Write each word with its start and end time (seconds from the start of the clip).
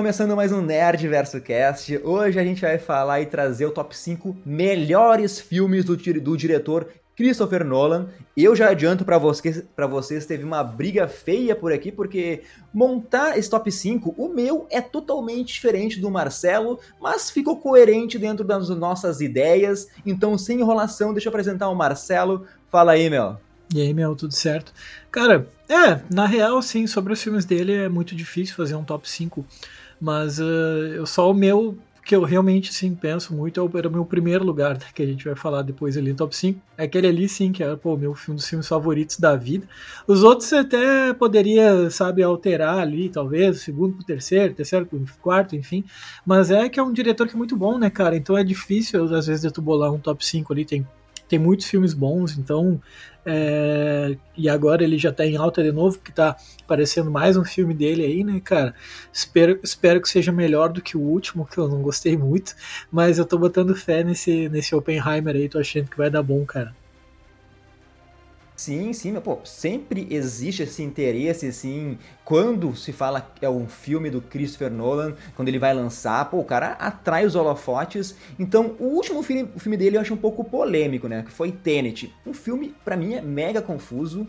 começando 0.00 0.34
mais 0.34 0.50
um 0.50 0.62
Nerd 0.62 1.06
Verso 1.06 1.38
Cast. 1.42 2.00
Hoje 2.02 2.40
a 2.40 2.42
gente 2.42 2.62
vai 2.62 2.78
falar 2.78 3.20
e 3.20 3.26
trazer 3.26 3.66
o 3.66 3.70
top 3.70 3.94
5 3.94 4.34
melhores 4.46 5.38
filmes 5.38 5.84
do, 5.84 5.94
do 5.94 6.36
diretor 6.38 6.88
Christopher 7.14 7.62
Nolan. 7.62 8.08
Eu 8.34 8.56
já 8.56 8.70
adianto 8.70 9.04
para 9.04 9.18
vocês, 9.18 9.62
para 9.76 9.86
vocês, 9.86 10.24
teve 10.24 10.42
uma 10.42 10.64
briga 10.64 11.06
feia 11.06 11.54
por 11.54 11.70
aqui, 11.70 11.92
porque 11.92 12.44
montar 12.72 13.36
esse 13.36 13.50
top 13.50 13.70
5, 13.70 14.14
o 14.16 14.30
meu 14.30 14.66
é 14.70 14.80
totalmente 14.80 15.52
diferente 15.52 16.00
do 16.00 16.10
Marcelo, 16.10 16.80
mas 16.98 17.30
ficou 17.30 17.58
coerente 17.58 18.18
dentro 18.18 18.42
das 18.42 18.70
nossas 18.70 19.20
ideias. 19.20 19.86
Então, 20.06 20.38
sem 20.38 20.60
enrolação, 20.60 21.12
deixa 21.12 21.28
eu 21.28 21.30
apresentar 21.30 21.68
o 21.68 21.74
Marcelo. 21.74 22.46
Fala 22.70 22.92
aí, 22.92 23.10
meu. 23.10 23.36
E 23.72 23.80
aí, 23.80 23.94
meu, 23.94 24.16
tudo 24.16 24.34
certo? 24.34 24.72
Cara, 25.12 25.46
é, 25.68 26.00
na 26.12 26.26
real, 26.26 26.60
sim, 26.60 26.88
sobre 26.88 27.12
os 27.12 27.22
filmes 27.22 27.44
dele 27.44 27.72
é 27.72 27.88
muito 27.88 28.16
difícil 28.16 28.56
fazer 28.56 28.74
um 28.74 28.82
top 28.82 29.08
5, 29.08 29.46
mas 30.00 30.38
uh, 30.38 30.42
eu 30.94 31.06
só 31.06 31.30
o 31.30 31.34
meu 31.34 31.76
que 32.10 32.16
eu 32.16 32.24
realmente 32.24 32.72
sim 32.74 32.92
penso 32.94 33.32
muito 33.34 33.60
é 33.60 33.78
era 33.78 33.88
o 33.88 33.92
meu 33.92 34.04
primeiro 34.04 34.42
lugar, 34.44 34.74
né, 34.74 34.86
que 34.92 35.00
a 35.00 35.06
gente 35.06 35.24
vai 35.24 35.36
falar 35.36 35.62
depois 35.62 35.96
ali 35.96 36.10
no 36.10 36.16
top 36.16 36.34
5. 36.34 36.60
É 36.76 36.84
aquele 36.84 37.06
ali 37.06 37.28
sim 37.28 37.52
que 37.52 37.62
é 37.62 37.76
pô, 37.76 37.96
meu 37.96 38.16
um 38.28 38.34
dos 38.34 38.48
filmes 38.48 38.66
favoritos 38.66 39.16
da 39.18 39.36
vida. 39.36 39.68
Os 40.08 40.24
outros 40.24 40.52
até 40.52 41.12
poderia, 41.12 41.88
sabe, 41.90 42.22
alterar 42.22 42.78
ali, 42.78 43.08
talvez, 43.08 43.60
segundo 43.60 43.94
pro 43.94 44.04
terceiro, 44.04 44.54
terceiro 44.54 44.86
pro 44.86 45.04
quarto, 45.22 45.54
enfim. 45.54 45.84
Mas 46.26 46.50
é 46.50 46.68
que 46.68 46.80
é 46.80 46.82
um 46.82 46.92
diretor 46.92 47.28
que 47.28 47.34
é 47.34 47.38
muito 47.38 47.56
bom, 47.56 47.78
né, 47.78 47.90
cara? 47.90 48.16
Então 48.16 48.36
é 48.36 48.42
difícil 48.42 49.04
às 49.14 49.26
vezes 49.26 49.42
de 49.42 49.52
tu 49.52 49.62
bolar 49.62 49.92
um 49.92 49.98
top 49.98 50.26
5 50.26 50.52
ali, 50.52 50.64
tem 50.64 50.86
tem 51.28 51.38
muitos 51.38 51.66
filmes 51.66 51.94
bons, 51.94 52.36
então. 52.36 52.80
É, 53.24 54.16
e 54.36 54.48
agora 54.48 54.82
ele 54.82 54.98
já 54.98 55.12
tá 55.12 55.26
em 55.26 55.36
alta 55.36 55.62
de 55.62 55.72
novo, 55.72 55.98
que 55.98 56.12
tá 56.12 56.36
aparecendo 56.62 57.10
mais 57.10 57.36
um 57.36 57.44
filme 57.44 57.74
dele 57.74 58.04
aí, 58.04 58.24
né, 58.24 58.40
cara? 58.40 58.74
Espero, 59.12 59.60
espero 59.62 60.00
que 60.00 60.08
seja 60.08 60.32
melhor 60.32 60.70
do 60.70 60.80
que 60.82 60.96
o 60.96 61.00
último, 61.00 61.46
que 61.46 61.58
eu 61.58 61.68
não 61.68 61.82
gostei 61.82 62.16
muito, 62.16 62.54
mas 62.90 63.18
eu 63.18 63.26
tô 63.26 63.38
botando 63.38 63.74
fé 63.74 64.02
nesse, 64.02 64.48
nesse 64.48 64.74
Oppenheimer 64.74 65.36
aí, 65.36 65.48
tô 65.48 65.58
achando 65.58 65.88
que 65.90 65.96
vai 65.98 66.10
dar 66.10 66.22
bom, 66.22 66.44
cara. 66.46 66.74
Sim, 68.60 68.92
sim, 68.92 69.18
pô, 69.20 69.38
sempre 69.42 70.06
existe 70.10 70.64
esse 70.64 70.82
interesse, 70.82 71.46
assim, 71.46 71.96
quando 72.26 72.76
se 72.76 72.92
fala 72.92 73.26
é 73.40 73.48
um 73.48 73.66
filme 73.66 74.10
do 74.10 74.20
Christopher 74.20 74.70
Nolan, 74.70 75.14
quando 75.34 75.48
ele 75.48 75.58
vai 75.58 75.72
lançar, 75.72 76.28
pô, 76.28 76.40
o 76.40 76.44
cara 76.44 76.72
atrai 76.72 77.24
os 77.24 77.34
holofotes. 77.34 78.14
Então, 78.38 78.76
o 78.78 78.84
último 78.84 79.22
filme, 79.22 79.48
o 79.56 79.58
filme 79.58 79.78
dele 79.78 79.96
eu 79.96 80.02
acho 80.02 80.12
um 80.12 80.18
pouco 80.18 80.44
polêmico, 80.44 81.08
né, 81.08 81.22
que 81.22 81.32
foi 81.32 81.50
Tenet. 81.50 82.14
Um 82.26 82.34
filme, 82.34 82.74
para 82.84 82.98
mim, 82.98 83.14
é 83.14 83.22
mega 83.22 83.62
confuso, 83.62 84.28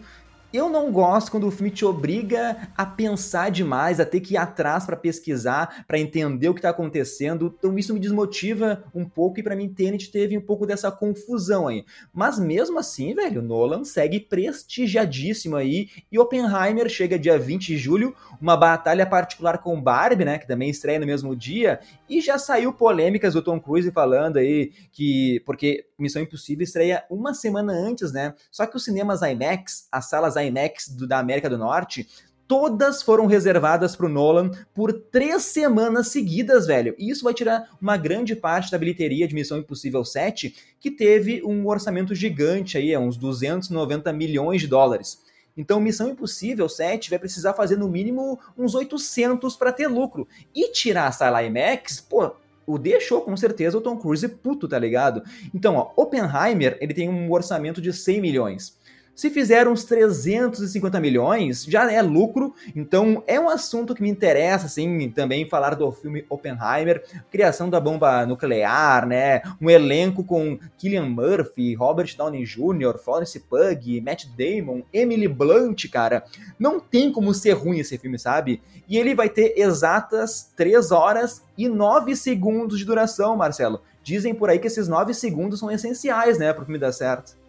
eu 0.54 0.70
não 0.70 0.92
gosto 0.92 1.32
quando 1.32 1.48
o 1.48 1.52
filme 1.52 1.72
te 1.72 1.86
obriga 1.86 2.70
a 2.76 2.86
pensar 2.86 3.50
demais, 3.50 4.00
a 4.00 4.06
ter 4.06 4.20
que 4.20 4.34
ir 4.34 4.38
atrás 4.38 4.86
para 4.86 4.96
pesquisar, 4.96 5.86
para 5.88 6.00
entender 6.00 6.50
o 6.50 6.54
que 6.54 6.62
tá 6.62 6.70
acontecendo. 6.70 7.54
Então 7.58 7.78
isso 7.78 7.94
me 7.94 8.00
desmotiva 8.00 8.84
um 8.94 9.06
pouco 9.06 9.40
e 9.40 9.44
para 9.44 9.56
mim 9.56 9.70
Tenet 9.70 10.12
teve 10.12 10.38
um 10.38 10.42
pouco 10.42 10.66
dessa 10.66 10.92
confusão 10.92 11.68
aí. 11.68 11.86
Mas 12.14 12.38
mesmo 12.40 12.80
assim, 12.80 13.14
velho, 13.14 13.42
Nolan 13.42 13.84
segue 13.84 14.20
prestigiadíssimo 14.20 15.56
aí 15.56 15.90
e 16.12 16.20
Oppenheimer 16.20 16.90
chega 16.90 17.18
dia 17.18 17.38
20 17.38 17.68
de 17.68 17.78
julho, 17.78 18.16
uma 18.42 18.58
batalha 18.58 19.06
particular 19.06 19.60
com 19.60 19.82
Barbie, 19.82 20.26
né, 20.26 20.38
que 20.38 20.48
também 20.48 20.70
estreia 20.70 21.00
no 21.00 21.06
mesmo 21.06 21.36
dia, 21.36 21.80
e 22.10 22.22
já 22.22 22.38
saiu 22.38 22.74
polêmicas 22.74 23.34
do 23.34 23.42
Tom 23.42 23.60
Cruise 23.60 23.92
falando 23.92 24.38
aí 24.38 24.72
que 24.92 25.42
porque 25.46 25.86
Missão 26.02 26.22
Impossível 26.22 26.64
estreia 26.64 27.04
uma 27.10 27.34
semana 27.34 27.74
antes, 27.74 28.12
né? 28.12 28.34
Só 28.52 28.66
que 28.66 28.76
os 28.76 28.84
cinemas 28.84 29.22
IMAX, 29.22 29.88
as 29.92 30.10
salas 30.10 30.36
IMAX 30.36 30.90
do, 30.90 31.08
da 31.08 31.20
América 31.20 31.50
do 31.50 31.58
Norte, 31.58 32.08
todas 32.52 33.02
foram 33.02 33.28
reservadas 33.28 33.96
para 33.96 34.08
o 34.08 34.10
Nolan 34.10 34.52
por 34.74 34.92
três 34.92 35.44
semanas 35.44 36.10
seguidas, 36.10 36.68
velho. 36.68 36.94
E 36.98 37.10
isso 37.10 37.24
vai 37.24 37.34
tirar 37.34 37.70
uma 37.82 37.96
grande 37.96 38.36
parte 38.36 38.70
da 38.70 38.78
bilheteria 38.78 39.26
de 39.26 39.34
Missão 39.34 39.58
Impossível 39.58 40.04
7, 40.04 40.54
que 40.78 40.92
teve 40.92 41.42
um 41.46 41.66
orçamento 41.66 42.14
gigante 42.14 42.78
aí, 42.78 42.92
é 42.92 43.00
uns 43.00 43.16
290 43.16 44.12
milhões 44.12 44.60
de 44.60 44.68
dólares. 44.68 45.20
Então, 45.56 45.80
Missão 45.80 46.10
Impossível 46.10 46.68
7 46.68 47.10
vai 47.10 47.20
precisar 47.20 47.54
fazer 47.54 47.78
no 47.78 47.88
mínimo 47.88 48.40
uns 48.58 48.76
800 48.76 49.56
para 49.56 49.72
ter 49.72 49.88
lucro. 49.88 50.28
E 50.54 50.72
tirar 50.72 51.08
a 51.08 51.12
sala 51.12 51.44
IMAX, 51.44 52.02
pô, 52.02 52.36
o 52.72 52.78
deixou 52.78 53.22
com 53.22 53.36
certeza 53.36 53.78
o 53.78 53.82
Tom 53.82 53.98
Cruise 53.98 54.28
puto, 54.28 54.68
tá 54.68 54.80
ligado? 54.80 55.24
Então, 55.54 55.76
ó, 55.76 55.92
Oppenheimer, 55.96 56.78
ele 56.80 56.94
tem 56.94 57.10
um 57.10 57.32
orçamento 57.32 57.82
de 57.82 57.92
100 57.94 58.22
milhões. 58.22 58.78
Se 59.22 59.30
fizer 59.30 59.68
uns 59.68 59.84
350 59.84 61.00
milhões, 61.00 61.64
já 61.66 61.92
é 61.92 62.02
lucro. 62.02 62.56
Então 62.76 63.24
é 63.28 63.40
um 63.40 63.50
assunto 63.50 63.94
que 63.94 64.02
me 64.02 64.10
interessa, 64.10 64.66
assim, 64.66 65.12
também 65.12 65.48
falar 65.48 65.76
do 65.76 65.92
filme 65.92 66.26
Oppenheimer, 66.28 67.04
criação 67.32 67.70
da 67.70 67.80
bomba 67.80 68.26
nuclear, 68.26 69.06
né? 69.06 69.44
Um 69.62 69.70
elenco 69.70 70.24
com 70.24 70.58
Killian 70.76 71.06
Murphy, 71.06 71.76
Robert 71.76 72.18
Downey 72.18 72.46
Jr., 72.46 72.98
Florence 72.98 73.40
Pugh, 73.42 74.02
Matt 74.04 74.26
Damon, 74.36 74.82
Emily 74.92 75.28
Blunt, 75.28 75.88
cara. 75.92 76.24
Não 76.58 76.80
tem 76.80 77.12
como 77.12 77.32
ser 77.32 77.52
ruim 77.52 77.78
esse 77.78 78.00
filme, 78.00 78.18
sabe? 78.18 78.60
E 78.90 78.98
ele 78.98 79.14
vai 79.14 79.30
ter 79.30 79.54
exatas 79.56 80.52
3 80.58 80.92
horas 80.92 81.44
e 81.56 81.70
9 81.70 82.16
segundos 82.16 82.80
de 82.80 82.86
duração, 82.86 83.38
Marcelo. 83.38 83.84
Dizem 84.02 84.34
por 84.34 84.50
aí 84.50 84.58
que 84.58 84.66
esses 84.66 84.88
9 84.88 85.14
segundos 85.14 85.60
são 85.60 85.70
essenciais, 85.70 86.40
né, 86.40 86.52
pro 86.52 86.66
filme 86.66 86.80
dar 86.80 86.92
certo. 86.92 87.40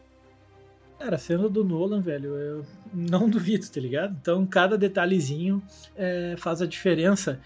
Cara, 1.02 1.18
sendo 1.18 1.50
do 1.50 1.64
Nolan, 1.64 2.00
velho, 2.00 2.36
eu 2.36 2.64
não 2.94 3.26
duvido, 3.28 3.66
tá 3.68 3.80
ligado? 3.80 4.16
Então, 4.20 4.46
cada 4.46 4.78
detalhezinho 4.78 5.60
é, 5.96 6.36
faz 6.38 6.62
a 6.62 6.66
diferença. 6.66 7.40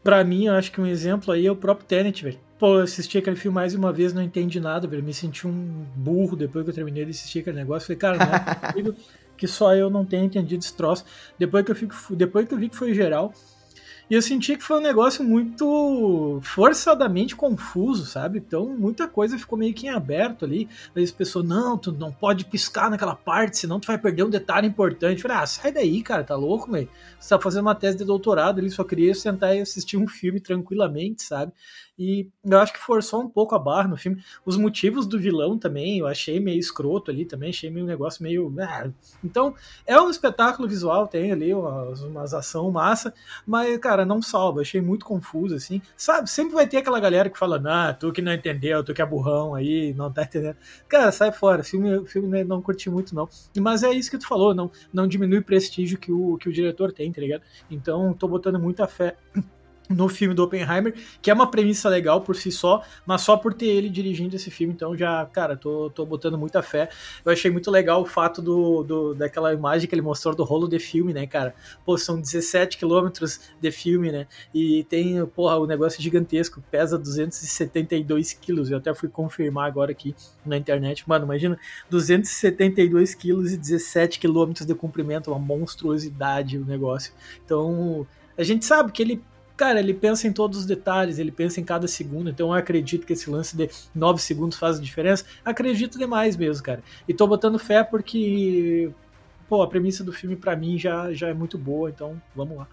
Pra 0.00 0.22
mim, 0.22 0.46
eu 0.46 0.54
acho 0.54 0.70
que 0.70 0.80
um 0.80 0.86
exemplo 0.86 1.32
aí 1.32 1.44
é 1.44 1.50
o 1.50 1.56
próprio 1.56 1.88
Tenet, 1.88 2.22
velho. 2.22 2.38
Pô, 2.56 2.76
eu 2.76 2.82
assisti 2.82 3.18
aquele 3.18 3.34
filme 3.34 3.56
mais 3.56 3.74
uma 3.74 3.92
vez, 3.92 4.12
não 4.12 4.22
entendi 4.22 4.60
nada, 4.60 4.86
velho. 4.86 5.02
Me 5.02 5.12
senti 5.12 5.44
um 5.44 5.84
burro 5.96 6.36
depois 6.36 6.64
que 6.64 6.70
eu 6.70 6.74
terminei 6.74 7.04
de 7.04 7.10
assistir 7.10 7.40
aquele 7.40 7.56
negócio. 7.56 7.86
Falei, 7.88 7.98
cara, 7.98 8.16
não 8.16 8.32
é 8.32 8.38
possível 8.70 8.94
que 9.36 9.48
só 9.48 9.74
eu 9.74 9.90
não 9.90 10.04
tenha 10.04 10.24
entendido 10.24 10.62
esse 10.62 10.72
troço. 10.72 11.04
Depois 11.36 11.64
que 11.64 11.72
eu, 11.72 11.76
fico, 11.76 11.96
depois 12.14 12.46
que 12.46 12.54
eu 12.54 12.58
vi 12.58 12.68
que 12.68 12.76
foi 12.76 12.94
geral, 12.94 13.32
e 14.10 14.14
eu 14.14 14.20
senti 14.20 14.56
que 14.56 14.62
foi 14.62 14.78
um 14.78 14.82
negócio 14.82 15.24
muito 15.24 16.40
forçadamente 16.42 17.34
confuso, 17.34 18.04
sabe? 18.04 18.38
Então 18.38 18.66
muita 18.66 19.08
coisa 19.08 19.38
ficou 19.38 19.58
meio 19.58 19.72
que 19.72 19.86
em 19.86 19.90
aberto 19.90 20.44
ali. 20.44 20.68
Aí 20.94 21.02
as 21.02 21.10
pessoas, 21.10 21.46
não, 21.46 21.78
tu 21.78 21.90
não 21.92 22.12
pode 22.12 22.44
piscar 22.44 22.90
naquela 22.90 23.14
parte, 23.14 23.58
senão 23.58 23.80
tu 23.80 23.86
vai 23.86 23.98
perder 23.98 24.24
um 24.24 24.30
detalhe 24.30 24.66
importante. 24.66 25.16
Eu 25.16 25.22
falei, 25.22 25.42
ah, 25.42 25.46
sai 25.46 25.72
daí, 25.72 26.02
cara, 26.02 26.22
tá 26.22 26.36
louco, 26.36 26.70
velho? 26.70 26.88
Você 27.18 27.28
tá 27.30 27.40
fazendo 27.40 27.62
uma 27.62 27.74
tese 27.74 27.96
de 27.96 28.04
doutorado 28.04 28.58
ali, 28.58 28.70
só 28.70 28.84
queria 28.84 29.14
sentar 29.14 29.56
e 29.56 29.60
assistir 29.60 29.96
um 29.96 30.06
filme 30.06 30.40
tranquilamente, 30.40 31.22
sabe? 31.22 31.52
E 31.96 32.28
eu 32.44 32.58
acho 32.58 32.72
que 32.72 32.78
forçou 32.80 33.22
um 33.22 33.28
pouco 33.28 33.54
a 33.54 33.58
barra 33.58 33.86
no 33.86 33.96
filme. 33.96 34.22
Os 34.44 34.56
motivos 34.56 35.06
do 35.06 35.18
vilão 35.18 35.56
também, 35.56 35.98
eu 35.98 36.06
achei 36.06 36.40
meio 36.40 36.58
escroto 36.58 37.10
ali 37.10 37.24
também, 37.24 37.50
achei 37.50 37.70
meio 37.70 37.86
um 37.86 37.88
negócio 37.88 38.22
meio. 38.22 38.52
Ah. 38.60 38.90
Então, 39.22 39.54
é 39.86 39.98
um 40.00 40.10
espetáculo 40.10 40.68
visual, 40.68 41.06
tem 41.06 41.30
ali 41.30 41.54
umas, 41.54 42.02
umas 42.02 42.34
ação 42.34 42.70
massa, 42.70 43.14
mas, 43.46 43.78
cara, 43.78 44.04
não 44.04 44.20
salva. 44.20 44.62
Achei 44.62 44.80
muito 44.80 45.04
confuso, 45.04 45.54
assim. 45.54 45.80
Sabe, 45.96 46.28
sempre 46.28 46.54
vai 46.54 46.66
ter 46.66 46.78
aquela 46.78 46.98
galera 46.98 47.30
que 47.30 47.38
fala, 47.38 47.58
nah, 47.60 47.92
tu 47.92 48.12
que 48.12 48.20
não 48.20 48.32
entendeu, 48.32 48.82
tu 48.82 48.92
que 48.92 49.00
é 49.00 49.06
burrão 49.06 49.54
aí, 49.54 49.94
não 49.94 50.12
tá 50.12 50.24
entendendo. 50.24 50.56
Cara, 50.88 51.12
sai 51.12 51.30
fora, 51.30 51.62
filme, 51.62 52.04
filme 52.06 52.42
não 52.42 52.60
curti 52.60 52.90
muito, 52.90 53.14
não. 53.14 53.28
Mas 53.60 53.84
é 53.84 53.92
isso 53.92 54.10
que 54.10 54.18
tu 54.18 54.26
falou, 54.26 54.52
não, 54.52 54.70
não 54.92 55.06
diminui 55.06 55.38
o 55.38 55.44
prestígio 55.44 55.96
que 55.98 56.10
o, 56.10 56.36
que 56.38 56.48
o 56.48 56.52
diretor 56.52 56.92
tem, 56.92 57.12
tá 57.12 57.20
ligado? 57.20 57.42
Então, 57.70 58.12
tô 58.14 58.26
botando 58.26 58.58
muita 58.58 58.88
fé 58.88 59.16
no 59.88 60.08
filme 60.08 60.34
do 60.34 60.42
Oppenheimer, 60.42 60.94
que 61.20 61.30
é 61.30 61.34
uma 61.34 61.50
premissa 61.50 61.88
legal 61.88 62.22
por 62.22 62.36
si 62.36 62.50
só, 62.50 62.82
mas 63.04 63.20
só 63.20 63.36
por 63.36 63.52
ter 63.52 63.66
ele 63.66 63.90
dirigindo 63.90 64.34
esse 64.34 64.50
filme, 64.50 64.72
então 64.72 64.96
já, 64.96 65.26
cara, 65.26 65.56
tô, 65.56 65.90
tô 65.90 66.06
botando 66.06 66.38
muita 66.38 66.62
fé. 66.62 66.88
Eu 67.24 67.32
achei 67.32 67.50
muito 67.50 67.70
legal 67.70 68.00
o 68.02 68.06
fato 68.06 68.40
do, 68.40 68.82
do 68.82 69.14
daquela 69.14 69.52
imagem 69.52 69.88
que 69.88 69.94
ele 69.94 70.02
mostrou 70.02 70.34
do 70.34 70.42
rolo 70.42 70.66
de 70.66 70.78
filme, 70.78 71.12
né, 71.12 71.26
cara? 71.26 71.54
Pô, 71.84 71.98
são 71.98 72.18
17 72.18 72.78
quilômetros 72.78 73.40
de 73.60 73.70
filme, 73.70 74.10
né? 74.10 74.26
E 74.54 74.84
tem, 74.84 75.24
porra, 75.26 75.58
o 75.58 75.66
negócio 75.66 76.02
gigantesco, 76.02 76.62
pesa 76.70 76.98
272 76.98 78.32
quilos, 78.32 78.70
eu 78.70 78.78
até 78.78 78.94
fui 78.94 79.08
confirmar 79.08 79.66
agora 79.66 79.92
aqui 79.92 80.14
na 80.44 80.56
internet. 80.56 81.06
Mano, 81.06 81.26
imagina, 81.26 81.58
272 81.90 83.14
quilos 83.14 83.52
e 83.52 83.56
17 83.56 84.18
quilômetros 84.18 84.66
de 84.66 84.74
comprimento, 84.74 85.30
uma 85.30 85.38
monstruosidade 85.38 86.58
o 86.58 86.64
negócio. 86.64 87.12
Então, 87.44 88.06
a 88.36 88.42
gente 88.42 88.64
sabe 88.64 88.90
que 88.90 89.02
ele 89.02 89.22
cara, 89.56 89.80
ele 89.80 89.94
pensa 89.94 90.26
em 90.26 90.32
todos 90.32 90.58
os 90.60 90.66
detalhes, 90.66 91.18
ele 91.18 91.30
pensa 91.30 91.60
em 91.60 91.64
cada 91.64 91.86
segundo, 91.86 92.30
então 92.30 92.48
eu 92.48 92.52
acredito 92.54 93.06
que 93.06 93.12
esse 93.12 93.30
lance 93.30 93.56
de 93.56 93.70
9 93.94 94.20
segundos 94.20 94.58
faz 94.58 94.80
diferença. 94.80 95.24
Acredito 95.44 95.98
demais 95.98 96.36
mesmo, 96.36 96.62
cara. 96.62 96.82
E 97.08 97.14
tô 97.14 97.26
botando 97.26 97.58
fé 97.58 97.82
porque, 97.84 98.90
pô, 99.48 99.62
a 99.62 99.68
premissa 99.68 100.02
do 100.04 100.12
filme 100.12 100.36
para 100.36 100.56
mim 100.56 100.78
já, 100.78 101.12
já 101.12 101.28
é 101.28 101.34
muito 101.34 101.56
boa, 101.58 101.90
então 101.90 102.20
vamos 102.34 102.56
lá. 102.56 102.68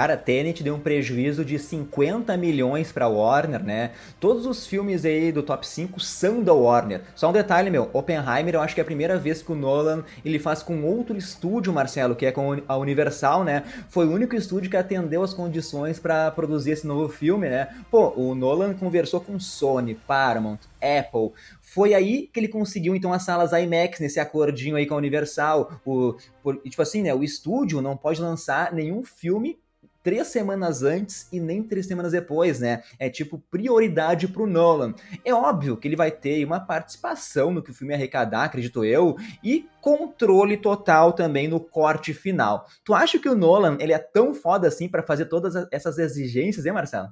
Cara, 0.00 0.16
Tenet 0.16 0.62
deu 0.62 0.76
um 0.76 0.80
prejuízo 0.80 1.44
de 1.44 1.58
50 1.58 2.34
milhões 2.38 2.90
pra 2.90 3.06
Warner, 3.06 3.62
né? 3.62 3.90
Todos 4.18 4.46
os 4.46 4.66
filmes 4.66 5.04
aí 5.04 5.30
do 5.30 5.42
top 5.42 5.68
5 5.68 6.00
são 6.00 6.42
da 6.42 6.54
Warner. 6.54 7.02
Só 7.14 7.28
um 7.28 7.34
detalhe, 7.34 7.68
meu, 7.68 7.90
Oppenheimer 7.92 8.54
eu 8.54 8.62
acho 8.62 8.74
que 8.74 8.80
é 8.80 8.82
a 8.82 8.86
primeira 8.86 9.18
vez 9.18 9.42
que 9.42 9.52
o 9.52 9.54
Nolan 9.54 10.02
ele 10.24 10.38
faz 10.38 10.62
com 10.62 10.82
outro 10.84 11.18
estúdio, 11.18 11.70
Marcelo, 11.70 12.16
que 12.16 12.24
é 12.24 12.32
com 12.32 12.62
a 12.66 12.76
Universal, 12.78 13.44
né? 13.44 13.62
Foi 13.90 14.06
o 14.06 14.10
único 14.10 14.34
estúdio 14.34 14.70
que 14.70 14.76
atendeu 14.78 15.22
as 15.22 15.34
condições 15.34 15.98
para 15.98 16.30
produzir 16.30 16.70
esse 16.70 16.86
novo 16.86 17.12
filme, 17.12 17.50
né? 17.50 17.68
Pô, 17.90 18.14
o 18.16 18.34
Nolan 18.34 18.72
conversou 18.72 19.20
com 19.20 19.38
Sony, 19.38 19.94
Paramount, 19.94 20.60
Apple. 20.80 21.32
Foi 21.60 21.92
aí 21.92 22.26
que 22.32 22.40
ele 22.40 22.48
conseguiu 22.48 22.96
então 22.96 23.12
as 23.12 23.22
salas 23.22 23.52
IMAX 23.52 24.00
nesse 24.00 24.18
acordinho 24.18 24.76
aí 24.76 24.86
com 24.86 24.94
a 24.94 24.96
Universal. 24.96 25.78
O, 25.84 26.14
por, 26.42 26.56
tipo 26.56 26.80
assim, 26.80 27.02
né? 27.02 27.12
O 27.12 27.22
estúdio 27.22 27.82
não 27.82 27.98
pode 27.98 28.18
lançar 28.18 28.72
nenhum 28.72 29.04
filme 29.04 29.58
três 30.02 30.28
semanas 30.28 30.82
antes 30.82 31.28
e 31.32 31.40
nem 31.40 31.62
três 31.62 31.86
semanas 31.86 32.12
depois, 32.12 32.60
né? 32.60 32.82
É 32.98 33.08
tipo 33.10 33.38
prioridade 33.50 34.28
pro 34.28 34.46
Nolan. 34.46 34.94
É 35.24 35.32
óbvio 35.32 35.76
que 35.76 35.88
ele 35.88 35.96
vai 35.96 36.10
ter 36.10 36.44
uma 36.44 36.60
participação 36.60 37.50
no 37.50 37.62
que 37.62 37.70
o 37.70 37.74
filme 37.74 37.94
arrecadar, 37.94 38.44
acredito 38.44 38.84
eu, 38.84 39.16
e 39.42 39.68
controle 39.80 40.56
total 40.56 41.12
também 41.12 41.48
no 41.48 41.60
corte 41.60 42.12
final. 42.12 42.66
Tu 42.84 42.94
acha 42.94 43.18
que 43.18 43.28
o 43.28 43.34
Nolan 43.34 43.76
ele 43.80 43.92
é 43.92 43.98
tão 43.98 44.34
foda 44.34 44.68
assim 44.68 44.88
para 44.88 45.02
fazer 45.02 45.26
todas 45.26 45.54
essas 45.70 45.98
exigências, 45.98 46.66
hein, 46.66 46.72
Marcelo? 46.72 47.08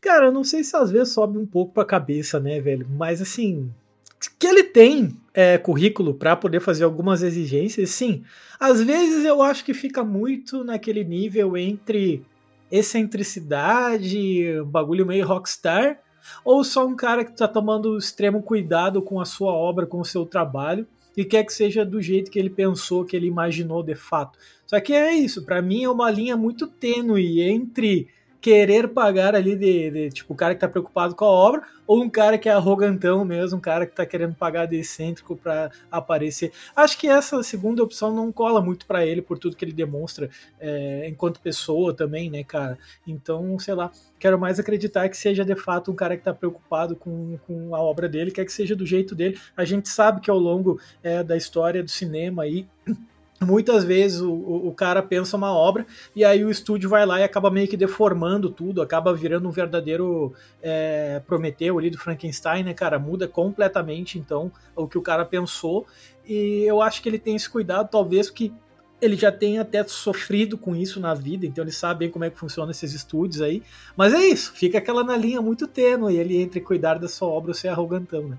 Cara, 0.00 0.26
eu 0.26 0.32
não 0.32 0.42
sei 0.42 0.64
se 0.64 0.74
às 0.76 0.90
vezes 0.90 1.12
sobe 1.12 1.36
um 1.36 1.46
pouco 1.46 1.74
pra 1.74 1.84
cabeça, 1.84 2.40
né, 2.40 2.58
velho? 2.58 2.86
Mas 2.88 3.20
assim, 3.20 3.70
que 4.28 4.46
ele 4.46 4.64
tem 4.64 5.16
é, 5.32 5.56
currículo 5.56 6.14
para 6.14 6.36
poder 6.36 6.60
fazer 6.60 6.84
algumas 6.84 7.22
exigências, 7.22 7.90
sim. 7.90 8.22
Às 8.58 8.82
vezes 8.82 9.24
eu 9.24 9.42
acho 9.42 9.64
que 9.64 9.72
fica 9.72 10.04
muito 10.04 10.62
naquele 10.64 11.04
nível 11.04 11.56
entre 11.56 12.22
excentricidade, 12.70 14.62
bagulho 14.66 15.06
meio 15.06 15.26
rockstar, 15.26 16.00
ou 16.44 16.62
só 16.62 16.86
um 16.86 16.94
cara 16.94 17.24
que 17.24 17.36
tá 17.36 17.48
tomando 17.48 17.96
extremo 17.96 18.42
cuidado 18.42 19.02
com 19.02 19.20
a 19.20 19.24
sua 19.24 19.52
obra, 19.52 19.86
com 19.86 20.00
o 20.00 20.04
seu 20.04 20.24
trabalho, 20.26 20.86
e 21.16 21.24
quer 21.24 21.44
que 21.44 21.52
seja 21.52 21.84
do 21.84 22.00
jeito 22.00 22.30
que 22.30 22.38
ele 22.38 22.50
pensou, 22.50 23.04
que 23.04 23.16
ele 23.16 23.26
imaginou 23.26 23.82
de 23.82 23.94
fato. 23.94 24.38
Só 24.66 24.78
que 24.78 24.92
é 24.92 25.12
isso, 25.12 25.44
para 25.44 25.60
mim 25.60 25.82
é 25.82 25.90
uma 25.90 26.10
linha 26.10 26.36
muito 26.36 26.66
tênue 26.66 27.40
entre 27.42 28.08
querer 28.40 28.88
pagar 28.88 29.34
ali 29.34 29.54
de, 29.54 29.90
de, 29.90 30.10
tipo, 30.10 30.32
o 30.32 30.36
cara 30.36 30.54
que 30.54 30.60
tá 30.60 30.68
preocupado 30.68 31.14
com 31.14 31.24
a 31.24 31.28
obra, 31.28 31.62
ou 31.86 32.02
um 32.02 32.08
cara 32.08 32.38
que 32.38 32.48
é 32.48 32.52
arrogantão 32.52 33.24
mesmo, 33.24 33.58
um 33.58 33.60
cara 33.60 33.84
que 33.84 33.94
tá 33.94 34.06
querendo 34.06 34.34
pagar 34.34 34.66
de 34.66 34.76
excêntrico 34.76 35.36
para 35.36 35.70
aparecer. 35.90 36.52
Acho 36.74 36.96
que 36.96 37.08
essa 37.08 37.42
segunda 37.42 37.82
opção 37.82 38.14
não 38.14 38.32
cola 38.32 38.62
muito 38.62 38.86
para 38.86 39.04
ele, 39.04 39.20
por 39.20 39.38
tudo 39.38 39.56
que 39.56 39.64
ele 39.64 39.72
demonstra 39.72 40.30
é, 40.58 41.08
enquanto 41.08 41.40
pessoa 41.40 41.92
também, 41.92 42.30
né, 42.30 42.44
cara? 42.44 42.78
Então, 43.06 43.58
sei 43.58 43.74
lá, 43.74 43.90
quero 44.18 44.38
mais 44.38 44.58
acreditar 44.58 45.08
que 45.08 45.16
seja 45.16 45.44
de 45.44 45.56
fato 45.56 45.90
um 45.90 45.96
cara 45.96 46.16
que 46.16 46.22
tá 46.22 46.32
preocupado 46.32 46.96
com, 46.96 47.36
com 47.46 47.74
a 47.74 47.80
obra 47.80 48.08
dele, 48.08 48.30
quer 48.30 48.44
que 48.44 48.52
seja 48.52 48.74
do 48.76 48.86
jeito 48.86 49.14
dele. 49.14 49.38
A 49.56 49.64
gente 49.64 49.88
sabe 49.88 50.20
que 50.20 50.30
ao 50.30 50.38
longo 50.38 50.80
é, 51.02 51.22
da 51.22 51.36
história 51.36 51.82
do 51.82 51.90
cinema 51.90 52.44
aí 52.44 52.66
Muitas 53.42 53.84
vezes 53.84 54.20
o, 54.20 54.30
o, 54.30 54.74
cara 54.74 55.02
pensa 55.02 55.34
uma 55.34 55.50
obra 55.50 55.86
e 56.14 56.22
aí 56.22 56.44
o 56.44 56.50
estúdio 56.50 56.90
vai 56.90 57.06
lá 57.06 57.20
e 57.20 57.22
acaba 57.22 57.50
meio 57.50 57.66
que 57.66 57.76
deformando 57.76 58.50
tudo, 58.50 58.82
acaba 58.82 59.14
virando 59.14 59.48
um 59.48 59.50
verdadeiro 59.50 60.34
é, 60.62 61.22
Prometeu 61.26 61.78
ali 61.78 61.88
do 61.88 61.96
Frankenstein, 61.96 62.64
né, 62.64 62.74
cara? 62.74 62.98
Muda 62.98 63.26
completamente 63.26 64.18
então 64.18 64.52
o 64.76 64.86
que 64.86 64.98
o 64.98 65.02
cara 65.02 65.24
pensou 65.24 65.86
e 66.26 66.64
eu 66.66 66.82
acho 66.82 67.00
que 67.00 67.08
ele 67.08 67.18
tem 67.18 67.34
esse 67.34 67.48
cuidado, 67.48 67.88
talvez 67.90 68.28
que 68.28 68.52
ele 69.00 69.16
já 69.16 69.32
tenha 69.32 69.62
até 69.62 69.82
sofrido 69.84 70.58
com 70.58 70.76
isso 70.76 71.00
na 71.00 71.14
vida, 71.14 71.46
então 71.46 71.64
ele 71.64 71.72
sabe 71.72 72.00
bem 72.00 72.10
como 72.10 72.24
é 72.26 72.30
que 72.30 72.38
funciona 72.38 72.70
esses 72.70 72.92
estúdios 72.92 73.40
aí. 73.40 73.62
Mas 73.96 74.12
é 74.12 74.20
isso, 74.20 74.52
fica 74.52 74.76
aquela 74.76 75.02
na 75.02 75.16
linha 75.16 75.40
muito 75.40 75.66
tênue, 75.66 76.16
ele 76.16 76.36
entre 76.36 76.60
cuidar 76.60 76.98
da 76.98 77.08
sua 77.08 77.28
obra 77.28 77.52
ou 77.52 77.54
ser 77.54 77.68
arrogantão, 77.68 78.28
né? 78.28 78.38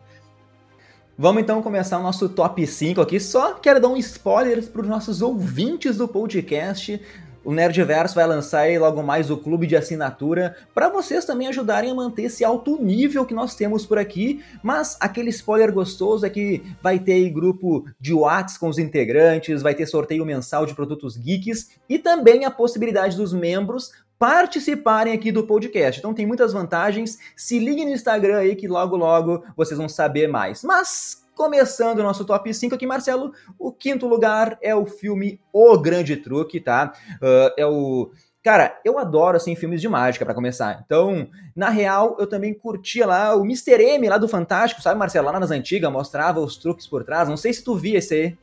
Vamos 1.21 1.43
então 1.43 1.61
começar 1.61 1.99
o 1.99 2.01
nosso 2.01 2.27
top 2.27 2.65
5 2.65 2.99
aqui. 2.99 3.19
Só 3.19 3.53
quero 3.53 3.79
dar 3.79 3.89
um 3.89 3.97
spoiler 3.97 4.67
para 4.71 4.81
os 4.81 4.87
nossos 4.87 5.21
ouvintes 5.21 5.97
do 5.97 6.07
podcast. 6.07 6.99
O 7.45 7.53
Nerdverso 7.53 8.15
vai 8.15 8.25
lançar 8.25 8.61
aí 8.61 8.79
logo 8.79 9.03
mais 9.03 9.29
o 9.29 9.37
clube 9.37 9.67
de 9.67 9.75
assinatura 9.75 10.57
para 10.73 10.89
vocês 10.89 11.23
também 11.23 11.47
ajudarem 11.47 11.91
a 11.91 11.93
manter 11.93 12.23
esse 12.23 12.43
alto 12.43 12.81
nível 12.81 13.23
que 13.23 13.35
nós 13.35 13.53
temos 13.53 13.85
por 13.85 13.99
aqui. 13.99 14.43
Mas 14.63 14.97
aquele 14.99 15.29
spoiler 15.29 15.71
gostoso 15.71 16.25
é 16.25 16.29
que 16.31 16.63
vai 16.81 16.97
ter 16.97 17.13
aí 17.13 17.29
grupo 17.29 17.85
de 17.99 18.15
Whats 18.15 18.57
com 18.57 18.67
os 18.67 18.79
integrantes, 18.79 19.61
vai 19.61 19.75
ter 19.75 19.85
sorteio 19.85 20.25
mensal 20.25 20.65
de 20.65 20.73
produtos 20.73 21.15
geeks 21.15 21.69
e 21.87 21.99
também 21.99 22.45
a 22.45 22.49
possibilidade 22.49 23.15
dos 23.15 23.31
membros 23.31 23.91
participarem 24.21 25.13
aqui 25.13 25.31
do 25.31 25.47
podcast. 25.47 25.99
Então 25.99 26.13
tem 26.13 26.27
muitas 26.27 26.53
vantagens. 26.53 27.17
Se 27.35 27.57
liguem 27.57 27.85
no 27.85 27.91
Instagram 27.91 28.37
aí 28.37 28.55
que 28.55 28.67
logo 28.67 28.95
logo 28.95 29.43
vocês 29.57 29.75
vão 29.75 29.89
saber 29.89 30.27
mais. 30.27 30.63
Mas 30.63 31.25
começando 31.33 31.97
o 31.97 32.03
nosso 32.03 32.23
top 32.23 32.53
5 32.53 32.75
aqui, 32.75 32.85
Marcelo, 32.85 33.33
o 33.57 33.71
quinto 33.71 34.07
lugar 34.07 34.59
é 34.61 34.75
o 34.75 34.85
filme 34.85 35.41
O 35.51 35.75
Grande 35.75 36.15
Truque, 36.17 36.59
tá? 36.59 36.93
Uh, 37.15 37.51
é 37.57 37.65
o 37.65 38.11
Cara, 38.43 38.79
eu 38.85 38.99
adoro 38.99 39.37
assim 39.37 39.55
filmes 39.55 39.81
de 39.81 39.89
mágica 39.89 40.23
para 40.23 40.35
começar. 40.35 40.83
Então, 40.85 41.27
na 41.55 41.69
real, 41.69 42.15
eu 42.19 42.27
também 42.27 42.53
curtia 42.53 43.07
lá 43.07 43.35
o 43.35 43.43
Mr. 43.43 43.83
M 43.83 44.07
lá 44.07 44.19
do 44.19 44.27
Fantástico, 44.27 44.83
sabe, 44.83 44.99
Marcelo? 44.99 45.31
Lá 45.31 45.39
nas 45.39 45.51
antigas 45.51 45.91
mostrava 45.91 46.39
os 46.39 46.57
truques 46.57 46.85
por 46.85 47.03
trás. 47.03 47.27
Não 47.27 47.37
sei 47.37 47.53
se 47.53 47.63
tu 47.63 47.75
via 47.75 47.97
esse 47.97 48.13
aí. 48.13 48.37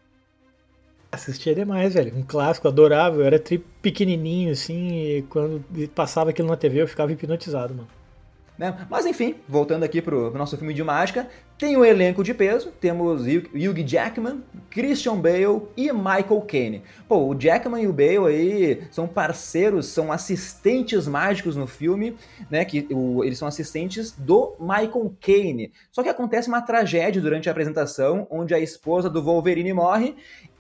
Assistia 1.10 1.54
demais, 1.54 1.94
velho. 1.94 2.14
Um 2.16 2.22
clássico, 2.22 2.68
adorável. 2.68 3.24
Era 3.24 3.38
tri 3.38 3.58
pequenininho, 3.58 4.52
assim, 4.52 4.90
e 4.90 5.22
quando 5.22 5.64
passava 5.94 6.30
aquilo 6.30 6.48
na 6.48 6.56
TV 6.56 6.82
eu 6.82 6.88
ficava 6.88 7.12
hipnotizado, 7.12 7.74
mano. 7.74 7.88
Né? 8.58 8.76
Mas 8.90 9.06
enfim, 9.06 9.36
voltando 9.48 9.84
aqui 9.84 10.02
pro 10.02 10.36
nosso 10.36 10.56
filme 10.56 10.74
de 10.74 10.82
mágica, 10.82 11.28
tem 11.56 11.76
um 11.76 11.84
elenco 11.84 12.24
de 12.24 12.34
peso, 12.34 12.72
temos 12.80 13.22
Hugh 13.22 13.84
Jackman, 13.86 14.42
Christian 14.68 15.16
Bale 15.16 15.62
e 15.76 15.92
Michael 15.92 16.40
Caine. 16.46 16.82
Pô, 17.08 17.28
o 17.28 17.40
Jackman 17.40 17.82
e 17.82 17.86
o 17.86 17.92
Bale 17.92 18.26
aí 18.26 18.82
são 18.90 19.06
parceiros, 19.06 19.86
são 19.86 20.10
assistentes 20.10 21.06
mágicos 21.06 21.54
no 21.54 21.68
filme, 21.68 22.16
né, 22.50 22.64
que 22.64 22.86
o, 22.90 23.22
eles 23.22 23.38
são 23.38 23.46
assistentes 23.46 24.10
do 24.10 24.56
Michael 24.58 25.14
Caine. 25.20 25.72
Só 25.92 26.02
que 26.02 26.08
acontece 26.08 26.48
uma 26.48 26.62
tragédia 26.62 27.22
durante 27.22 27.48
a 27.48 27.52
apresentação, 27.52 28.26
onde 28.28 28.54
a 28.54 28.58
esposa 28.58 29.08
do 29.08 29.22
Wolverine 29.22 29.72
morre 29.72 30.16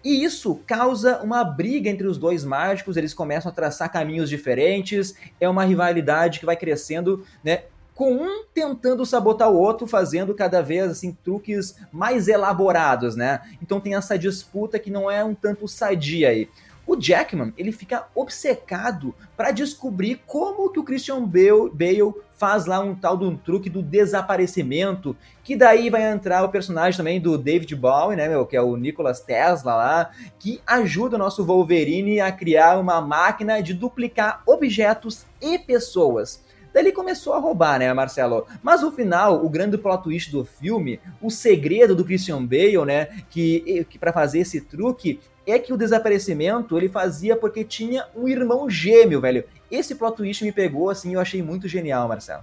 e 0.08 0.24
isso 0.24 0.58
causa 0.66 1.20
uma 1.22 1.44
briga 1.44 1.90
entre 1.90 2.06
os 2.06 2.16
dois 2.16 2.42
mágicos, 2.42 2.96
eles 2.96 3.12
começam 3.12 3.52
a 3.52 3.54
traçar 3.54 3.92
caminhos 3.92 4.30
diferentes, 4.30 5.14
é 5.38 5.46
uma 5.46 5.64
rivalidade 5.64 6.40
que 6.40 6.46
vai 6.46 6.56
crescendo, 6.56 7.26
né? 7.44 7.64
Com 7.94 8.14
um 8.14 8.44
tentando 8.54 9.04
sabotar 9.04 9.50
o 9.50 9.58
outro, 9.58 9.86
fazendo 9.86 10.34
cada 10.34 10.62
vez 10.62 10.90
assim 10.90 11.12
truques 11.22 11.76
mais 11.92 12.26
elaborados, 12.26 13.16
né? 13.16 13.42
Então 13.62 13.80
tem 13.80 13.96
essa 13.96 14.18
disputa 14.18 14.78
que 14.78 14.90
não 14.90 15.10
é 15.10 15.22
um 15.22 15.34
tanto 15.34 15.68
sadia 15.68 16.30
aí. 16.30 16.48
O 16.88 16.98
Jackman, 16.98 17.52
ele 17.58 17.70
fica 17.70 18.06
obcecado 18.14 19.14
para 19.36 19.50
descobrir 19.50 20.22
como 20.26 20.70
que 20.70 20.80
o 20.80 20.82
Christian 20.82 21.22
Bale, 21.22 22.14
faz 22.32 22.64
lá 22.64 22.80
um 22.80 22.94
tal 22.94 23.14
de 23.14 23.26
um 23.26 23.36
truque 23.36 23.68
do 23.68 23.82
desaparecimento, 23.82 25.14
que 25.44 25.54
daí 25.54 25.90
vai 25.90 26.10
entrar 26.10 26.42
o 26.42 26.48
personagem 26.48 26.96
também 26.96 27.20
do 27.20 27.36
David 27.36 27.76
Bowie, 27.76 28.16
né, 28.16 28.26
meu, 28.26 28.46
que 28.46 28.56
é 28.56 28.62
o 28.62 28.74
Nicholas 28.74 29.20
Tesla 29.20 29.74
lá, 29.74 30.10
que 30.38 30.62
ajuda 30.66 31.16
o 31.16 31.18
nosso 31.18 31.44
Wolverine 31.44 32.20
a 32.20 32.32
criar 32.32 32.78
uma 32.78 33.02
máquina 33.02 33.60
de 33.60 33.74
duplicar 33.74 34.42
objetos 34.46 35.26
e 35.42 35.58
pessoas. 35.58 36.42
Daí 36.72 36.84
ele 36.84 36.92
começou 36.92 37.34
a 37.34 37.38
roubar, 37.38 37.78
né, 37.78 37.92
Marcelo? 37.92 38.46
Mas 38.62 38.80
no 38.80 38.92
final, 38.92 39.44
o 39.44 39.50
grande 39.50 39.76
plot 39.76 40.04
twist 40.04 40.30
do 40.30 40.42
filme, 40.42 41.00
o 41.20 41.30
segredo 41.30 41.94
do 41.94 42.04
Christian 42.04 42.46
Bale, 42.46 42.84
né, 42.86 43.08
que, 43.28 43.84
que 43.90 43.98
para 43.98 44.12
fazer 44.12 44.38
esse 44.38 44.62
truque 44.62 45.20
é 45.50 45.58
que 45.58 45.72
o 45.72 45.76
desaparecimento 45.76 46.76
ele 46.76 46.88
fazia 46.88 47.36
porque 47.36 47.64
tinha 47.64 48.06
um 48.14 48.28
irmão 48.28 48.68
gêmeo, 48.68 49.20
velho. 49.20 49.44
Esse 49.70 49.94
plot 49.94 50.16
twist 50.16 50.44
me 50.44 50.52
pegou, 50.52 50.90
assim, 50.90 51.14
eu 51.14 51.20
achei 51.20 51.42
muito 51.42 51.68
genial, 51.68 52.08
Marcelo. 52.08 52.42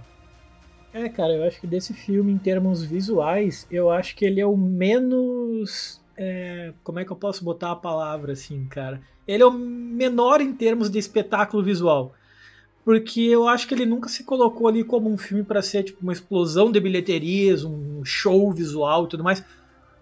É, 0.92 1.08
cara, 1.08 1.34
eu 1.34 1.44
acho 1.44 1.60
que 1.60 1.66
desse 1.66 1.92
filme, 1.92 2.32
em 2.32 2.38
termos 2.38 2.82
visuais, 2.82 3.66
eu 3.70 3.90
acho 3.90 4.16
que 4.16 4.24
ele 4.24 4.40
é 4.40 4.46
o 4.46 4.56
menos. 4.56 6.00
É, 6.16 6.72
como 6.82 6.98
é 6.98 7.04
que 7.04 7.12
eu 7.12 7.16
posso 7.16 7.44
botar 7.44 7.72
a 7.72 7.76
palavra 7.76 8.32
assim, 8.32 8.64
cara? 8.64 9.02
Ele 9.28 9.42
é 9.42 9.46
o 9.46 9.52
menor 9.52 10.40
em 10.40 10.54
termos 10.54 10.88
de 10.88 10.98
espetáculo 10.98 11.62
visual. 11.62 12.14
Porque 12.84 13.20
eu 13.20 13.46
acho 13.46 13.66
que 13.68 13.74
ele 13.74 13.84
nunca 13.84 14.08
se 14.08 14.24
colocou 14.24 14.68
ali 14.68 14.84
como 14.84 15.10
um 15.10 15.18
filme 15.18 15.42
para 15.42 15.60
ser 15.60 15.82
tipo 15.82 16.00
uma 16.02 16.12
explosão 16.12 16.72
de 16.72 16.80
bilheterias, 16.80 17.64
um 17.64 18.04
show 18.04 18.50
visual 18.52 19.04
e 19.04 19.08
tudo 19.08 19.24
mais. 19.24 19.44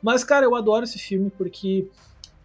Mas, 0.03 0.23
cara, 0.23 0.45
eu 0.45 0.55
adoro 0.55 0.85
esse 0.85 0.99
filme 0.99 1.33
porque 1.37 1.89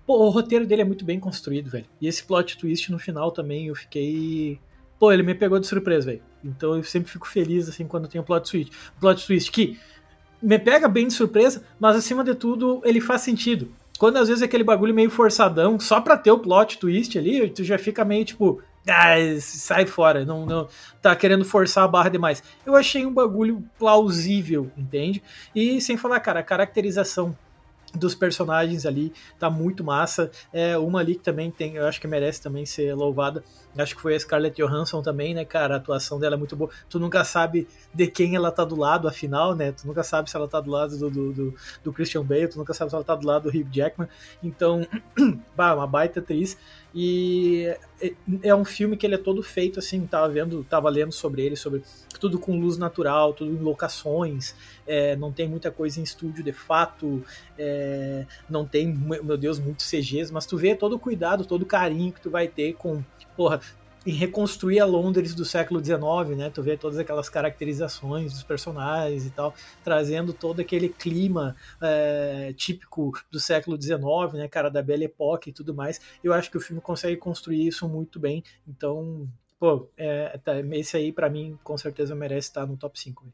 Pô, 0.10 0.26
o 0.26 0.30
roteiro 0.32 0.66
dele 0.66 0.82
é 0.82 0.86
muito 0.86 1.06
bem 1.06 1.20
construído, 1.20 1.70
velho. 1.70 1.86
E 2.02 2.08
esse 2.08 2.24
plot 2.24 2.58
twist 2.58 2.92
no 2.92 2.98
final 2.98 3.30
também, 3.30 3.68
eu 3.68 3.76
fiquei. 3.76 4.60
Pô, 4.98 5.12
ele 5.12 5.22
me 5.22 5.36
pegou 5.36 5.60
de 5.60 5.68
surpresa, 5.68 6.08
velho. 6.08 6.24
Então 6.44 6.76
eu 6.76 6.84
sempre 6.84 7.12
fico 7.12 7.28
feliz, 7.28 7.70
assim, 7.70 7.86
quando 7.86 8.08
tem 8.08 8.20
um 8.20 8.24
plot 8.24 8.50
twist. 8.50 8.74
Plot 9.00 9.28
twist 9.28 9.52
que 9.52 9.80
me 10.42 10.58
pega 10.58 10.88
bem 10.88 11.06
de 11.06 11.14
surpresa, 11.14 11.64
mas 11.80 11.96
acima 11.96 12.24
de 12.24 12.34
tudo, 12.34 12.82
ele 12.84 13.00
faz 13.00 13.22
sentido. 13.22 13.72
Quando 14.00 14.18
às 14.18 14.28
vezes 14.28 14.42
é 14.42 14.46
aquele 14.46 14.64
bagulho 14.64 14.96
meio 14.96 15.12
forçadão, 15.12 15.80
só 15.80 16.02
pra 16.02 16.18
ter 16.18 16.32
o 16.32 16.40
plot 16.40 16.80
twist 16.80 17.16
ali, 17.16 17.48
tu 17.48 17.64
já 17.64 17.78
fica 17.78 18.04
meio 18.04 18.26
tipo, 18.26 18.64
ah, 18.88 19.14
sai 19.40 19.86
fora, 19.86 20.26
não, 20.26 20.44
não 20.44 20.68
tá 21.04 21.16
querendo 21.16 21.46
forçar 21.46 21.84
a 21.84 21.88
barra 21.88 22.10
demais. 22.10 22.42
Eu 22.66 22.76
achei 22.76 23.06
um 23.06 23.14
bagulho 23.14 23.64
plausível, 23.78 24.72
entende? 24.76 25.22
E 25.54 25.80
sem 25.80 25.98
falar, 25.98 26.20
cara, 26.20 26.40
a 26.40 26.44
caracterização 26.44 27.38
dos 27.94 28.14
personagens 28.14 28.86
ali 28.86 29.14
tá 29.38 29.50
muito 29.50 29.84
massa. 29.84 30.30
É 30.54 30.78
uma 30.78 31.00
ali 31.00 31.16
que 31.16 31.24
também 31.24 31.50
tem, 31.50 31.76
eu 31.76 31.86
acho 31.88 32.00
que 32.00 32.08
merece 32.08 32.42
também 32.42 32.66
ser 32.66 32.94
louvada. 32.94 33.44
Acho 33.78 33.96
que 33.96 34.02
foi 34.02 34.16
a 34.16 34.20
Scarlett 34.20 34.62
Johansson 34.62 35.02
também, 35.02 35.34
né, 35.34 35.46
cara? 35.46 35.76
A 35.76 35.78
atuação 35.78 36.20
dela 36.20 36.36
é 36.36 36.38
muito 36.38 36.56
boa. 36.56 36.70
Tu 36.90 37.00
nunca 37.00 37.24
sabe 37.24 37.68
de 37.94 38.08
quem 38.08 38.36
ela 38.36 38.52
tá 38.52 38.66
do 38.66 38.76
lado, 38.76 39.08
afinal, 39.08 39.56
né? 39.56 39.72
Tu 39.72 39.88
nunca 39.88 40.04
sabe 40.04 40.30
se 40.30 40.36
ela 40.36 40.48
tá 40.48 40.60
do 40.60 40.72
lado 40.72 40.98
do, 40.98 41.32
do, 41.32 41.56
do, 41.84 41.94
Christian 41.94 42.24
Bale, 42.24 42.48
tu 42.48 42.58
nunca 42.58 42.74
sabe 42.74 42.90
se 42.90 42.96
ela 42.96 43.04
tá 43.04 43.16
do 43.16 43.26
lado 43.26 43.50
do 43.50 43.58
Hugh 43.58 43.68
Jackman. 43.72 44.10
Então, 44.44 44.86
bah, 45.56 45.76
uma 45.76 45.88
baita 45.88 46.20
atriz. 46.20 46.58
E 46.94 47.66
é, 48.02 48.14
é 48.44 48.56
um 48.56 48.66
filme 48.66 48.98
que 48.98 49.06
ele 49.06 49.16
é 49.16 49.18
todo 49.18 49.44
feito 49.44 49.80
assim, 49.80 50.08
tava 50.08 50.28
vendo, 50.30 50.64
tava 50.64 50.90
lendo 50.90 51.12
sobre 51.12 51.44
ele, 51.44 51.56
sobre 51.56 51.84
tudo 52.20 52.40
com 52.40 52.60
luz 52.60 52.78
natural, 52.78 53.34
tudo 53.34 53.52
em 53.52 53.58
locações, 53.58 54.56
é, 54.88 55.16
não 55.16 55.32
tem 55.32 55.48
muita 55.48 55.70
coisa 55.70 56.00
em 56.00 56.04
estúdio 56.04 56.44
de 56.44 56.52
fato, 56.52 57.24
é, 57.58 58.26
não 58.50 58.66
tem, 58.66 58.88
meu 58.88 59.38
Deus, 59.38 59.60
muitos 59.60 59.90
CGs, 59.90 60.32
mas 60.32 60.46
tu 60.46 60.58
vê 60.58 60.74
todo 60.74 60.96
o 60.96 61.00
cuidado, 61.00 61.46
todo 61.46 61.62
o 61.62 61.66
carinho 61.66 62.12
que 62.12 62.22
tu 62.22 62.30
vai 62.30 62.48
ter 62.48 62.74
com, 62.74 63.04
porra, 63.38 63.62
em 64.06 64.14
reconstruir 64.14 64.80
a 64.80 64.86
Londres 64.86 65.36
do 65.36 65.44
século 65.44 65.84
XIX, 65.84 66.38
né? 66.38 66.50
Tu 66.50 66.62
vê 66.64 66.78
todas 66.78 66.98
aquelas 66.98 67.30
caracterizações 67.30 68.34
dos 68.34 68.44
personagens 68.44 69.26
e 69.26 69.30
tal, 69.30 69.54
trazendo 69.84 70.34
todo 70.34 70.62
aquele 70.62 70.90
clima 70.90 71.56
é, 71.82 72.54
típico 72.54 73.12
do 73.30 73.40
século 73.40 73.80
XIX, 73.82 74.00
né, 74.34 74.48
cara, 74.48 74.70
da 74.70 74.82
Belle 74.82 75.06
Époque 75.06 75.50
e 75.50 75.54
tudo 75.54 75.74
mais. 75.74 76.00
Eu 76.24 76.34
acho 76.34 76.50
que 76.50 76.58
o 76.58 76.62
filme 76.62 76.82
consegue 76.82 77.18
construir 77.18 77.68
isso 77.68 77.88
muito 77.88 78.20
bem. 78.20 78.44
Então, 78.68 79.28
pô, 79.60 79.90
é, 79.98 80.38
tá, 80.38 80.60
esse 80.60 80.96
aí 80.98 81.12
para 81.12 81.30
mim 81.30 81.58
com 81.64 81.78
certeza 81.78 82.16
merece 82.16 82.50
estar 82.50 82.66
no 82.66 82.78
top 82.78 83.00
5. 83.00 83.26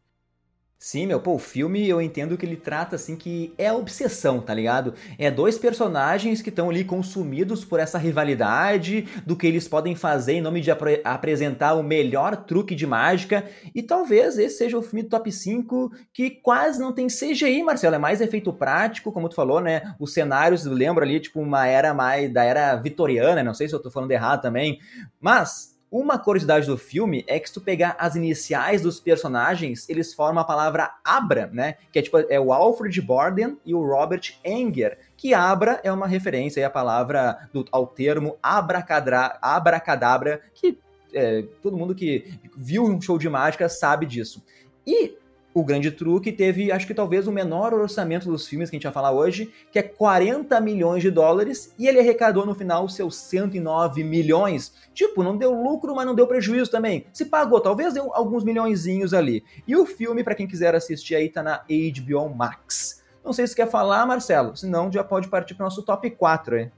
Sim, 0.77 1.07
meu, 1.07 1.19
pô, 1.21 1.33
o 1.35 1.39
filme 1.39 1.87
eu 1.87 2.01
entendo 2.01 2.37
que 2.37 2.45
ele 2.45 2.57
trata 2.57 2.97
assim 2.97 3.15
que 3.15 3.53
é 3.57 3.71
obsessão, 3.71 4.41
tá 4.41 4.53
ligado? 4.53 4.93
É 5.17 5.31
dois 5.31 5.57
personagens 5.57 6.41
que 6.41 6.49
estão 6.49 6.69
ali 6.69 6.83
consumidos 6.83 7.63
por 7.63 7.79
essa 7.79 7.97
rivalidade, 7.97 9.07
do 9.25 9.35
que 9.37 9.47
eles 9.47 9.67
podem 9.67 9.95
fazer 9.95 10.33
em 10.33 10.41
nome 10.41 10.59
de 10.61 10.69
ap 10.69 10.81
apresentar 11.03 11.73
o 11.75 11.81
melhor 11.81 12.35
truque 12.45 12.75
de 12.75 12.85
mágica, 12.85 13.45
e 13.73 13.81
talvez 13.81 14.37
esse 14.37 14.57
seja 14.57 14.77
o 14.77 14.81
filme 14.81 15.03
top 15.03 15.31
5 15.31 15.91
que 16.13 16.29
quase 16.29 16.79
não 16.79 16.93
tem 16.93 17.07
CGI, 17.07 17.63
Marcelo, 17.63 17.95
é 17.95 17.99
mais 17.99 18.19
efeito 18.21 18.51
prático, 18.53 19.11
como 19.11 19.29
tu 19.29 19.35
falou, 19.35 19.61
né? 19.61 19.95
Os 19.99 20.13
cenários, 20.13 20.65
lembro 20.65 21.03
ali, 21.03 21.19
tipo, 21.19 21.39
uma 21.39 21.65
era 21.65 21.93
mais 21.93 22.31
da 22.31 22.43
era 22.43 22.75
vitoriana, 22.75 23.43
não 23.43 23.53
sei 23.53 23.67
se 23.69 23.73
eu 23.73 23.81
tô 23.81 23.89
falando 23.89 24.11
errado 24.11 24.41
também, 24.41 24.77
mas 25.21 25.74
uma 25.97 26.19
curiosidade 26.19 26.67
do 26.67 26.77
filme 26.77 27.23
é 27.25 27.39
que 27.39 27.47
se 27.47 27.53
tu 27.53 27.61
pegar 27.61 27.95
as 27.97 28.17
iniciais 28.17 28.81
dos 28.81 28.99
personagens, 28.99 29.87
eles 29.87 30.13
formam 30.13 30.41
a 30.41 30.45
palavra 30.45 30.91
Abra, 31.05 31.49
né? 31.53 31.75
Que 31.89 31.99
é 31.99 32.01
tipo 32.01 32.17
é 32.17 32.37
o 32.37 32.51
Alfred 32.51 33.01
Borden 33.01 33.57
e 33.65 33.73
o 33.73 33.81
Robert 33.81 34.33
Enger, 34.43 34.97
que 35.15 35.33
Abra 35.33 35.79
é 35.85 35.91
uma 35.91 36.05
referência 36.05 36.67
à 36.67 36.69
palavra 36.69 37.47
do, 37.53 37.65
ao 37.71 37.87
termo 37.87 38.37
abracadabra, 38.43 40.41
que 40.53 40.77
é, 41.13 41.43
todo 41.61 41.77
mundo 41.77 41.95
que 41.95 42.37
viu 42.57 42.83
um 42.83 42.99
show 42.99 43.17
de 43.17 43.29
mágica 43.29 43.69
sabe 43.69 44.05
disso. 44.05 44.43
E 44.85 45.17
o 45.55 45.63
Grande 45.63 45.89
Truque 45.89 46.33
teve, 46.33 46.69
acho 46.69 46.85
que 46.85 46.93
talvez 46.93 47.27
o 47.27 47.31
menor 47.31 47.73
orçamento 47.73 48.29
dos 48.29 48.45
filmes 48.45 48.69
que 48.69 48.75
a 48.75 48.77
gente 48.77 48.83
vai 48.83 48.91
falar 48.91 49.13
hoje, 49.13 49.49
que 49.71 49.79
é 49.79 49.81
40 49.81 50.59
milhões 50.59 51.01
de 51.01 51.09
dólares, 51.09 51.73
e 51.79 51.87
ele 51.87 51.97
arrecadou 51.97 52.45
no 52.45 52.53
final 52.53 52.89
seus 52.89 53.15
109 53.15 54.03
milhões. 54.03 54.73
Tipo, 54.93 55.23
não 55.23 55.37
deu 55.37 55.53
lucro, 55.53 55.95
mas 55.95 56.05
não 56.05 56.13
deu 56.13 56.27
prejuízo 56.27 56.69
também. 56.69 57.05
Se 57.13 57.27
pagou, 57.27 57.61
talvez 57.61 57.93
deu 57.93 58.13
alguns 58.13 58.43
milhõezinhos 58.43 59.13
ali. 59.13 59.45
E 59.65 59.77
o 59.77 59.85
filme, 59.85 60.25
para 60.25 60.35
quem 60.35 60.45
quiser 60.45 60.75
assistir 60.75 61.15
aí, 61.15 61.29
tá 61.29 61.41
na 61.41 61.63
HBO 61.63 62.35
Max. 62.35 63.01
Não 63.23 63.31
sei 63.31 63.47
se 63.47 63.55
quer 63.55 63.69
falar, 63.69 64.05
Marcelo, 64.05 64.57
senão 64.57 64.91
já 64.91 65.05
pode 65.05 65.29
partir 65.29 65.55
para 65.55 65.63
nosso 65.63 65.83
top 65.83 66.11
4 66.11 66.55
aí. 66.57 66.71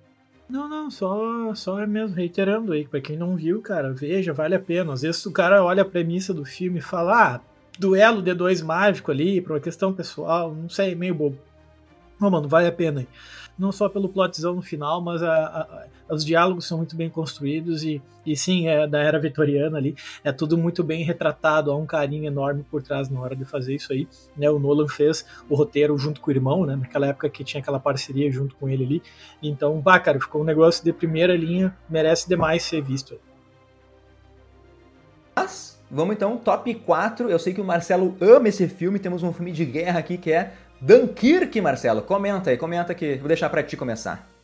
Não, 0.48 0.69
não, 0.69 0.91
só, 0.91 1.53
só 1.55 1.86
mesmo 1.88 2.15
reiterando 2.15 2.74
aí, 2.74 2.88
pra 2.88 3.01
quem 3.01 3.17
não 3.17 3.36
viu, 3.36 3.60
cara, 3.60 3.91
veja, 3.91 4.31
vale 4.31 4.53
a 4.53 4.60
pena. 4.60 4.93
Às 4.93 5.01
vezes 5.01 5.25
o 5.25 5.31
cara 5.31 5.63
olha 5.63 5.81
a 5.81 5.86
premissa 5.86 6.31
do 6.31 6.46
filme 6.46 6.77
e 6.77 6.81
fala, 6.81 7.36
ah, 7.36 7.41
duelo 7.77 8.22
D2 8.24 8.63
mágico 8.63 9.12
ali, 9.12 9.41
por 9.41 9.53
uma 9.53 9.60
questão 9.60 9.93
pessoal, 9.93 10.53
não 10.53 10.69
sei, 10.69 10.96
meio 10.96 11.15
bobo. 11.15 11.38
Não, 12.19 12.31
mano, 12.31 12.48
vale 12.48 12.67
a 12.67 12.72
pena. 12.72 13.05
Não 13.57 13.72
só 13.72 13.89
pelo 13.89 14.10
plotzão 14.10 14.55
no 14.55 14.62
final, 14.62 15.01
mas 15.01 15.24
a, 15.24 15.88
a, 16.10 16.13
os 16.13 16.24
diálogos 16.24 16.65
são 16.65 16.77
muito 16.77 16.96
bem 16.96 17.10
construídos 17.10 17.84
e, 17.84 18.01
e 18.25 18.36
sim, 18.36 18.67
é 18.67 18.88
da 18.88 19.00
era 19.01 19.19
vitoriana 19.19 19.77
ali. 19.77 19.96
É 20.24 20.31
tudo 20.31 20.57
muito 20.57 20.84
bem 20.84 21.03
retratado, 21.03 21.72
há 21.72 21.75
um 21.75 21.86
carinho 21.86 22.25
enorme 22.25 22.63
por 22.69 22.84
trás 22.84 23.10
na 23.10 23.19
hora 23.19 23.36
de 23.36 23.46
fazer 23.46 23.75
isso 23.75 23.93
aí. 23.93 24.07
Né, 24.36 24.50
o 24.50 24.60
Nolan 24.60 24.88
fez 24.88 25.25
o 25.50 25.55
roteiro 25.55 25.98
junto 25.98 26.22
com 26.22 26.29
o 26.29 26.34
irmão, 26.34 26.65
né, 26.65 26.75
naquela 26.75 27.07
época 27.07 27.29
que 27.29 27.43
tinha 27.43 27.62
aquela 27.62 27.79
parceria 27.79 28.31
junto 28.31 28.55
com 28.55 28.69
ele 28.69 28.84
ali. 28.84 29.03
Então, 29.41 29.79
bah, 29.79 30.00
cara, 30.00 30.19
ficou 30.19 30.41
um 30.41 30.46
negócio 30.46 30.84
de 30.84 30.93
primeira 30.93 31.36
linha, 31.36 31.75
merece 31.89 32.29
demais 32.29 32.63
ser 32.63 32.81
visto. 32.81 33.19
Mas 35.36 35.76
Vamos 35.89 36.15
então, 36.15 36.38
top 36.38 36.74
4. 36.74 37.29
Eu 37.29 37.39
sei 37.39 37.53
que 37.53 37.62
o 37.62 37.65
Marcelo 37.65 38.15
ama 38.20 38.50
esse 38.50 38.67
filme. 38.67 39.00
Temos 39.00 39.24
um 39.24 39.32
filme 39.32 39.51
de 39.51 39.65
guerra 39.65 40.00
aqui 40.00 40.17
que 40.17 40.32
é 40.32 40.51
Dunkirk, 40.82 41.60
Marcelo. 41.62 42.01
Comenta 42.01 42.50
aí, 42.50 42.58
comenta 42.58 42.94
que 42.94 43.15
vou 43.15 43.27
deixar 43.27 43.50
para 43.50 43.63
ti 43.63 43.77
começar. 43.77 44.37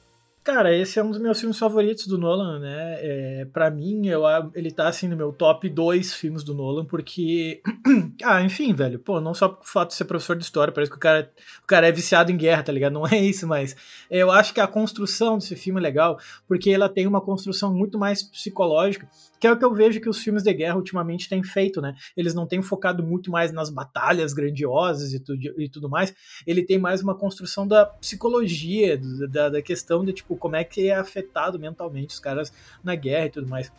Cara, 0.44 0.76
esse 0.76 1.00
é 1.00 1.04
um 1.04 1.10
dos 1.10 1.22
meus 1.22 1.40
filmes 1.40 1.58
favoritos 1.58 2.06
do 2.06 2.18
Nolan, 2.18 2.60
né? 2.60 2.98
É, 3.00 3.46
para 3.46 3.72
mim, 3.72 4.08
eu, 4.08 4.24
ele 4.54 4.72
tá 4.72 4.90
assim 4.90 5.08
no 5.08 5.16
meu 5.16 5.32
top 5.32 5.70
2 5.70 6.14
filmes 6.14 6.44
do 6.44 6.54
Nolan, 6.54 6.84
porque. 6.84 7.62
ah, 8.22 8.42
enfim, 8.42 8.74
velho, 8.74 9.00
pô, 9.00 9.22
não 9.22 9.34
só 9.34 9.48
por 9.48 9.66
fato 9.66 9.90
de 9.90 9.96
ser 9.96 10.04
professor 10.04 10.36
de 10.36 10.44
história, 10.44 10.74
parece 10.74 10.92
que 10.92 10.98
o 10.98 11.00
cara, 11.00 11.32
o 11.64 11.66
cara 11.66 11.88
é 11.88 11.92
viciado 11.94 12.30
em 12.30 12.36
guerra, 12.36 12.62
tá 12.62 12.74
ligado? 12.74 12.92
Não 12.94 13.08
é 13.08 13.18
isso, 13.18 13.48
mas 13.48 13.76
eu 14.12 14.30
acho 14.30 14.54
que 14.54 14.60
a 14.60 14.68
construção 14.68 15.38
desse 15.38 15.56
filme 15.56 15.80
é 15.80 15.84
legal, 15.84 16.20
porque 16.46 16.70
ela 16.70 16.90
tem 16.90 17.08
uma 17.08 17.22
construção 17.22 17.74
muito 17.74 17.98
mais 17.98 18.22
psicológica 18.22 19.08
que 19.44 19.48
é 19.48 19.52
o 19.52 19.60
que 19.60 19.66
eu 19.66 19.74
vejo 19.74 20.00
que 20.00 20.08
os 20.08 20.20
filmes 20.20 20.42
de 20.42 20.54
guerra 20.54 20.78
ultimamente 20.78 21.28
têm 21.28 21.44
feito, 21.44 21.82
né? 21.82 21.94
Eles 22.16 22.34
não 22.34 22.48
têm 22.48 22.62
focado 22.62 23.04
muito 23.04 23.30
mais 23.30 23.52
nas 23.52 23.70
batalhas 23.70 24.32
grandiosas 24.32 25.12
e 25.12 25.20
tudo, 25.20 25.62
e 25.62 25.68
tudo 25.68 25.90
mais, 25.90 26.16
ele 26.48 26.64
tem 26.64 26.80
mais 26.80 27.02
uma 27.02 27.14
construção 27.14 27.68
da 27.68 27.86
psicologia, 27.86 28.98
da, 29.30 29.50
da 29.50 29.62
questão 29.62 30.06
de, 30.06 30.14
tipo, 30.14 30.33
como 30.36 30.56
é 30.56 30.64
que 30.64 30.90
é 30.90 30.96
afetado 30.96 31.60
mentalmente 31.60 32.14
os 32.14 32.20
caras 32.20 32.52
na 32.84 32.96
guerra 32.96 33.26
e 33.26 33.32
tudo 33.32 33.48
mais. 33.48 33.72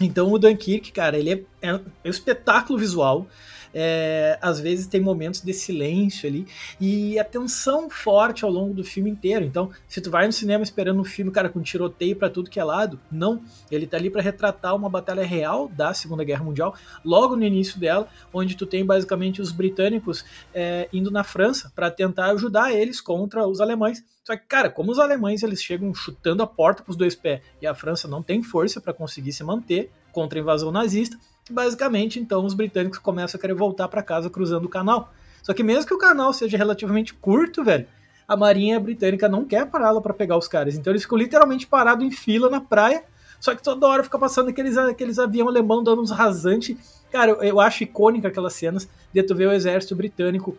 Então 0.00 0.32
o 0.32 0.38
Dunkirk, 0.38 0.90
cara, 0.92 1.16
ele 1.16 1.32
é, 1.32 1.68
é 1.68 1.74
um 1.74 1.82
espetáculo 2.04 2.78
visual, 2.78 3.26
é, 3.74 4.38
às 4.40 4.60
vezes 4.60 4.86
tem 4.86 5.00
momentos 5.00 5.40
de 5.40 5.52
silêncio 5.52 6.28
ali 6.28 6.46
e 6.80 7.18
a 7.18 7.24
tensão 7.24 7.90
forte 7.90 8.44
ao 8.44 8.50
longo 8.50 8.72
do 8.72 8.84
filme 8.84 9.10
inteiro. 9.10 9.44
Então, 9.44 9.70
se 9.88 10.00
tu 10.00 10.10
vai 10.10 10.26
no 10.26 10.32
cinema 10.32 10.62
esperando 10.62 11.00
um 11.00 11.04
filme, 11.04 11.30
cara, 11.32 11.48
com 11.48 11.60
tiroteio 11.60 12.16
para 12.16 12.30
tudo 12.30 12.48
que 12.48 12.60
é 12.60 12.64
lado, 12.64 13.00
não. 13.10 13.42
Ele 13.70 13.86
tá 13.86 13.96
ali 13.96 14.08
para 14.08 14.22
retratar 14.22 14.76
uma 14.76 14.88
batalha 14.88 15.24
real 15.24 15.68
da 15.68 15.92
Segunda 15.92 16.22
Guerra 16.22 16.44
Mundial, 16.44 16.74
logo 17.04 17.34
no 17.34 17.44
início 17.44 17.80
dela, 17.80 18.08
onde 18.32 18.56
tu 18.56 18.66
tem 18.66 18.84
basicamente 18.84 19.42
os 19.42 19.50
britânicos 19.50 20.24
é, 20.54 20.88
indo 20.92 21.10
na 21.10 21.24
França 21.24 21.72
para 21.74 21.90
tentar 21.90 22.26
ajudar 22.32 22.72
eles 22.72 23.00
contra 23.00 23.46
os 23.46 23.60
alemães. 23.60 24.04
Só 24.22 24.36
que, 24.36 24.46
cara, 24.46 24.70
como 24.70 24.90
os 24.90 24.98
alemães 24.98 25.42
eles 25.42 25.62
chegam 25.62 25.92
chutando 25.94 26.42
a 26.42 26.46
porta 26.46 26.82
com 26.82 26.90
os 26.90 26.96
dois 26.96 27.14
pés 27.14 27.42
e 27.60 27.66
a 27.66 27.74
França 27.74 28.08
não 28.08 28.22
tem 28.22 28.42
força 28.42 28.80
para 28.80 28.94
conseguir 28.94 29.32
se 29.32 29.44
manter 29.44 29.90
contra 30.12 30.38
a 30.38 30.42
invasão 30.42 30.70
nazista, 30.70 31.18
Basicamente, 31.50 32.18
então, 32.18 32.44
os 32.44 32.54
britânicos 32.54 32.98
começam 32.98 33.38
a 33.38 33.40
querer 33.40 33.54
voltar 33.54 33.88
para 33.88 34.02
casa 34.02 34.30
cruzando 34.30 34.64
o 34.64 34.68
canal. 34.68 35.12
Só 35.42 35.52
que 35.52 35.62
mesmo 35.62 35.86
que 35.86 35.94
o 35.94 35.98
canal 35.98 36.32
seja 36.32 36.56
relativamente 36.56 37.12
curto, 37.12 37.62
velho, 37.62 37.86
a 38.26 38.36
marinha 38.36 38.80
britânica 38.80 39.28
não 39.28 39.44
quer 39.44 39.66
pará-la 39.66 40.00
para 40.00 40.14
pegar 40.14 40.38
os 40.38 40.48
caras. 40.48 40.74
Então 40.74 40.90
eles 40.90 41.02
ficam 41.02 41.18
literalmente 41.18 41.66
parados 41.66 42.04
em 42.04 42.10
fila 42.10 42.48
na 42.48 42.60
praia. 42.60 43.04
Só 43.38 43.54
que 43.54 43.62
toda 43.62 43.86
hora 43.86 44.02
fica 44.02 44.18
passando 44.18 44.48
aqueles, 44.48 44.78
aqueles 44.78 45.18
aviões 45.18 45.48
alemão 45.48 45.84
dando 45.84 46.00
uns 46.00 46.10
rasantes. 46.10 47.02
Cara, 47.12 47.32
eu, 47.32 47.42
eu 47.42 47.60
acho 47.60 47.82
icônica 47.82 48.28
aquelas 48.28 48.54
cenas 48.54 48.88
de 49.12 49.22
tu 49.22 49.34
ver 49.34 49.48
o 49.48 49.52
exército 49.52 49.94
britânico 49.94 50.56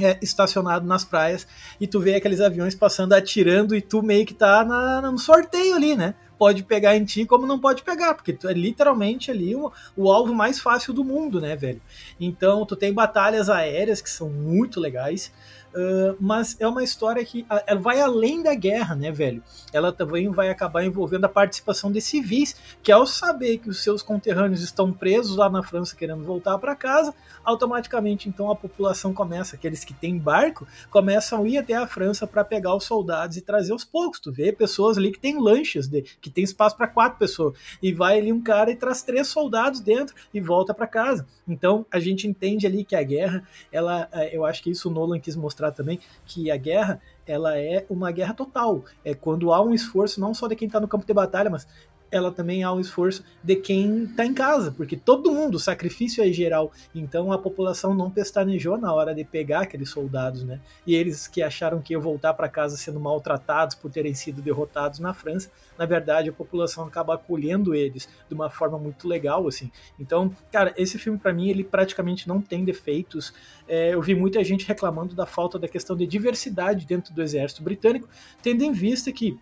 é, 0.00 0.18
estacionado 0.20 0.86
nas 0.86 1.04
praias 1.04 1.46
e 1.80 1.86
tu 1.86 2.00
vê 2.00 2.16
aqueles 2.16 2.40
aviões 2.40 2.74
passando 2.74 3.12
atirando 3.12 3.74
e 3.74 3.80
tu 3.80 4.02
meio 4.02 4.26
que 4.26 4.34
tá 4.34 4.64
na, 4.64 5.00
no 5.00 5.18
sorteio 5.18 5.76
ali, 5.76 5.96
né? 5.96 6.14
Pode 6.38 6.62
pegar 6.62 6.96
em 6.96 7.04
ti, 7.04 7.24
como 7.24 7.46
não 7.46 7.58
pode 7.58 7.82
pegar, 7.82 8.14
porque 8.14 8.32
tu 8.32 8.48
é 8.48 8.52
literalmente 8.52 9.30
ali 9.30 9.54
o, 9.54 9.72
o 9.96 10.10
alvo 10.10 10.34
mais 10.34 10.60
fácil 10.60 10.92
do 10.92 11.04
mundo, 11.04 11.40
né, 11.40 11.56
velho? 11.56 11.80
Então, 12.20 12.64
tu 12.64 12.76
tem 12.76 12.92
batalhas 12.92 13.48
aéreas 13.48 14.00
que 14.00 14.10
são 14.10 14.28
muito 14.28 14.80
legais. 14.80 15.32
Uh, 15.76 16.16
mas 16.18 16.56
é 16.58 16.66
uma 16.66 16.82
história 16.82 17.22
que 17.22 17.44
ela 17.66 17.78
vai 17.78 18.00
além 18.00 18.42
da 18.42 18.54
guerra, 18.54 18.94
né, 18.94 19.12
velho? 19.12 19.42
Ela 19.70 19.92
também 19.92 20.30
vai 20.30 20.48
acabar 20.48 20.82
envolvendo 20.82 21.26
a 21.26 21.28
participação 21.28 21.92
de 21.92 22.00
civis, 22.00 22.56
que 22.82 22.90
ao 22.90 23.06
saber 23.06 23.58
que 23.58 23.68
os 23.68 23.82
seus 23.82 24.02
conterrâneos 24.02 24.62
estão 24.62 24.90
presos 24.90 25.36
lá 25.36 25.50
na 25.50 25.62
França 25.62 25.94
querendo 25.94 26.24
voltar 26.24 26.56
para 26.56 26.74
casa, 26.74 27.14
automaticamente 27.44 28.26
então 28.26 28.50
a 28.50 28.56
população 28.56 29.12
começa, 29.12 29.54
aqueles 29.54 29.84
que 29.84 29.92
têm 29.92 30.16
barco, 30.16 30.66
começam 30.90 31.44
a 31.44 31.46
ir 31.46 31.58
até 31.58 31.74
a 31.74 31.86
França 31.86 32.26
para 32.26 32.42
pegar 32.42 32.74
os 32.74 32.84
soldados 32.84 33.36
e 33.36 33.42
trazer 33.42 33.72
aos 33.72 33.84
poucos. 33.84 34.18
Tu 34.18 34.32
vê 34.32 34.52
pessoas 34.52 34.96
ali 34.96 35.12
que 35.12 35.20
tem 35.20 35.38
lanchas, 35.38 35.88
de, 35.88 36.00
que 36.22 36.30
tem 36.30 36.42
espaço 36.42 36.74
para 36.74 36.88
quatro 36.88 37.18
pessoas, 37.18 37.54
e 37.82 37.92
vai 37.92 38.18
ali 38.18 38.32
um 38.32 38.42
cara 38.42 38.70
e 38.70 38.76
traz 38.76 39.02
três 39.02 39.28
soldados 39.28 39.80
dentro 39.80 40.14
e 40.32 40.40
volta 40.40 40.72
para 40.72 40.86
casa. 40.86 41.26
Então 41.46 41.84
a 41.92 42.00
gente 42.00 42.26
entende 42.26 42.66
ali 42.66 42.82
que 42.82 42.96
a 42.96 43.02
guerra, 43.02 43.46
ela, 43.70 44.08
é, 44.10 44.34
eu 44.34 44.46
acho 44.46 44.62
que 44.62 44.70
isso 44.70 44.88
o 44.88 44.92
Nolan 44.92 45.20
quis 45.20 45.36
mostrar 45.36 45.65
também, 45.72 46.00
que 46.24 46.50
a 46.50 46.56
guerra 46.56 47.00
ela 47.26 47.58
é 47.58 47.84
uma 47.90 48.10
guerra 48.10 48.34
total. 48.34 48.84
É 49.04 49.14
quando 49.14 49.52
há 49.52 49.60
um 49.62 49.74
esforço 49.74 50.20
não 50.20 50.32
só 50.32 50.46
de 50.46 50.56
quem 50.56 50.66
está 50.66 50.80
no 50.80 50.88
campo 50.88 51.06
de 51.06 51.12
batalha, 51.12 51.50
mas 51.50 51.66
ela 52.16 52.32
também 52.32 52.62
há 52.62 52.72
um 52.72 52.80
esforço 52.80 53.24
de 53.42 53.56
quem 53.56 54.04
está 54.04 54.24
em 54.24 54.34
casa, 54.34 54.72
porque 54.72 54.96
todo 54.96 55.32
mundo, 55.32 55.56
o 55.56 55.60
sacrifício 55.60 56.24
é 56.24 56.32
geral. 56.32 56.72
Então 56.94 57.30
a 57.32 57.38
população 57.38 57.94
não 57.94 58.10
pestanejou 58.10 58.76
na 58.76 58.92
hora 58.92 59.14
de 59.14 59.24
pegar 59.24 59.60
aqueles 59.60 59.90
soldados, 59.90 60.42
né? 60.42 60.60
E 60.86 60.94
eles 60.94 61.26
que 61.26 61.42
acharam 61.42 61.80
que 61.80 61.92
iam 61.92 62.00
voltar 62.00 62.34
para 62.34 62.48
casa 62.48 62.76
sendo 62.76 62.98
maltratados 62.98 63.74
por 63.74 63.90
terem 63.90 64.14
sido 64.14 64.42
derrotados 64.42 64.98
na 64.98 65.12
França, 65.12 65.50
na 65.78 65.86
verdade 65.86 66.28
a 66.28 66.32
população 66.32 66.84
acaba 66.84 67.14
acolhendo 67.14 67.74
eles 67.74 68.08
de 68.28 68.34
uma 68.34 68.50
forma 68.50 68.78
muito 68.78 69.06
legal, 69.06 69.46
assim. 69.46 69.70
Então, 69.98 70.34
cara, 70.50 70.74
esse 70.76 70.98
filme 70.98 71.18
para 71.18 71.32
mim 71.32 71.48
ele 71.48 71.64
praticamente 71.64 72.26
não 72.26 72.40
tem 72.40 72.64
defeitos. 72.64 73.32
É, 73.68 73.94
eu 73.94 74.00
vi 74.00 74.14
muita 74.14 74.42
gente 74.42 74.66
reclamando 74.66 75.14
da 75.14 75.26
falta 75.26 75.58
da 75.58 75.68
questão 75.68 75.96
de 75.96 76.06
diversidade 76.06 76.86
dentro 76.86 77.12
do 77.12 77.22
exército 77.22 77.62
britânico, 77.62 78.08
tendo 78.42 78.62
em 78.62 78.72
vista 78.72 79.12
que 79.12 79.38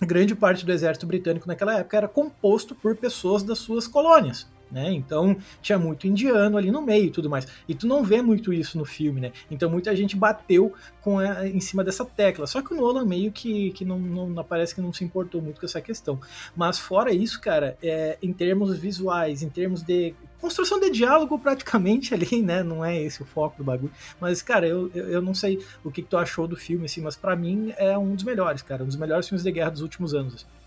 grande 0.00 0.34
parte 0.34 0.64
do 0.64 0.72
exército 0.72 1.06
britânico 1.06 1.46
naquela 1.46 1.78
época 1.78 1.96
era 1.96 2.08
composto 2.08 2.74
por 2.74 2.96
pessoas 2.96 3.42
das 3.42 3.58
suas 3.58 3.86
colônias. 3.86 4.46
Né? 4.74 4.92
Então 4.92 5.36
tinha 5.62 5.78
muito 5.78 6.08
indiano 6.08 6.58
ali 6.58 6.68
no 6.68 6.82
meio 6.82 7.04
e 7.04 7.10
tudo 7.10 7.30
mais. 7.30 7.46
E 7.68 7.76
tu 7.76 7.86
não 7.86 8.02
vê 8.02 8.20
muito 8.20 8.52
isso 8.52 8.76
no 8.76 8.84
filme, 8.84 9.20
né? 9.20 9.30
Então 9.48 9.70
muita 9.70 9.94
gente 9.94 10.16
bateu 10.16 10.72
com 11.00 11.20
a, 11.20 11.46
em 11.46 11.60
cima 11.60 11.84
dessa 11.84 12.04
tecla. 12.04 12.44
Só 12.44 12.60
que 12.60 12.74
o 12.74 12.76
Nolan 12.76 13.06
meio 13.06 13.30
que, 13.30 13.70
que 13.70 13.84
não, 13.84 14.00
não 14.00 14.42
parece 14.42 14.74
que 14.74 14.80
não 14.80 14.92
se 14.92 15.04
importou 15.04 15.40
muito 15.40 15.60
com 15.60 15.66
essa 15.66 15.80
questão. 15.80 16.18
Mas 16.56 16.76
fora 16.76 17.12
isso, 17.12 17.40
cara, 17.40 17.78
é, 17.80 18.18
em 18.20 18.32
termos 18.32 18.76
visuais, 18.76 19.44
em 19.44 19.48
termos 19.48 19.80
de 19.80 20.12
construção 20.40 20.80
de 20.80 20.90
diálogo 20.90 21.38
praticamente 21.38 22.12
ali, 22.12 22.42
né? 22.42 22.64
Não 22.64 22.84
é 22.84 23.00
esse 23.00 23.22
o 23.22 23.24
foco 23.24 23.58
do 23.58 23.62
bagulho. 23.62 23.92
Mas, 24.20 24.42
cara, 24.42 24.66
eu, 24.66 24.90
eu, 24.92 25.22
não 25.22 25.34
sei 25.34 25.64
o 25.84 25.90
que, 25.92 26.02
que, 26.02 26.08
tu 26.08 26.16
achou 26.16 26.48
do 26.48 26.56
filme, 26.56 26.86
assim, 26.86 27.00
mas 27.00 27.14
para 27.14 27.36
mim 27.36 27.72
é 27.76 27.96
um 27.96 28.16
dos 28.16 28.24
melhores, 28.24 28.60
cara. 28.60 28.82
Um 28.82 28.88
dos 28.88 28.96
melhores 28.96 29.28
filmes 29.28 29.44
de 29.44 29.52
guerra 29.52 29.70
dos 29.70 29.82
últimos 29.82 30.14
anos. 30.14 30.34
Assim. 30.34 30.63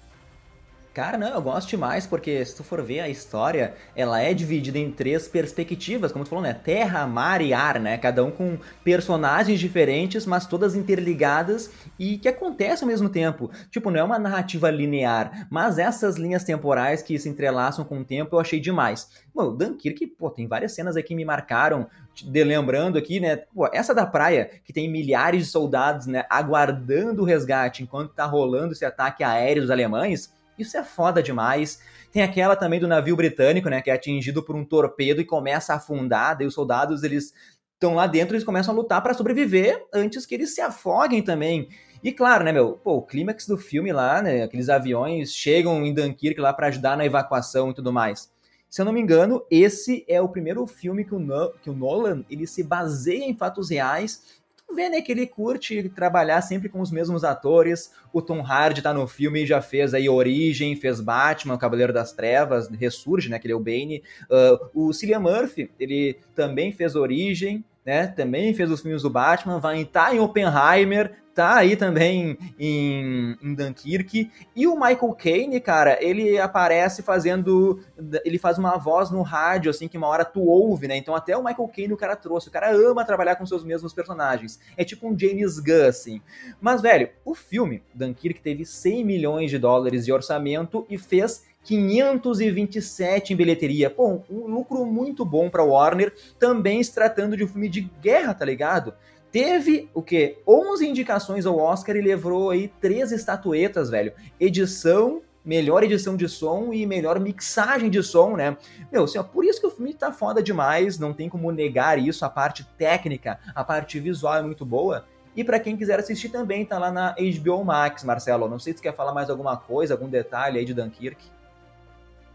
Cara, 0.98 1.16
não, 1.16 1.28
eu 1.28 1.42
gosto 1.44 1.70
demais 1.70 2.08
porque 2.08 2.44
se 2.44 2.56
tu 2.56 2.64
for 2.64 2.82
ver 2.82 3.02
a 3.02 3.08
história, 3.08 3.76
ela 3.96 4.20
é 4.20 4.34
dividida 4.34 4.80
em 4.80 4.92
três 4.92 5.28
perspectivas, 5.28 6.12
como 6.12 6.26
tu 6.26 6.30
falou, 6.30 6.44
né? 6.44 6.56
Terra, 6.56 7.06
mar 7.06 7.40
e 7.40 7.54
ar, 7.54 7.80
né? 7.80 8.00
Cada 8.00 8.26
um 8.26 8.32
com 8.32 8.58
personagens 8.84 9.60
diferentes, 9.60 10.26
mas 10.26 10.48
todas 10.48 10.76
interligadas 10.76 11.70
e 12.00 12.18
que 12.18 12.28
acontecem 12.28 12.84
ao 12.84 12.92
mesmo 12.92 13.10
tempo. 13.10 13.52
Tipo, 13.70 13.92
não 13.92 14.00
é 14.00 14.04
uma 14.04 14.18
narrativa 14.18 14.72
linear, 14.72 15.46
mas 15.52 15.78
essas 15.78 16.16
linhas 16.16 16.44
temporais 16.44 17.04
que 17.04 17.20
se 17.20 17.30
entrelaçam 17.30 17.86
com 17.86 18.00
o 18.00 18.04
tempo 18.04 18.36
eu 18.36 18.40
achei 18.40 18.60
demais. 18.60 19.08
Bom, 19.36 19.56
Dunkirk, 19.56 20.08
pô, 20.08 20.32
tem 20.32 20.48
várias 20.48 20.74
cenas 20.74 20.98
aqui 20.98 21.10
que 21.10 21.16
me 21.16 21.24
marcaram, 21.24 21.86
de, 22.16 22.44
lembrando 22.44 22.98
aqui, 22.98 23.20
né? 23.20 23.36
Pô, 23.36 23.70
essa 23.72 23.94
da 23.94 24.08
praia, 24.08 24.50
que 24.66 24.74
tem 24.74 24.90
milhares 24.90 25.46
de 25.46 25.52
soldados, 25.52 26.08
né, 26.08 26.26
aguardando 26.28 27.22
o 27.22 27.26
resgate 27.26 27.84
enquanto 27.84 28.16
tá 28.16 28.26
rolando 28.26 28.74
esse 28.74 28.84
ataque 28.84 29.24
aéreo 29.24 29.62
dos 29.62 29.70
alemães 29.70 30.36
isso 30.58 30.78
é 30.78 30.84
foda 30.84 31.22
demais. 31.22 31.80
Tem 32.12 32.22
aquela 32.22 32.56
também 32.56 32.80
do 32.80 32.88
navio 32.88 33.16
britânico, 33.16 33.70
né, 33.70 33.82
que 33.82 33.90
é 33.90 33.94
atingido 33.94 34.44
por 34.44 34.56
um 34.56 34.66
torpedo 34.66 35.22
e 35.22 35.26
começa 35.26 35.74
a 35.74 35.78
afundar, 35.78 36.38
daí 36.38 36.48
os 36.48 36.54
soldados 36.54 37.04
eles 37.04 37.34
estão 37.74 37.94
lá 37.94 38.08
dentro, 38.08 38.36
eles 38.36 38.44
começam 38.44 38.74
a 38.74 38.78
lutar 38.78 39.02
para 39.04 39.14
sobreviver 39.14 39.86
antes 39.94 40.26
que 40.26 40.34
eles 40.34 40.54
se 40.54 40.62
afoguem 40.62 41.22
também. 41.22 41.70
E 42.04 42.12
claro, 42.12 42.44
né, 42.44 42.52
meu, 42.52 42.74
pô, 42.84 42.96
o 42.96 43.02
clímax 43.02 43.46
do 43.48 43.58
filme 43.58 43.92
lá, 43.92 44.22
né, 44.22 44.44
aqueles 44.44 44.70
aviões 44.70 45.34
chegam 45.34 45.84
em 45.86 45.94
Dunkirk 45.94 46.40
lá 46.40 46.54
para 46.54 46.68
ajudar 46.68 46.98
na 46.98 47.06
evacuação 47.06 47.72
e 47.72 47.74
tudo 47.74 47.94
mais. 47.94 48.32
Se 48.70 48.82
eu 48.82 48.86
não 48.86 48.92
me 48.92 49.00
engano, 49.00 49.46
esse 49.50 50.04
é 50.08 50.22
o 50.22 50.28
primeiro 50.28 50.66
filme 50.68 51.06
que 51.06 51.16
o, 51.16 51.74
Nolan 51.74 52.24
ele 52.30 52.46
se 52.46 52.64
baseia 52.64 53.24
em 53.24 53.36
fatos 53.36 53.70
reais 53.70 54.42
vê, 54.74 54.90
né, 54.90 55.02
que 55.02 55.12
ele 55.12 55.26
curte 55.26 55.90
trabalhar 55.90 56.42
sempre 56.42 56.70
com 56.70 56.82
os 56.82 56.92
mesmos 56.92 57.24
atores. 57.24 57.92
O 58.12 58.22
Tom 58.22 58.42
Hardy 58.42 58.82
tá 58.82 58.94
no 58.94 59.08
filme 59.08 59.46
já 59.46 59.62
fez 59.62 59.94
aí 59.94 60.10
Origem, 60.10 60.76
fez 60.76 61.00
Batman, 61.00 61.56
o 61.56 61.58
Cavaleiro 61.58 61.94
das 61.94 62.12
Trevas, 62.12 62.70
ressurge, 62.70 63.30
né, 63.30 63.40
que 63.40 63.48
ele 63.48 63.54
é 63.54 63.56
o 63.56 63.60
Bane. 63.60 64.04
Uh, 64.30 64.88
o 64.88 64.94
Cillian 64.94 65.20
Murphy, 65.20 65.72
ele 65.80 66.20
também 66.36 66.72
fez 66.72 66.96
Origem, 66.96 67.64
né, 67.88 68.08
também 68.08 68.54
fez 68.54 68.70
os 68.70 68.82
filmes 68.82 69.02
do 69.02 69.10
Batman, 69.10 69.62
vai 69.62 69.82
estar 69.84 70.08
tá 70.08 70.14
em 70.14 70.20
Oppenheimer, 70.20 71.16
tá 71.34 71.56
aí 71.56 71.78
também 71.78 72.38
em, 72.60 73.38
em 73.42 73.56
Dunkirk. 73.56 74.30
E 74.54 74.68
o 74.68 74.74
Michael 74.74 75.14
Caine, 75.14 75.62
cara, 75.62 75.98
ele 76.04 76.38
aparece 76.38 77.02
fazendo. 77.02 77.80
Ele 78.26 78.38
faz 78.38 78.58
uma 78.58 78.76
voz 78.76 79.10
no 79.10 79.22
rádio, 79.22 79.72
assim, 79.72 79.88
que 79.88 79.98
uma 79.98 80.08
hora 80.08 80.26
tu 80.26 80.42
ouve, 80.42 80.86
né? 80.86 80.98
Então 80.98 81.16
até 81.16 81.38
o 81.38 81.44
Michael 81.44 81.70
Caine 81.70 81.94
o 81.94 81.98
cara 81.98 82.18
trouxe. 82.18 82.50
O 82.50 82.52
cara 82.52 82.76
ama 82.76 83.06
trabalhar 83.06 83.38
com 83.38 83.46
seus 83.46 83.64
mesmos 83.64 83.94
personagens. 83.94 84.60
É 84.76 84.84
tipo 84.84 85.08
um 85.08 85.18
James 85.18 85.58
Gunn, 85.58 85.88
assim. 85.88 86.22
Mas, 86.60 86.82
velho, 86.82 87.10
o 87.24 87.34
filme, 87.34 87.84
Dunkirk, 87.96 88.42
teve 88.42 88.66
100 88.66 89.06
milhões 89.06 89.50
de 89.50 89.58
dólares 89.58 90.04
de 90.04 90.12
orçamento 90.12 90.86
e 90.90 90.98
fez 90.98 91.46
527 91.68 93.34
em 93.34 93.36
bilheteria. 93.36 93.90
Pô, 93.90 94.22
um 94.30 94.48
lucro 94.48 94.86
muito 94.86 95.26
bom 95.26 95.50
para 95.50 95.66
Warner, 95.66 96.14
também 96.40 96.82
se 96.82 96.94
tratando 96.94 97.36
de 97.36 97.44
um 97.44 97.48
filme 97.48 97.68
de 97.68 97.82
guerra, 98.02 98.34
tá 98.34 98.46
ligado? 98.46 98.94
Teve 99.30 99.90
o 99.94 100.02
quê? 100.02 100.40
11 100.48 100.88
indicações 100.88 101.46
ao 101.46 101.60
Oscar 101.60 101.98
e 101.98 102.02
levou 102.02 102.52
aí 102.52 102.70
três 102.80 103.12
estatuetas, 103.12 103.90
velho. 103.90 104.14
Edição, 104.40 105.22
melhor 105.44 105.84
edição 105.84 106.16
de 106.16 106.30
som 106.30 106.72
e 106.72 106.86
melhor 106.86 107.20
mixagem 107.20 107.90
de 107.90 108.02
som, 108.02 108.38
né? 108.38 108.56
Meu, 108.90 109.04
assim, 109.04 109.18
ó, 109.18 109.24
por 109.24 109.44
isso 109.44 109.60
que 109.60 109.68
o 109.68 109.72
filme 109.72 109.94
tá 109.94 110.10
foda 110.10 110.42
demais, 110.42 110.98
não 110.98 111.12
tem 111.12 111.28
como 111.28 111.52
negar 111.52 112.00
isso, 112.00 112.24
a 112.24 112.30
parte 112.30 112.66
técnica, 112.78 113.42
a 113.54 113.62
parte 113.62 114.00
visual 114.00 114.38
é 114.38 114.42
muito 114.42 114.66
boa. 114.66 115.04
E 115.36 115.44
para 115.44 115.60
quem 115.60 115.76
quiser 115.76 116.00
assistir 116.00 116.30
também, 116.30 116.66
tá 116.66 116.80
lá 116.80 116.92
na 116.92 117.14
HBO 117.14 117.64
Max, 117.66 118.06
Marcelo. 118.06 118.48
Não 118.48 118.58
sei 118.58 118.72
se 118.72 118.80
tu 118.80 118.84
quer 118.84 118.96
falar 118.96 119.14
mais 119.14 119.30
alguma 119.30 119.58
coisa, 119.58 119.94
algum 119.94 120.08
detalhe 120.08 120.60
aí 120.60 120.66
de 120.66 120.74
Dunkirk. 120.74 121.37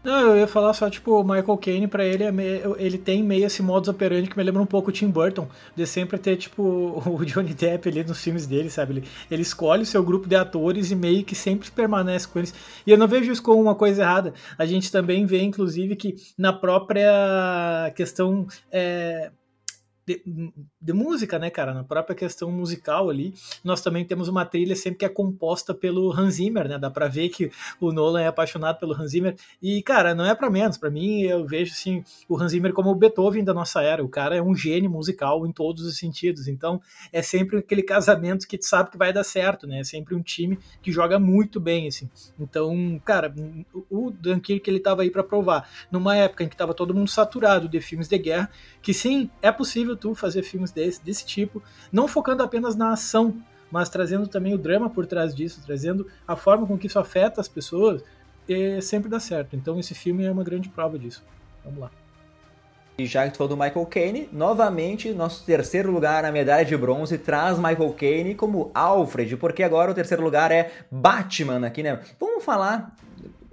Não, 0.03 0.31
eu 0.31 0.37
ia 0.37 0.47
falar 0.47 0.73
só, 0.73 0.89
tipo, 0.89 1.11
o 1.21 1.23
Michael 1.23 1.57
Caine, 1.57 1.87
pra 1.87 2.03
ele, 2.03 2.25
é 2.25 2.31
meio, 2.31 2.75
ele 2.77 2.97
tem 2.97 3.23
meio 3.23 3.45
esse 3.45 3.63
modus 3.63 3.87
operandi 3.87 4.29
que 4.29 4.35
me 4.35 4.43
lembra 4.43 4.61
um 4.61 4.65
pouco 4.65 4.89
o 4.89 4.91
Tim 4.91 5.09
Burton, 5.09 5.47
de 5.73 5.87
sempre 5.87 6.17
ter, 6.17 6.35
tipo, 6.35 6.61
o 7.07 7.23
Johnny 7.25 7.53
Depp 7.53 7.87
ali 7.87 8.03
nos 8.03 8.21
filmes 8.21 8.45
dele, 8.45 8.69
sabe? 8.69 8.93
Ele, 8.93 9.07
ele 9.31 9.41
escolhe 9.41 9.83
o 9.83 9.85
seu 9.85 10.03
grupo 10.03 10.27
de 10.27 10.35
atores 10.35 10.91
e 10.91 10.95
meio 10.95 11.23
que 11.23 11.33
sempre 11.35 11.71
permanece 11.71 12.27
com 12.27 12.37
eles. 12.39 12.53
E 12.85 12.91
eu 12.91 12.97
não 12.97 13.07
vejo 13.07 13.31
isso 13.31 13.41
como 13.41 13.61
uma 13.61 13.75
coisa 13.75 14.01
errada. 14.01 14.33
A 14.57 14.65
gente 14.65 14.91
também 14.91 15.25
vê, 15.25 15.41
inclusive, 15.41 15.95
que 15.95 16.15
na 16.37 16.51
própria 16.51 17.93
questão. 17.95 18.45
É, 18.69 19.31
de, 20.05 20.21
de, 20.83 20.93
música, 20.93 21.39
né, 21.39 21.49
cara? 21.49 21.73
Na 21.73 21.83
própria 21.83 22.15
questão 22.15 22.51
musical 22.51 23.09
ali, 23.09 23.33
nós 23.63 23.81
também 23.81 24.03
temos 24.03 24.27
uma 24.27 24.45
trilha 24.45 24.75
sempre 24.75 24.99
que 24.99 25.05
é 25.05 25.09
composta 25.09 25.73
pelo 25.73 26.11
Hans 26.11 26.35
Zimmer, 26.35 26.67
né? 26.67 26.77
Dá 26.77 26.91
pra 26.91 27.07
ver 27.07 27.29
que 27.29 27.49
o 27.79 27.91
Nolan 27.91 28.21
é 28.21 28.27
apaixonado 28.27 28.79
pelo 28.79 28.93
Hans 28.93 29.11
Zimmer. 29.11 29.35
E, 29.61 29.81
cara, 29.81 30.13
não 30.13 30.25
é 30.25 30.35
para 30.35 30.49
menos. 30.49 30.77
para 30.77 30.89
mim, 30.89 31.21
eu 31.21 31.45
vejo, 31.45 31.71
assim, 31.71 32.03
o 32.27 32.37
Hans 32.37 32.51
Zimmer 32.51 32.73
como 32.73 32.89
o 32.89 32.95
Beethoven 32.95 33.43
da 33.43 33.53
nossa 33.53 33.81
era. 33.81 34.03
O 34.03 34.09
cara 34.09 34.35
é 34.35 34.41
um 34.41 34.55
gênio 34.55 34.89
musical 34.89 35.47
em 35.47 35.51
todos 35.51 35.85
os 35.85 35.97
sentidos. 35.97 36.47
Então, 36.47 36.81
é 37.11 37.21
sempre 37.21 37.59
aquele 37.59 37.83
casamento 37.83 38.47
que 38.47 38.57
tu 38.57 38.65
sabe 38.65 38.91
que 38.91 38.97
vai 38.97 39.13
dar 39.13 39.23
certo, 39.23 39.65
né? 39.65 39.79
É 39.79 39.83
sempre 39.83 40.15
um 40.15 40.21
time 40.21 40.59
que 40.81 40.91
joga 40.91 41.17
muito 41.17 41.59
bem, 41.59 41.87
assim. 41.87 42.09
Então, 42.39 43.01
cara, 43.05 43.33
o 43.89 44.11
Dunkirk, 44.11 44.69
ele 44.69 44.79
tava 44.79 45.03
aí 45.03 45.09
para 45.09 45.23
provar. 45.23 45.69
Numa 45.91 46.15
época 46.17 46.43
em 46.43 46.49
que 46.49 46.57
tava 46.57 46.73
todo 46.73 46.93
mundo 46.93 47.09
saturado 47.09 47.69
de 47.69 47.79
filmes 47.79 48.07
de 48.07 48.17
guerra, 48.17 48.49
que 48.81 48.93
sim, 48.93 49.29
é 49.41 49.51
possível 49.51 49.95
tu 49.95 50.13
fazer 50.13 50.43
filmes 50.43 50.72
desse, 50.73 51.03
desse 51.03 51.25
tipo, 51.25 51.61
não 51.91 52.07
focando 52.07 52.43
apenas 52.43 52.75
na 52.75 52.93
ação, 52.93 53.35
mas 53.71 53.89
trazendo 53.89 54.27
também 54.27 54.53
o 54.53 54.57
drama 54.57 54.89
por 54.89 55.05
trás 55.05 55.33
disso, 55.33 55.61
trazendo 55.65 56.07
a 56.27 56.35
forma 56.35 56.67
com 56.67 56.77
que 56.77 56.87
isso 56.87 56.99
afeta 56.99 57.41
as 57.41 57.47
pessoas, 57.47 58.03
e 58.47 58.81
sempre 58.81 59.09
dá 59.09 59.19
certo. 59.19 59.55
Então 59.55 59.79
esse 59.79 59.95
filme 59.95 60.23
é 60.23 60.31
uma 60.31 60.43
grande 60.43 60.69
prova 60.69 60.99
disso. 60.99 61.23
Vamos 61.63 61.79
lá. 61.79 61.91
E 62.97 63.07
já 63.07 63.25
que 63.25 63.31
tu 63.31 63.37
falou 63.37 63.55
do 63.55 63.57
Michael 63.57 63.85
Caine, 63.87 64.29
novamente, 64.31 65.11
nosso 65.13 65.43
terceiro 65.43 65.91
lugar 65.91 66.21
na 66.21 66.31
medalha 66.31 66.63
de 66.63 66.77
bronze 66.77 67.17
traz 67.17 67.57
Michael 67.57 67.93
Caine 67.93 68.35
como 68.35 68.69
Alfred, 68.75 69.35
porque 69.37 69.63
agora 69.63 69.89
o 69.89 69.95
terceiro 69.95 70.21
lugar 70.21 70.51
é 70.51 70.71
Batman 70.91 71.65
aqui, 71.65 71.81
né? 71.81 71.99
Vamos 72.19 72.43
falar 72.43 72.95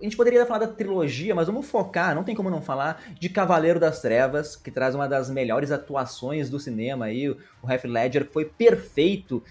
a 0.00 0.04
gente 0.04 0.16
poderia 0.16 0.46
falar 0.46 0.60
da 0.60 0.68
trilogia, 0.68 1.34
mas 1.34 1.46
vamos 1.46 1.66
focar, 1.66 2.14
não 2.14 2.24
tem 2.24 2.34
como 2.34 2.48
não 2.48 2.62
falar, 2.62 3.02
de 3.18 3.28
Cavaleiro 3.28 3.78
das 3.78 4.00
Trevas, 4.00 4.56
que 4.56 4.70
traz 4.70 4.94
uma 4.94 5.06
das 5.06 5.28
melhores 5.30 5.70
atuações 5.70 6.48
do 6.48 6.58
cinema 6.58 7.06
aí. 7.06 7.28
O 7.28 7.70
Heath 7.70 7.84
Ledger 7.84 8.26
foi 8.30 8.46
perfeito. 8.46 9.42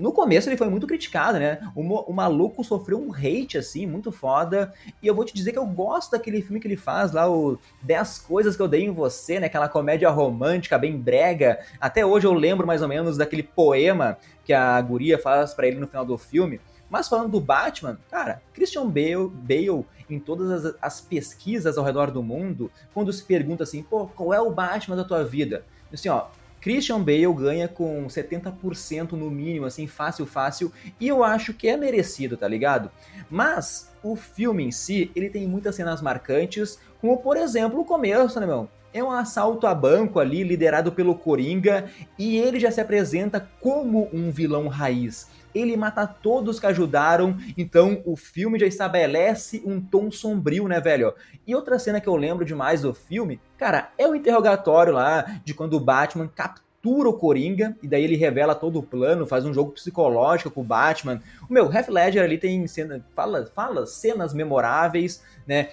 No 0.00 0.10
começo 0.12 0.48
ele 0.48 0.56
foi 0.56 0.68
muito 0.68 0.86
criticado, 0.86 1.38
né? 1.38 1.60
O, 1.76 1.82
o, 1.82 2.12
maluco 2.12 2.64
sofreu 2.64 2.98
um 2.98 3.12
hate, 3.14 3.56
assim, 3.58 3.86
muito 3.86 4.10
foda. 4.10 4.72
E 5.02 5.06
eu 5.06 5.14
vou 5.14 5.24
te 5.24 5.34
dizer 5.34 5.52
que 5.52 5.58
eu 5.58 5.66
gosto 5.66 6.12
daquele 6.12 6.42
filme 6.42 6.58
que 6.58 6.66
ele 6.66 6.76
faz 6.76 7.12
lá, 7.12 7.30
o 7.30 7.58
10 7.82 8.18
Coisas 8.20 8.56
que 8.56 8.62
eu 8.62 8.68
dei 8.68 8.84
em 8.84 8.90
você, 8.90 9.38
né? 9.38 9.46
Aquela 9.46 9.68
comédia 9.68 10.10
romântica, 10.10 10.78
bem 10.78 10.96
brega. 10.96 11.60
Até 11.80 12.04
hoje 12.04 12.26
eu 12.26 12.32
lembro 12.32 12.66
mais 12.66 12.82
ou 12.82 12.88
menos 12.88 13.16
daquele 13.16 13.42
poema 13.42 14.18
que 14.44 14.52
a 14.52 14.80
guria 14.80 15.18
faz 15.18 15.54
para 15.54 15.68
ele 15.68 15.78
no 15.78 15.86
final 15.86 16.04
do 16.04 16.18
filme. 16.18 16.58
Mas 16.90 17.08
falando 17.08 17.30
do 17.30 17.40
Batman, 17.40 17.98
cara, 18.10 18.42
Christian 18.52 18.86
Bale, 18.88 19.30
Bale 19.32 19.86
em 20.10 20.18
todas 20.18 20.66
as, 20.66 20.74
as, 20.82 21.00
pesquisas 21.00 21.78
ao 21.78 21.84
redor 21.84 22.10
do 22.10 22.22
mundo, 22.22 22.70
quando 22.92 23.12
se 23.12 23.22
pergunta 23.22 23.62
assim, 23.62 23.82
pô, 23.82 24.06
qual 24.08 24.34
é 24.34 24.40
o 24.40 24.50
Batman 24.50 24.96
da 24.96 25.04
tua 25.04 25.24
vida? 25.24 25.64
Assim, 25.92 26.08
ó, 26.08 26.26
Christian 26.60 27.00
Bale 27.00 27.32
ganha 27.32 27.68
com 27.68 28.06
70% 28.06 29.12
no 29.12 29.30
mínimo, 29.30 29.66
assim, 29.66 29.86
fácil, 29.86 30.26
fácil, 30.26 30.72
e 30.98 31.06
eu 31.06 31.22
acho 31.22 31.54
que 31.54 31.68
é 31.68 31.76
merecido, 31.76 32.36
tá 32.36 32.48
ligado? 32.48 32.90
Mas 33.30 33.90
o 34.02 34.16
filme 34.16 34.64
em 34.64 34.72
si, 34.72 35.10
ele 35.14 35.30
tem 35.30 35.46
muitas 35.46 35.76
cenas 35.76 36.02
marcantes, 36.02 36.78
como 37.00 37.16
por 37.18 37.36
exemplo 37.36 37.80
o 37.80 37.84
começo, 37.84 38.40
né, 38.40 38.46
meu? 38.46 38.68
É 38.92 39.02
um 39.02 39.12
assalto 39.12 39.68
a 39.68 39.74
banco 39.74 40.18
ali, 40.18 40.42
liderado 40.42 40.90
pelo 40.90 41.14
Coringa, 41.14 41.88
e 42.18 42.36
ele 42.36 42.58
já 42.58 42.72
se 42.72 42.80
apresenta 42.80 43.48
como 43.60 44.10
um 44.12 44.32
vilão 44.32 44.66
raiz 44.66 45.28
ele 45.54 45.76
mata 45.76 46.06
todos 46.06 46.60
que 46.60 46.66
ajudaram, 46.66 47.36
então 47.56 48.02
o 48.04 48.16
filme 48.16 48.58
já 48.58 48.66
estabelece 48.66 49.62
um 49.64 49.80
tom 49.80 50.10
sombrio, 50.10 50.68
né, 50.68 50.80
velho? 50.80 51.14
E 51.46 51.54
outra 51.54 51.78
cena 51.78 52.00
que 52.00 52.08
eu 52.08 52.16
lembro 52.16 52.44
demais 52.44 52.82
do 52.82 52.94
filme, 52.94 53.40
cara, 53.58 53.90
é 53.98 54.06
o 54.06 54.14
interrogatório 54.14 54.92
lá 54.92 55.40
de 55.44 55.54
quando 55.54 55.74
o 55.74 55.80
Batman 55.80 56.28
captura 56.28 57.08
o 57.08 57.14
Coringa, 57.14 57.76
e 57.82 57.88
daí 57.88 58.04
ele 58.04 58.16
revela 58.16 58.54
todo 58.54 58.78
o 58.78 58.82
plano, 58.82 59.26
faz 59.26 59.44
um 59.44 59.52
jogo 59.52 59.72
psicológico 59.72 60.50
com 60.50 60.62
o 60.62 60.64
Batman. 60.64 61.20
O 61.48 61.52
meu, 61.52 61.70
Heath 61.72 61.88
Ledger 61.88 62.22
ali 62.22 62.38
tem 62.38 62.66
cena, 62.66 63.04
fala, 63.14 63.46
fala 63.54 63.86
cenas 63.86 64.32
memoráveis, 64.32 65.22
né? 65.46 65.70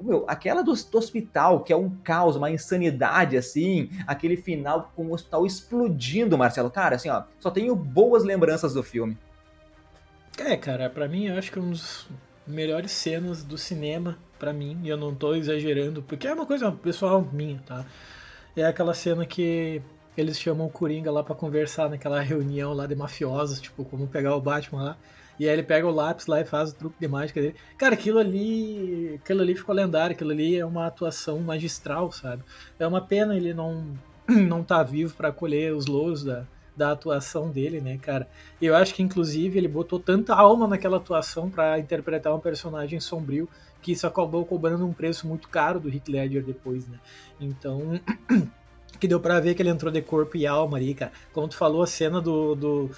Meu, 0.00 0.24
aquela 0.26 0.62
do, 0.62 0.74
do, 0.74 0.98
hospital, 0.98 1.60
que 1.60 1.72
é 1.72 1.76
um 1.76 1.90
caos, 2.02 2.34
uma 2.34 2.50
insanidade, 2.50 3.36
assim, 3.36 3.88
aquele 4.06 4.36
final 4.36 4.90
com 4.96 5.06
o 5.06 5.14
hospital 5.14 5.46
explodindo, 5.46 6.36
Marcelo. 6.36 6.70
Cara, 6.70 6.96
assim, 6.96 7.08
ó, 7.08 7.22
só 7.38 7.50
tenho 7.50 7.76
boas 7.76 8.24
lembranças 8.24 8.74
do 8.74 8.82
filme. 8.82 9.16
É, 10.38 10.56
cara, 10.56 10.90
para 10.90 11.06
mim 11.06 11.26
eu 11.26 11.38
acho 11.38 11.52
que 11.52 11.58
é 11.58 11.62
um 11.62 11.70
dos 11.70 12.08
melhores 12.46 12.90
cenas 12.90 13.44
do 13.44 13.56
cinema, 13.56 14.18
para 14.38 14.52
mim, 14.52 14.80
e 14.82 14.88
eu 14.88 14.96
não 14.96 15.14
tô 15.14 15.34
exagerando, 15.34 16.02
porque 16.02 16.26
é 16.26 16.34
uma 16.34 16.46
coisa 16.46 16.72
pessoal 16.72 17.28
minha, 17.32 17.62
tá? 17.64 17.84
É 18.56 18.64
aquela 18.64 18.94
cena 18.94 19.24
que 19.24 19.82
eles 20.16 20.38
chamam 20.38 20.66
o 20.66 20.70
Coringa 20.70 21.10
lá 21.10 21.22
para 21.22 21.34
conversar 21.34 21.88
naquela 21.88 22.20
reunião 22.20 22.72
lá 22.72 22.86
de 22.86 22.94
mafiosos, 22.94 23.60
tipo, 23.60 23.84
como 23.84 24.06
pegar 24.06 24.34
o 24.34 24.40
Batman 24.40 24.82
lá. 24.82 24.96
E 25.38 25.48
aí 25.48 25.54
ele 25.54 25.62
pega 25.62 25.86
o 25.86 25.90
lápis 25.90 26.26
lá 26.26 26.40
e 26.40 26.44
faz 26.44 26.70
o 26.70 26.74
truque 26.74 26.96
de 27.00 27.08
mágica 27.08 27.40
dele. 27.40 27.54
Cara, 27.78 27.94
aquilo 27.94 28.18
ali. 28.18 29.18
Aquilo 29.22 29.40
ali 29.40 29.54
ficou 29.54 29.74
lendário, 29.74 30.14
aquilo 30.14 30.32
ali 30.32 30.58
é 30.58 30.66
uma 30.66 30.86
atuação 30.86 31.38
magistral, 31.40 32.12
sabe? 32.12 32.42
É 32.78 32.86
uma 32.86 33.00
pena 33.00 33.34
ele 33.34 33.54
não, 33.54 33.86
não 34.28 34.62
tá 34.62 34.82
vivo 34.82 35.14
para 35.14 35.32
colher 35.32 35.72
os 35.74 35.86
louros 35.86 36.22
da, 36.22 36.44
da 36.76 36.92
atuação 36.92 37.48
dele, 37.50 37.80
né, 37.80 37.96
cara? 37.96 38.28
Eu 38.60 38.76
acho 38.76 38.94
que, 38.94 39.02
inclusive, 39.02 39.58
ele 39.58 39.68
botou 39.68 39.98
tanta 39.98 40.34
alma 40.34 40.66
naquela 40.68 40.98
atuação 40.98 41.48
para 41.48 41.78
interpretar 41.78 42.34
um 42.34 42.40
personagem 42.40 43.00
sombrio 43.00 43.48
que 43.80 43.92
isso 43.92 44.06
acabou 44.06 44.44
cobrando 44.44 44.86
um 44.86 44.92
preço 44.92 45.26
muito 45.26 45.48
caro 45.48 45.80
do 45.80 45.88
Heath 45.88 46.08
Ledger 46.08 46.44
depois, 46.44 46.86
né? 46.86 46.98
Então, 47.40 47.98
que 48.98 49.08
deu 49.08 49.20
para 49.20 49.40
ver 49.40 49.54
que 49.54 49.62
ele 49.62 49.70
entrou 49.70 49.92
de 49.92 50.02
corpo 50.02 50.36
e 50.36 50.46
alma 50.46 50.76
ali, 50.76 50.94
cara. 50.94 51.12
Como 51.32 51.48
tu 51.48 51.56
falou, 51.56 51.82
a 51.82 51.86
cena 51.86 52.20
do, 52.20 52.54
do 52.54 52.90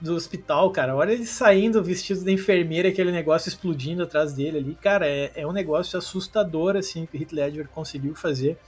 do 0.00 0.14
hospital, 0.14 0.70
cara. 0.70 0.94
Olha 0.94 1.12
ele 1.12 1.26
saindo 1.26 1.82
vestido 1.82 2.24
de 2.24 2.32
enfermeira, 2.32 2.88
aquele 2.88 3.10
negócio 3.10 3.48
explodindo 3.48 4.02
atrás 4.02 4.32
dele 4.32 4.58
ali. 4.58 4.74
Cara, 4.76 5.06
é, 5.06 5.32
é 5.34 5.46
um 5.46 5.52
negócio 5.52 5.98
assustador, 5.98 6.76
assim, 6.76 7.06
que 7.06 7.16
o 7.16 7.20
Heath 7.20 7.32
Ledger 7.32 7.68
conseguiu 7.68 8.14
fazer. 8.14 8.58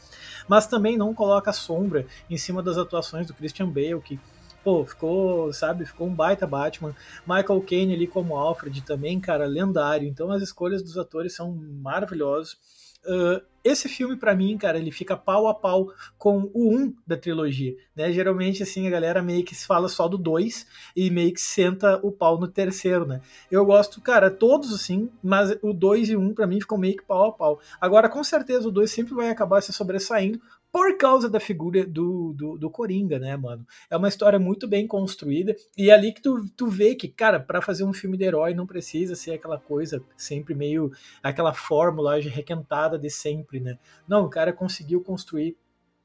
Mas 0.49 0.67
também 0.67 0.97
não 0.97 1.15
coloca 1.15 1.53
sombra 1.53 2.07
em 2.29 2.37
cima 2.37 2.63
das 2.63 2.77
atuações 2.77 3.27
do 3.27 3.35
Christian 3.35 3.69
Bale, 3.69 4.01
que 4.01 4.19
pô, 4.65 4.85
ficou, 4.85 5.53
sabe, 5.53 5.87
ficou 5.87 6.09
um 6.09 6.15
baita 6.15 6.47
Batman. 6.47 6.95
Michael 7.27 7.61
Caine 7.63 7.95
ali 7.95 8.07
como 8.07 8.37
Alfred 8.37 8.83
também, 8.83 9.21
cara, 9.21 9.47
lendário. 9.47 10.09
Então 10.09 10.31
as 10.33 10.43
escolhas 10.43 10.83
dos 10.83 10.99
atores 10.99 11.35
são 11.35 11.53
maravilhosas. 11.55 12.59
Uh, 13.05 13.41
esse 13.63 13.89
filme, 13.89 14.17
para 14.17 14.35
mim, 14.35 14.57
cara, 14.57 14.79
ele 14.79 14.91
fica 14.91 15.17
pau 15.17 15.47
a 15.47 15.55
pau 15.55 15.93
com 16.17 16.51
o 16.55 16.75
1 16.75 16.95
da 17.07 17.17
trilogia, 17.17 17.77
né? 17.95 18.11
Geralmente, 18.11 18.63
assim, 18.63 18.87
a 18.87 18.91
galera 18.91 19.23
meio 19.23 19.45
que 19.45 19.55
fala 19.55 19.87
só 19.87 20.09
do 20.09 20.17
2 20.17 20.67
e 20.97 21.11
meio 21.11 21.33
que 21.33 21.41
senta 21.41 22.01
o 22.03 22.11
pau 22.11 22.41
no 22.41 22.49
terceiro, 22.49 23.07
né? 23.07 23.21
Eu 23.51 23.65
gosto, 23.67 24.01
cara, 24.01 24.31
todos 24.31 24.73
assim, 24.73 25.11
mas 25.23 25.55
o 25.63 25.75
2 25.75 26.09
e 26.09 26.17
o 26.17 26.21
1 26.21 26.35
para 26.35 26.47
mim 26.47 26.59
ficam 26.59 26.79
meio 26.79 26.97
que 26.97 27.05
pau 27.05 27.29
a 27.29 27.33
pau. 27.33 27.61
Agora, 27.79 28.09
com 28.09 28.25
certeza, 28.25 28.67
o 28.67 28.73
2 28.73 28.91
sempre 28.91 29.15
vai 29.15 29.29
acabar 29.29 29.61
se 29.63 29.75
sobressaindo, 29.75 30.41
por 30.73 30.97
causa 30.97 31.29
da 31.29 31.41
figura 31.41 31.87
do, 31.87 32.33
do, 32.33 32.59
do, 32.59 32.71
Coringa, 32.71 33.19
né, 33.19 33.37
mano? 33.37 33.67
É 33.91 33.97
uma 33.97 34.09
história 34.09 34.39
muito 34.39 34.69
bem 34.69 34.87
construída 34.87 35.55
e 35.77 35.91
é 35.91 35.93
ali 35.93 36.13
que 36.13 36.23
tu, 36.23 36.47
tu 36.57 36.69
vê 36.69 36.95
que, 36.95 37.09
cara, 37.09 37.41
para 37.41 37.61
fazer 37.61 37.85
um 37.85 37.93
filme 37.93 38.17
de 38.17 38.25
herói 38.25 38.55
não 38.55 38.67
precisa 38.67 39.15
ser 39.15 39.33
aquela 39.33 39.59
coisa 39.59 40.03
sempre 40.17 40.55
meio 40.55 40.93
aquela 41.23 41.53
fórmula 41.53 42.21
requentada 42.21 42.99
de 42.99 43.11
sempre, 43.11 43.61
né? 43.61 43.79
Não, 44.07 44.25
o 44.25 44.31
cara 44.31 44.53
conseguiu 44.53 45.03
construir 45.03 45.57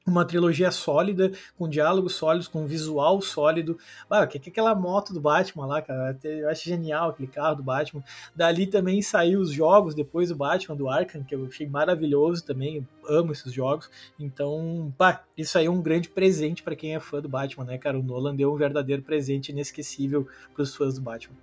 uma 0.06 0.24
trilogia 0.24 0.70
sólida, 0.72 1.32
com 1.58 1.68
diálogos 1.68 2.14
sólidos, 2.14 2.48
com 2.48 2.66
visual 2.68 3.20
sólido. 3.22 3.78
Ah, 4.10 4.28
que, 4.28 4.40
que 4.40 4.50
aquela 4.50 4.76
moto 4.76 5.12
do 5.12 5.20
Batman 5.20 5.66
lá, 5.66 5.82
cara? 5.82 6.18
Eu 6.24 6.50
acho 6.50 6.66
genial 6.66 7.10
aquele 7.10 7.28
carro 7.28 7.56
do 7.56 7.64
Batman. 7.64 8.04
Dali 8.36 8.68
também 8.68 9.02
saiu 9.02 9.40
os 9.40 9.52
jogos 9.52 9.96
depois 9.96 10.30
do 10.30 10.36
Batman, 10.36 10.76
do 10.76 10.88
Arkham, 10.88 11.24
que 11.24 11.34
eu 11.34 11.46
achei 11.46 11.68
maravilhoso 11.68 12.46
também. 12.46 12.88
Amo 13.10 13.32
esses 13.32 13.52
jogos. 13.52 13.90
Então, 14.20 14.94
pá, 14.98 15.24
isso 15.36 15.58
aí 15.58 15.66
é 15.66 15.72
um 15.72 15.82
grande 15.82 16.10
presente 16.10 16.62
para 16.62 16.76
quem 16.76 16.96
é 16.96 17.00
fã 17.00 17.20
do 17.20 17.30
Batman, 17.30 17.66
né, 17.66 17.78
cara? 17.78 18.00
O 18.00 18.04
Nolan 18.04 18.36
deu 18.36 18.54
um 18.54 18.58
verdadeiro 18.58 19.02
presente 19.02 19.52
inesquecível 19.52 20.28
para 20.54 20.62
os 20.62 20.76
fãs 20.76 20.96
do 20.96 21.02
Batman. 21.02 21.36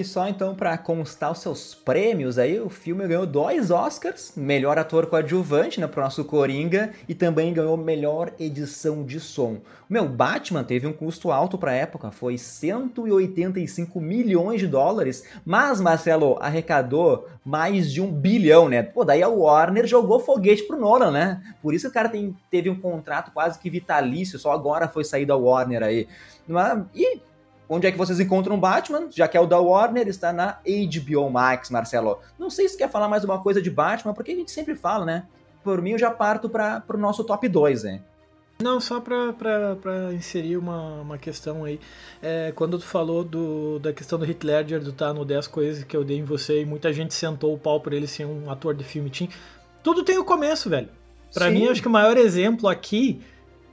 E 0.00 0.04
só 0.04 0.26
então 0.26 0.54
para 0.54 0.78
constar 0.78 1.30
os 1.30 1.40
seus 1.40 1.74
prêmios 1.74 2.38
aí, 2.38 2.58
o 2.58 2.70
filme 2.70 3.06
ganhou 3.06 3.26
dois 3.26 3.70
Oscars, 3.70 4.32
melhor 4.34 4.78
ator 4.78 5.04
coadjuvante, 5.04 5.78
né, 5.78 5.86
pro 5.86 6.00
nosso 6.00 6.24
Coringa, 6.24 6.92
e 7.06 7.14
também 7.14 7.52
ganhou 7.52 7.76
melhor 7.76 8.32
edição 8.40 9.04
de 9.04 9.20
som. 9.20 9.56
O 9.90 9.92
meu 9.92 10.08
Batman 10.08 10.64
teve 10.64 10.86
um 10.86 10.92
custo 10.94 11.30
alto 11.30 11.58
para 11.58 11.74
época, 11.74 12.10
foi 12.10 12.38
185 12.38 14.00
milhões 14.00 14.60
de 14.60 14.66
dólares, 14.66 15.22
mas 15.44 15.82
Marcelo 15.82 16.38
arrecadou 16.40 17.28
mais 17.44 17.92
de 17.92 18.00
um 18.00 18.10
bilhão, 18.10 18.70
né? 18.70 18.82
Pô, 18.82 19.04
daí 19.04 19.22
a 19.22 19.28
Warner 19.28 19.86
jogou 19.86 20.18
foguete 20.18 20.62
pro 20.62 20.80
Nolan, 20.80 21.10
né? 21.10 21.42
Por 21.60 21.74
isso 21.74 21.88
o 21.88 21.92
cara 21.92 22.08
tem, 22.08 22.34
teve 22.50 22.70
um 22.70 22.80
contrato 22.80 23.32
quase 23.32 23.58
que 23.58 23.68
vitalício, 23.68 24.38
só 24.38 24.50
agora 24.52 24.88
foi 24.88 25.04
sair 25.04 25.26
da 25.26 25.36
Warner 25.36 25.82
aí. 25.82 26.08
E 26.94 27.20
Onde 27.72 27.86
é 27.86 27.92
que 27.92 27.96
vocês 27.96 28.18
encontram 28.18 28.58
Batman? 28.58 29.06
Já 29.12 29.28
que 29.28 29.36
é 29.36 29.40
o 29.40 29.46
da 29.46 29.60
Warner, 29.60 30.08
está 30.08 30.32
na 30.32 30.58
HBO 30.66 31.30
Max, 31.30 31.70
Marcelo. 31.70 32.18
Não 32.36 32.50
sei 32.50 32.68
se 32.68 32.76
quer 32.76 32.90
falar 32.90 33.06
mais 33.06 33.22
uma 33.22 33.40
coisa 33.40 33.62
de 33.62 33.70
Batman, 33.70 34.12
porque 34.12 34.32
a 34.32 34.34
gente 34.34 34.50
sempre 34.50 34.74
fala, 34.74 35.04
né? 35.04 35.24
Por 35.62 35.80
mim, 35.80 35.92
eu 35.92 35.98
já 35.98 36.10
parto 36.10 36.50
para 36.50 36.82
o 36.88 36.96
nosso 36.96 37.22
top 37.22 37.48
2, 37.48 37.84
hein? 37.84 38.02
Não, 38.60 38.80
só 38.80 39.00
para 39.00 40.12
inserir 40.12 40.56
uma, 40.56 41.00
uma 41.00 41.16
questão 41.16 41.64
aí. 41.64 41.78
É, 42.20 42.50
quando 42.56 42.76
tu 42.76 42.84
falou 42.84 43.22
do, 43.22 43.78
da 43.78 43.92
questão 43.92 44.18
do 44.18 44.24
Heath 44.24 44.42
Ledger, 44.42 44.82
do 44.82 44.92
tá 44.92 45.14
no 45.14 45.24
10 45.24 45.46
coisas 45.46 45.84
que 45.84 45.96
eu 45.96 46.02
dei 46.02 46.18
em 46.18 46.24
você, 46.24 46.62
e 46.62 46.66
muita 46.66 46.92
gente 46.92 47.14
sentou 47.14 47.54
o 47.54 47.58
pau 47.58 47.80
por 47.80 47.92
ele 47.92 48.08
ser 48.08 48.24
um 48.24 48.50
ator 48.50 48.74
de 48.74 48.82
filme 48.82 49.10
teen, 49.10 49.30
tudo 49.80 50.02
tem 50.02 50.18
o 50.18 50.24
começo, 50.24 50.68
velho. 50.68 50.88
Para 51.32 51.48
mim, 51.52 51.68
acho 51.68 51.80
que 51.80 51.86
o 51.86 51.90
maior 51.90 52.16
exemplo 52.16 52.68
aqui 52.68 53.20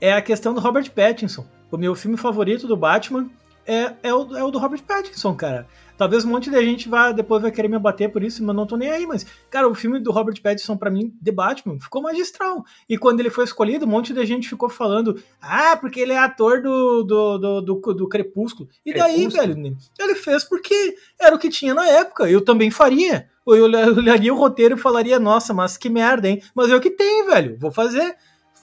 é 0.00 0.12
a 0.12 0.22
questão 0.22 0.54
do 0.54 0.60
Robert 0.60 0.88
Pattinson. 0.92 1.44
O 1.68 1.76
meu 1.76 1.96
filme 1.96 2.16
favorito 2.16 2.68
do 2.68 2.76
Batman 2.76 3.28
é, 3.68 3.94
é, 4.02 4.14
o, 4.14 4.34
é 4.34 4.42
o 4.42 4.50
do 4.50 4.58
Robert 4.58 4.82
Pattinson, 4.82 5.34
cara. 5.34 5.68
Talvez 5.98 6.24
um 6.24 6.30
monte 6.30 6.48
de 6.48 6.64
gente 6.64 6.88
vá, 6.88 7.12
depois 7.12 7.42
vai 7.42 7.50
querer 7.50 7.68
me 7.68 7.76
abater 7.76 8.10
por 8.10 8.22
isso, 8.22 8.42
mas 8.42 8.56
não 8.56 8.66
tô 8.66 8.76
nem 8.76 8.88
aí. 8.88 9.06
Mas, 9.06 9.26
cara, 9.50 9.68
o 9.68 9.74
filme 9.74 10.00
do 10.00 10.10
Robert 10.10 10.40
Pattinson, 10.40 10.76
para 10.76 10.90
mim, 10.90 11.12
The 11.22 11.32
Batman, 11.32 11.78
ficou 11.78 12.00
magistral. 12.00 12.64
E 12.88 12.96
quando 12.96 13.20
ele 13.20 13.28
foi 13.28 13.44
escolhido, 13.44 13.84
um 13.84 13.88
monte 13.88 14.14
de 14.14 14.24
gente 14.24 14.48
ficou 14.48 14.70
falando, 14.70 15.20
ah, 15.42 15.76
porque 15.76 16.00
ele 16.00 16.12
é 16.12 16.18
ator 16.18 16.62
do, 16.62 17.02
do, 17.02 17.38
do, 17.38 17.60
do, 17.60 17.94
do 17.94 18.08
Crepúsculo. 18.08 18.70
E 18.86 18.94
daí, 18.94 19.26
Crepúsculo. 19.26 19.54
velho, 19.54 19.76
ele 19.98 20.14
fez 20.14 20.44
porque 20.44 20.94
era 21.20 21.36
o 21.36 21.38
que 21.38 21.50
tinha 21.50 21.74
na 21.74 21.86
época. 21.86 22.30
Eu 22.30 22.42
também 22.42 22.70
faria. 22.70 23.28
Eu 23.46 23.64
olharia 23.64 24.32
o 24.32 24.38
roteiro 24.38 24.76
e 24.76 24.80
falaria, 24.80 25.18
nossa, 25.18 25.52
mas 25.52 25.76
que 25.76 25.90
merda, 25.90 26.28
hein? 26.28 26.40
Mas 26.54 26.70
é 26.70 26.76
o 26.76 26.80
que 26.80 26.90
tem, 26.90 27.26
velho. 27.26 27.58
Vou 27.58 27.70
fazer 27.70 28.16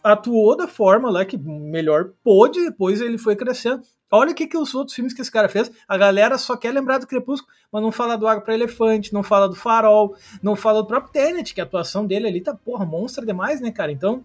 atuou 0.05 0.55
da 0.55 0.67
forma 0.67 1.09
lá 1.09 1.25
que 1.25 1.35
melhor 1.35 2.11
pôde, 2.23 2.63
depois 2.63 3.01
ele 3.01 3.17
foi 3.17 3.35
crescendo. 3.35 3.81
Olha 4.11 4.31
o 4.31 4.35
que, 4.35 4.47
que 4.47 4.57
os 4.57 4.73
outros 4.75 4.95
filmes 4.95 5.13
que 5.13 5.21
esse 5.21 5.31
cara 5.31 5.49
fez. 5.49 5.71
A 5.87 5.97
galera 5.97 6.37
só 6.37 6.55
quer 6.55 6.71
lembrar 6.71 6.99
do 6.99 7.07
Crepúsculo, 7.07 7.51
mas 7.71 7.81
não 7.81 7.91
fala 7.91 8.17
do 8.17 8.27
Água 8.27 8.43
para 8.43 8.53
Elefante, 8.53 9.13
não 9.13 9.23
fala 9.23 9.49
do 9.49 9.55
Farol, 9.55 10.15
não 10.41 10.55
fala 10.55 10.81
do 10.81 10.87
próprio 10.87 11.11
Tenet, 11.11 11.53
que 11.53 11.61
a 11.61 11.63
atuação 11.63 12.05
dele 12.05 12.27
ali 12.27 12.41
tá, 12.41 12.53
porra, 12.53 12.85
monstra 12.85 13.25
demais, 13.25 13.59
né, 13.59 13.71
cara? 13.71 13.91
Então, 13.91 14.23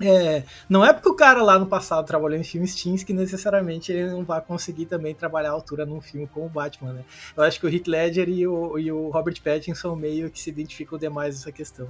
é, 0.00 0.42
não 0.68 0.84
é 0.84 0.92
porque 0.92 1.08
o 1.08 1.14
cara 1.14 1.42
lá 1.42 1.58
no 1.58 1.66
passado 1.66 2.06
trabalhou 2.06 2.38
em 2.38 2.44
filmes 2.44 2.74
teens 2.74 3.02
que 3.02 3.14
necessariamente 3.14 3.90
ele 3.90 4.10
não 4.10 4.24
vai 4.24 4.40
conseguir 4.42 4.86
também 4.86 5.14
trabalhar 5.14 5.50
a 5.50 5.52
altura 5.52 5.86
num 5.86 6.00
filme 6.00 6.26
como 6.26 6.46
o 6.46 6.50
Batman, 6.50 6.92
né? 6.92 7.04
Eu 7.36 7.42
acho 7.42 7.58
que 7.58 7.66
o 7.66 7.68
Heath 7.68 7.86
Ledger 7.86 8.28
e 8.28 8.46
o, 8.46 8.78
e 8.78 8.92
o 8.92 9.08
Robert 9.08 9.40
Pattinson 9.42 9.96
meio 9.96 10.30
que 10.30 10.38
se 10.38 10.50
identificam 10.50 10.98
demais 10.98 11.36
nessa 11.36 11.50
questão. 11.50 11.88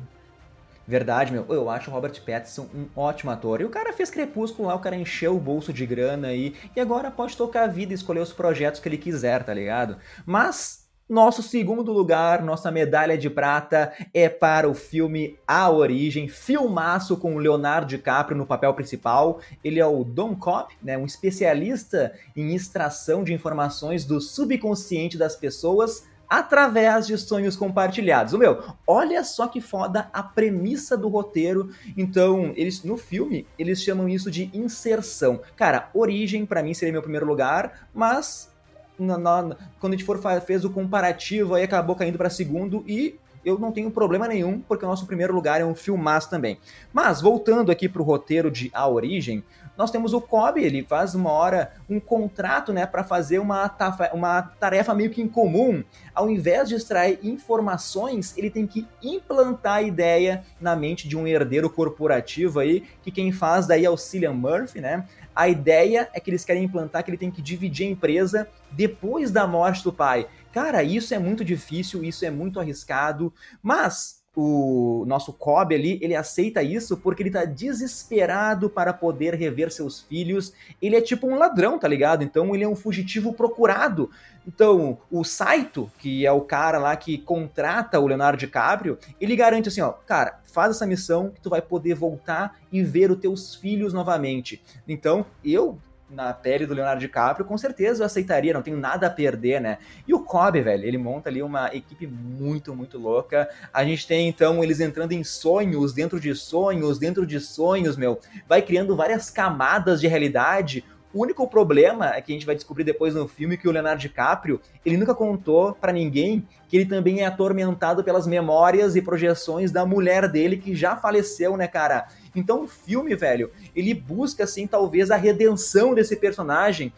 Verdade, 0.87 1.33
meu. 1.33 1.45
Eu 1.49 1.69
acho 1.69 1.91
o 1.91 1.95
Robert 1.95 2.21
Pattinson 2.25 2.69
um 2.75 2.87
ótimo 2.95 3.31
ator. 3.31 3.61
E 3.61 3.65
o 3.65 3.71
cara 3.71 3.93
fez 3.93 4.11
Crepúsculo 4.11 4.69
lá, 4.69 4.75
o 4.75 4.81
cara 4.81 4.95
encheu 4.95 5.37
o 5.37 5.41
bolso 5.41 5.73
de 5.73 5.85
grana 5.85 6.29
aí. 6.29 6.55
E 6.75 6.81
agora 6.81 7.11
pode 7.11 7.37
tocar 7.37 7.65
a 7.65 7.67
vida 7.67 7.93
e 7.93 7.95
escolher 7.95 8.21
os 8.21 8.33
projetos 8.33 8.81
que 8.81 8.89
ele 8.89 8.99
quiser, 8.99 9.43
tá 9.43 9.53
ligado? 9.53 9.97
Mas 10.25 10.87
nosso 11.09 11.41
segundo 11.41 11.93
lugar, 11.93 12.43
nossa 12.43 12.69
medalha 12.69 13.17
de 13.17 13.31
prata, 13.31 13.93
é 14.13 14.29
para 14.29 14.69
o 14.69 14.75
filme 14.75 15.39
A 15.47 15.71
Origem, 15.71 16.27
filmaço 16.27 17.17
com 17.17 17.39
Leonardo 17.39 17.87
DiCaprio 17.87 18.37
no 18.37 18.45
papel 18.45 18.75
principal. 18.75 19.41
Ele 19.63 19.79
é 19.79 19.87
o 19.87 20.03
Don 20.03 20.35
Cobb, 20.35 20.75
né, 20.83 20.99
um 20.99 21.07
especialista 21.07 22.13
em 22.35 22.57
extração 22.57 23.23
de 23.23 23.33
informações 23.33 24.05
do 24.05 24.21
subconsciente 24.21 25.17
das 25.17 25.37
pessoas 25.37 26.05
através 26.29 27.07
de 27.07 27.17
sonhos 27.19 27.57
compartilhados. 27.57 28.33
O 28.33 28.39
meu, 28.39 28.63
olha 28.87 29.23
só 29.25 29.47
que 29.47 29.61
foda 29.61 30.09
a 30.13 30.23
premissa 30.23 30.97
do 30.97 31.09
roteiro. 31.09 31.71
Então, 31.97 32.53
eles 32.57 32.83
no 32.83 32.97
filme, 32.97 33.47
eles 33.59 33.83
chamam 33.83 34.09
isso 34.09 34.31
de 34.31 34.51
inserção. 34.53 35.41
Cara, 35.57 35.91
Origem 35.95 36.45
para 36.45 36.63
mim 36.63 36.75
seria 36.75 36.93
meu 36.93 37.03
primeiro 37.03 37.27
lugar, 37.27 37.89
mas 37.95 38.51
na, 38.99 39.19
na, 39.19 39.57
quando 39.79 39.93
a 39.93 39.97
gente 39.97 40.07
for 40.07 40.21
fez 40.41 40.65
o 40.65 40.71
comparativo 40.71 41.55
aí 41.55 41.63
acabou 41.63 41.95
caindo 41.95 42.17
para 42.17 42.31
segundo 42.31 42.83
e 42.87 43.19
eu 43.47 43.61
não 43.61 43.71
tenho 43.71 43.93
problema 43.93 44.27
nenhum, 44.27 44.61
porque 44.61 44.85
o 44.85 44.89
nosso 44.89 45.07
primeiro 45.07 45.33
lugar 45.33 45.61
é 45.61 45.65
um 45.65 45.75
filmaço 45.75 46.29
também. 46.29 46.59
Mas, 46.93 47.21
voltando 47.21 47.71
aqui 47.71 47.89
para 47.89 48.03
o 48.03 48.05
roteiro 48.05 48.51
de 48.51 48.73
A 48.75 48.89
Origem, 48.89 49.45
nós 49.77 49.91
temos 49.91 50.13
o 50.13 50.21
Kobe, 50.21 50.63
ele 50.63 50.83
faz 50.83 51.15
uma 51.15 51.31
hora 51.31 51.73
um 51.89 52.01
contrato, 52.01 52.73
né, 52.73 52.87
para 52.87 53.05
fazer 53.05 53.39
uma, 53.39 53.69
tafa, 53.69 54.11
uma 54.13 54.43
tarefa 54.43 54.95
meio 54.95 55.11
que 55.11 55.23
incomum. 55.23 55.83
Ao 56.15 56.31
invés 56.31 56.69
de 56.69 56.75
extrair 56.75 57.19
informações, 57.23 58.37
ele 58.37 58.51
tem 58.51 58.67
que 58.67 58.87
implantar 59.03 59.77
a 59.77 59.83
ideia 59.83 60.45
na 60.61 60.75
mente 60.75 61.09
de 61.09 61.17
um 61.17 61.27
herdeiro 61.27 61.69
corporativo 61.69 62.61
aí, 62.61 62.85
que 63.03 63.11
quem 63.11 63.33
faz 63.33 63.67
daí 63.67 63.85
é 63.85 63.91
o 63.91 63.97
Cillian 63.97 64.33
Murphy, 64.33 64.81
né? 64.81 65.05
A 65.35 65.49
ideia 65.51 66.09
é 66.15 66.19
que 66.19 66.31
eles 66.31 66.47
querem 66.47 66.65
implantar 66.65 67.05
que 67.05 67.11
ele 67.11 67.19
tem 67.19 67.31
que 67.31 67.43
dividir 67.43 67.87
a 67.87 67.91
empresa 67.91 68.49
depois 68.71 69.31
da 69.31 69.47
morte 69.47 69.85
do 69.85 69.93
pai. 69.93 70.27
Cara, 70.51 70.83
isso 70.83 71.13
é 71.13 71.19
muito 71.19 71.45
difícil, 71.45 72.03
isso 72.03 72.25
é 72.25 72.31
muito 72.31 72.59
arriscado, 72.59 73.31
mas 73.63 74.16
o 74.37 75.05
nosso 75.07 75.33
Kobe 75.33 75.75
ali, 75.75 75.99
ele 76.03 76.15
aceita 76.15 76.63
isso 76.63 76.99
porque 76.99 77.23
ele 77.23 77.31
tá 77.31 77.47
desesperado 77.47 78.69
para 78.69 78.93
poder 78.93 79.35
rever 79.35 79.73
seus 79.73 80.03
filhos. 80.03 80.53
Ele 80.81 80.95
é 80.95 81.01
tipo 81.01 81.27
um 81.27 81.39
ladrão, 81.39 81.79
tá 81.79 81.89
ligado? 81.89 82.23
Então 82.23 82.55
ele 82.55 82.63
é 82.63 82.69
um 82.69 82.77
fugitivo 82.77 83.33
procurado. 83.33 84.11
Então, 84.47 84.99
o 85.11 85.25
Saito, 85.25 85.91
que 85.99 86.25
é 86.25 86.31
o 86.31 86.43
cara 86.43 86.79
lá 86.79 86.95
que 86.95 87.19
contrata 87.19 87.99
o 87.99 88.07
Leonardo 88.07 88.39
DiCaprio, 88.39 88.99
ele 89.21 89.35
garante 89.35 89.69
assim, 89.69 89.81
ó, 89.81 89.91
cara, 89.91 90.39
faz 90.45 90.77
essa 90.77 90.87
missão 90.87 91.31
que 91.31 91.41
tu 91.41 91.51
vai 91.51 91.63
poder 91.63 91.95
voltar 91.95 92.57
e 92.71 92.83
ver 92.83 93.11
os 93.11 93.19
teus 93.19 93.55
filhos 93.55 93.93
novamente. 93.93 94.63
Então, 94.87 95.27
eu 95.43 95.79
na 96.09 96.33
pele 96.33 96.67
do 96.67 96.75
Leonardo 96.75 97.01
DiCaprio, 97.01 97.45
com 97.45 97.59
certeza 97.59 98.03
eu 98.03 98.07
aceitaria, 98.07 98.55
não 98.55 98.63
tenho 98.63 98.77
nada 98.77 99.09
a 99.09 99.11
perder, 99.11 99.61
né? 99.61 99.79
E 100.07 100.15
o 100.15 100.21
Kobe, 100.21 100.61
velho, 100.61 100.85
ele 100.85 100.99
monta 100.99 101.29
ali 101.29 101.43
uma 101.43 101.75
equipe 101.75 102.07
muito, 102.07 102.75
muito 102.75 102.99
louca. 102.99 103.49
A 103.73 103.85
gente 103.85 104.07
tem 104.07 104.29
então 104.29 104.63
eles 104.63 104.81
entrando 104.81 105.13
em 105.13 105.25
sonhos, 105.25 105.93
dentro 105.93 106.21
de 106.21 106.35
sonhos, 106.35 106.99
dentro 106.99 107.27
de 107.27 107.41
sonhos, 107.41 107.97
meu. 107.97 108.21
Vai 108.49 108.63
criando 108.63 108.95
várias 108.95 109.31
camadas 109.31 110.01
de 110.01 110.07
realidade. 110.07 110.85
O 111.17 111.23
único 111.23 111.49
problema 111.49 112.15
é 112.15 112.21
que 112.21 112.31
a 112.31 112.35
gente 112.35 112.45
vai 112.45 112.55
descobrir 112.55 112.85
depois 112.85 113.15
no 113.15 113.27
filme 113.27 113.57
que 113.57 113.67
o 113.67 113.71
Leonardo 113.73 114.03
DiCaprio, 114.03 114.61
ele 114.85 114.99
nunca 114.99 115.15
contou 115.15 115.73
para 115.73 115.91
ninguém 115.91 116.47
que 116.69 116.77
ele 116.77 116.85
também 116.85 117.23
é 117.23 117.25
atormentado 117.25 118.05
pelas 118.05 118.27
memórias 118.27 118.97
e 118.97 119.01
projeções 119.01 119.73
da 119.73 119.87
mulher 119.87 120.29
dele 120.31 120.59
que 120.59 120.77
já 120.77 120.95
faleceu, 120.95 121.57
né, 121.57 121.67
cara? 121.67 122.07
Então 122.35 122.65
o 122.65 122.69
filme, 122.69 123.17
velho, 123.17 123.51
ele 123.75 123.95
busca, 123.95 124.45
assim, 124.45 124.67
talvez 124.67 125.11
a 125.11 125.17
redenção 125.17 125.95
desse 125.95 126.17
personagem. 126.17 126.93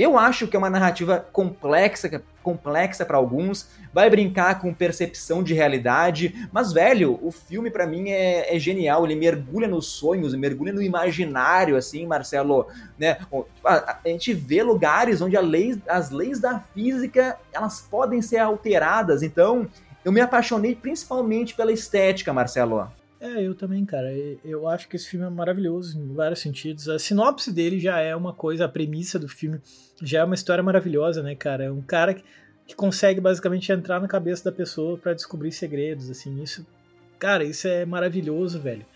Eu 0.00 0.16
acho 0.18 0.48
que 0.48 0.56
é 0.56 0.58
uma 0.58 0.70
narrativa 0.70 1.26
complexa, 1.30 2.22
complexa 2.42 3.04
para 3.04 3.18
alguns, 3.18 3.68
vai 3.92 4.08
brincar 4.08 4.58
com 4.58 4.72
percepção 4.72 5.42
de 5.42 5.52
realidade, 5.52 6.48
mas 6.50 6.72
velho, 6.72 7.18
o 7.20 7.30
filme 7.30 7.70
para 7.70 7.86
mim 7.86 8.08
é, 8.08 8.56
é, 8.56 8.58
genial, 8.58 9.04
ele 9.04 9.14
mergulha 9.14 9.68
nos 9.68 9.88
sonhos, 9.88 10.34
mergulha 10.34 10.72
no 10.72 10.80
imaginário, 10.80 11.76
assim, 11.76 12.06
Marcelo, 12.06 12.66
né? 12.98 13.18
A, 13.62 13.98
a 14.02 14.08
gente 14.08 14.32
vê 14.32 14.62
lugares 14.62 15.20
onde 15.20 15.38
lei, 15.38 15.78
as 15.86 16.08
leis 16.08 16.40
da 16.40 16.60
física 16.72 17.38
elas 17.52 17.82
podem 17.82 18.22
ser 18.22 18.38
alteradas, 18.38 19.22
então 19.22 19.68
eu 20.02 20.10
me 20.10 20.22
apaixonei 20.22 20.74
principalmente 20.74 21.54
pela 21.54 21.72
estética, 21.72 22.32
Marcelo. 22.32 22.90
É, 23.20 23.42
eu 23.42 23.54
também, 23.54 23.84
cara. 23.84 24.10
Eu 24.42 24.66
acho 24.66 24.88
que 24.88 24.96
esse 24.96 25.06
filme 25.06 25.26
é 25.26 25.28
maravilhoso 25.28 25.98
em 26.00 26.14
vários 26.14 26.40
sentidos. 26.40 26.88
A 26.88 26.98
sinopse 26.98 27.52
dele 27.52 27.78
já 27.78 27.98
é 28.00 28.16
uma 28.16 28.32
coisa, 28.32 28.64
a 28.64 28.68
premissa 28.68 29.18
do 29.18 29.28
filme 29.28 29.60
já 30.02 30.20
é 30.20 30.24
uma 30.24 30.34
história 30.34 30.64
maravilhosa, 30.64 31.22
né, 31.22 31.34
cara? 31.34 31.64
É 31.64 31.70
um 31.70 31.82
cara 31.82 32.14
que, 32.14 32.24
que 32.66 32.74
consegue 32.74 33.20
basicamente 33.20 33.70
entrar 33.70 34.00
na 34.00 34.08
cabeça 34.08 34.44
da 34.44 34.56
pessoa 34.56 34.96
para 34.96 35.12
descobrir 35.12 35.52
segredos, 35.52 36.08
assim. 36.08 36.42
Isso, 36.42 36.66
cara, 37.18 37.44
isso 37.44 37.68
é 37.68 37.84
maravilhoso, 37.84 38.58
velho. 38.58 38.86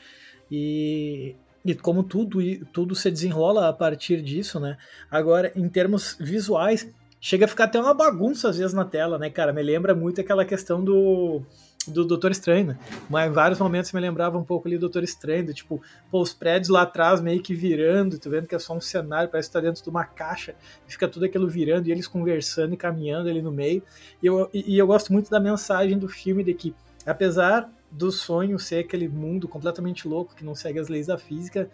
E, 0.51 1.37
e 1.63 1.75
como 1.75 2.03
tudo, 2.03 2.41
tudo 2.73 2.95
se 2.95 3.11
desenrola 3.11 3.69
a 3.69 3.75
partir 3.75 4.23
disso, 4.23 4.59
né? 4.59 4.79
Agora, 5.11 5.53
em 5.55 5.69
termos 5.69 6.17
visuais, 6.19 6.91
chega 7.21 7.45
a 7.45 7.49
ficar 7.49 7.65
até 7.65 7.79
uma 7.79 7.93
bagunça 7.93 8.49
às 8.49 8.57
vezes 8.57 8.73
na 8.73 8.87
tela, 8.87 9.19
né, 9.19 9.29
cara? 9.29 9.53
Me 9.53 9.63
lembra 9.63 9.95
muito 9.95 10.19
aquela 10.23 10.47
questão 10.47 10.83
do 10.83 11.43
do 11.89 12.05
Doutor 12.05 12.31
Estranho, 12.31 12.69
né? 12.69 12.79
Mas 13.09 13.31
em 13.31 13.33
vários 13.33 13.59
momentos 13.59 13.93
me 13.93 14.01
lembrava 14.01 14.39
um 14.39 14.45
pouco 14.45 14.69
ali 14.69 14.77
do 14.77 14.83
Doutor 14.83 15.03
Estranho, 15.03 15.47
do, 15.47 15.55
tipo, 15.55 15.81
pô, 16.11 16.21
os 16.21 16.33
prédios 16.33 16.69
lá 16.69 16.83
atrás 16.83 17.21
meio 17.21 17.43
que 17.43 17.55
virando, 17.55 18.19
tu 18.19 18.31
vendo 18.31 18.47
que 18.47 18.55
é 18.55 18.59
só 18.59 18.75
um 18.75 18.81
cenário, 18.81 19.31
parece 19.31 19.49
que 19.49 19.53
tá 19.53 19.61
dentro 19.61 19.83
de 19.83 19.89
uma 19.89 20.05
caixa, 20.05 20.55
fica 20.87 21.09
tudo 21.09 21.25
aquilo 21.25 21.49
virando, 21.49 21.89
e 21.89 21.93
eles 21.93 22.07
conversando 22.07 22.75
e 22.75 22.77
caminhando 22.77 23.29
ali 23.29 23.43
no 23.43 23.53
meio. 23.53 23.83
E 24.23 24.27
eu, 24.27 24.49
e, 24.53 24.75
e 24.75 24.79
eu 24.79 24.87
gosto 24.87 25.13
muito 25.13 25.31
da 25.31 25.41
mensagem 25.41 25.99
do 25.99 26.09
filme 26.09 26.43
de 26.43 26.55
que, 26.55 26.75
apesar 27.07 27.71
do 27.91 28.11
sonho 28.11 28.59
ser 28.59 28.81
aquele 28.81 29.09
mundo 29.09 29.47
completamente 29.47 30.09
louco 30.09 30.35
que 30.35 30.45
não 30.45 30.55
segue 30.55 30.81
as 30.81 30.89
leis 30.89 31.07
da 31.07 31.17
física, 31.17 31.71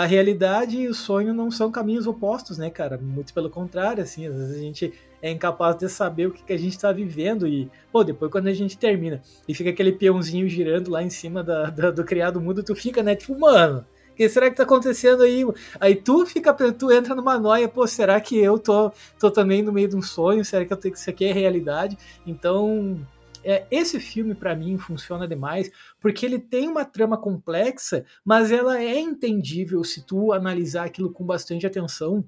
a 0.00 0.06
realidade 0.06 0.78
e 0.78 0.88
o 0.88 0.94
sonho 0.94 1.34
não 1.34 1.50
são 1.50 1.70
caminhos 1.70 2.06
opostos, 2.06 2.56
né, 2.56 2.70
cara? 2.70 2.96
Muito 2.96 3.34
pelo 3.34 3.50
contrário, 3.50 4.02
assim, 4.02 4.26
às 4.26 4.34
vezes 4.34 4.56
a 4.56 4.58
gente 4.58 4.94
é 5.20 5.30
incapaz 5.30 5.76
de 5.76 5.90
saber 5.90 6.26
o 6.26 6.30
que, 6.30 6.42
que 6.42 6.54
a 6.54 6.58
gente 6.58 6.72
está 6.72 6.90
vivendo 6.90 7.46
e, 7.46 7.70
pô, 7.92 8.02
depois 8.02 8.32
quando 8.32 8.46
a 8.46 8.54
gente 8.54 8.78
termina 8.78 9.20
e 9.46 9.54
fica 9.54 9.68
aquele 9.68 9.92
peãozinho 9.92 10.48
girando 10.48 10.90
lá 10.90 11.02
em 11.02 11.10
cima 11.10 11.44
da, 11.44 11.68
da, 11.68 11.90
do 11.90 12.02
criado 12.02 12.40
mundo, 12.40 12.62
tu 12.62 12.74
fica, 12.74 13.02
né, 13.02 13.14
tipo, 13.14 13.38
mano, 13.38 13.84
o 14.10 14.14
que 14.14 14.26
será 14.26 14.48
que 14.48 14.56
tá 14.56 14.62
acontecendo 14.62 15.22
aí? 15.22 15.44
Aí 15.78 15.94
tu 15.94 16.24
fica, 16.24 16.54
tu 16.54 16.90
entra 16.90 17.14
numa 17.14 17.38
noia, 17.38 17.68
pô, 17.68 17.86
será 17.86 18.18
que 18.22 18.38
eu 18.38 18.58
tô, 18.58 18.90
tô 19.18 19.30
também 19.30 19.60
no 19.60 19.70
meio 19.70 19.88
de 19.88 19.96
um 19.96 20.02
sonho? 20.02 20.42
Será 20.46 20.64
que 20.64 20.72
eu 20.72 20.78
tenho 20.78 20.94
que 20.94 20.98
isso 20.98 21.10
aqui 21.10 21.26
é 21.26 21.32
realidade? 21.32 21.98
Então, 22.26 22.98
é, 23.44 23.66
esse 23.70 23.98
filme 23.98 24.34
para 24.34 24.54
mim 24.54 24.78
funciona 24.78 25.26
demais 25.26 25.70
porque 26.00 26.24
ele 26.24 26.38
tem 26.38 26.68
uma 26.68 26.84
trama 26.84 27.16
complexa, 27.16 28.04
mas 28.24 28.50
ela 28.50 28.80
é 28.80 28.98
entendível 28.98 29.82
se 29.84 30.02
tu 30.02 30.32
analisar 30.32 30.84
aquilo 30.84 31.12
com 31.12 31.24
bastante 31.24 31.66
atenção. 31.66 32.24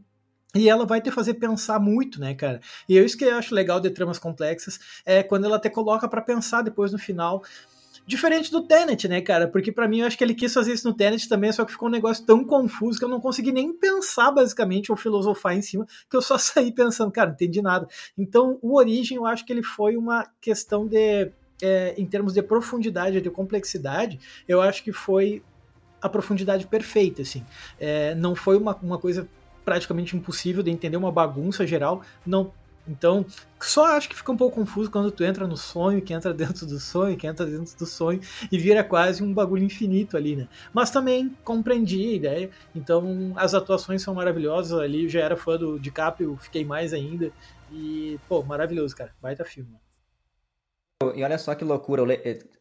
E 0.54 0.68
ela 0.68 0.84
vai 0.84 1.00
te 1.00 1.10
fazer 1.10 1.34
pensar 1.34 1.80
muito, 1.80 2.20
né, 2.20 2.34
cara? 2.34 2.60
E 2.86 2.98
é 2.98 3.02
isso 3.02 3.16
que 3.16 3.24
eu 3.24 3.36
acho 3.36 3.54
legal 3.54 3.80
de 3.80 3.88
tramas 3.88 4.18
complexas, 4.18 4.78
é 5.06 5.22
quando 5.22 5.46
ela 5.46 5.58
te 5.58 5.70
coloca 5.70 6.06
para 6.06 6.20
pensar 6.20 6.60
depois 6.60 6.92
no 6.92 6.98
final. 6.98 7.42
Diferente 8.04 8.50
do 8.50 8.62
Tenet, 8.62 9.06
né, 9.06 9.20
cara? 9.20 9.46
Porque 9.46 9.70
para 9.70 9.86
mim 9.86 10.00
eu 10.00 10.06
acho 10.06 10.18
que 10.18 10.24
ele 10.24 10.34
quis 10.34 10.52
fazer 10.52 10.72
isso 10.72 10.88
no 10.88 10.94
Tenet 10.94 11.28
também, 11.28 11.52
só 11.52 11.64
que 11.64 11.72
ficou 11.72 11.88
um 11.88 11.92
negócio 11.92 12.24
tão 12.26 12.44
confuso 12.44 12.98
que 12.98 13.04
eu 13.04 13.08
não 13.08 13.20
consegui 13.20 13.52
nem 13.52 13.72
pensar 13.72 14.32
basicamente 14.32 14.90
ou 14.90 14.96
filosofar 14.96 15.56
em 15.56 15.62
cima, 15.62 15.86
que 16.10 16.16
eu 16.16 16.22
só 16.22 16.36
saí 16.38 16.72
pensando, 16.72 17.12
cara, 17.12 17.28
não 17.28 17.34
entendi 17.34 17.62
nada. 17.62 17.86
Então, 18.18 18.58
o 18.60 18.76
Origem 18.76 19.16
eu 19.16 19.26
acho 19.26 19.44
que 19.46 19.52
ele 19.52 19.62
foi 19.62 19.96
uma 19.96 20.26
questão 20.40 20.86
de. 20.86 21.30
É, 21.64 21.94
em 21.96 22.04
termos 22.04 22.32
de 22.32 22.42
profundidade, 22.42 23.20
de 23.20 23.30
complexidade, 23.30 24.18
eu 24.48 24.60
acho 24.60 24.82
que 24.82 24.92
foi 24.92 25.44
a 26.00 26.08
profundidade 26.08 26.66
perfeita, 26.66 27.22
assim. 27.22 27.46
É, 27.78 28.16
não 28.16 28.34
foi 28.34 28.58
uma, 28.58 28.74
uma 28.82 28.98
coisa 28.98 29.28
praticamente 29.64 30.16
impossível 30.16 30.60
de 30.60 30.72
entender, 30.72 30.96
uma 30.96 31.12
bagunça 31.12 31.64
geral. 31.64 32.02
Não 32.26 32.52
Então, 32.86 33.24
só 33.60 33.96
acho 33.96 34.08
que 34.08 34.16
fica 34.16 34.32
um 34.32 34.36
pouco 34.36 34.56
confuso 34.56 34.90
quando 34.90 35.10
tu 35.10 35.22
entra 35.22 35.46
no 35.46 35.56
sonho, 35.56 36.02
que 36.02 36.12
entra 36.12 36.34
dentro 36.34 36.66
do 36.66 36.80
sonho, 36.80 37.16
que 37.16 37.26
entra 37.26 37.46
dentro 37.46 37.76
do 37.76 37.86
sonho, 37.86 38.20
e 38.50 38.58
vira 38.58 38.82
quase 38.82 39.22
um 39.22 39.32
bagulho 39.32 39.62
infinito 39.62 40.16
ali, 40.16 40.34
né? 40.34 40.48
Mas 40.72 40.90
também 40.90 41.36
compreendi 41.44 42.08
a 42.08 42.14
ideia, 42.14 42.50
então 42.74 43.32
as 43.36 43.54
atuações 43.54 44.02
são 44.02 44.14
maravilhosas 44.14 44.78
ali, 44.78 45.04
eu 45.04 45.08
já 45.08 45.20
era 45.20 45.36
fã 45.36 45.56
do 45.56 45.78
DiCaprio, 45.78 46.36
fiquei 46.40 46.64
mais 46.64 46.92
ainda, 46.92 47.32
e, 47.70 48.18
pô, 48.28 48.42
maravilhoso, 48.42 48.96
cara, 48.96 49.12
baita 49.20 49.44
filme. 49.44 49.70
E 51.16 51.24
olha 51.24 51.36
só 51.36 51.54
que 51.54 51.64
loucura. 51.64 52.02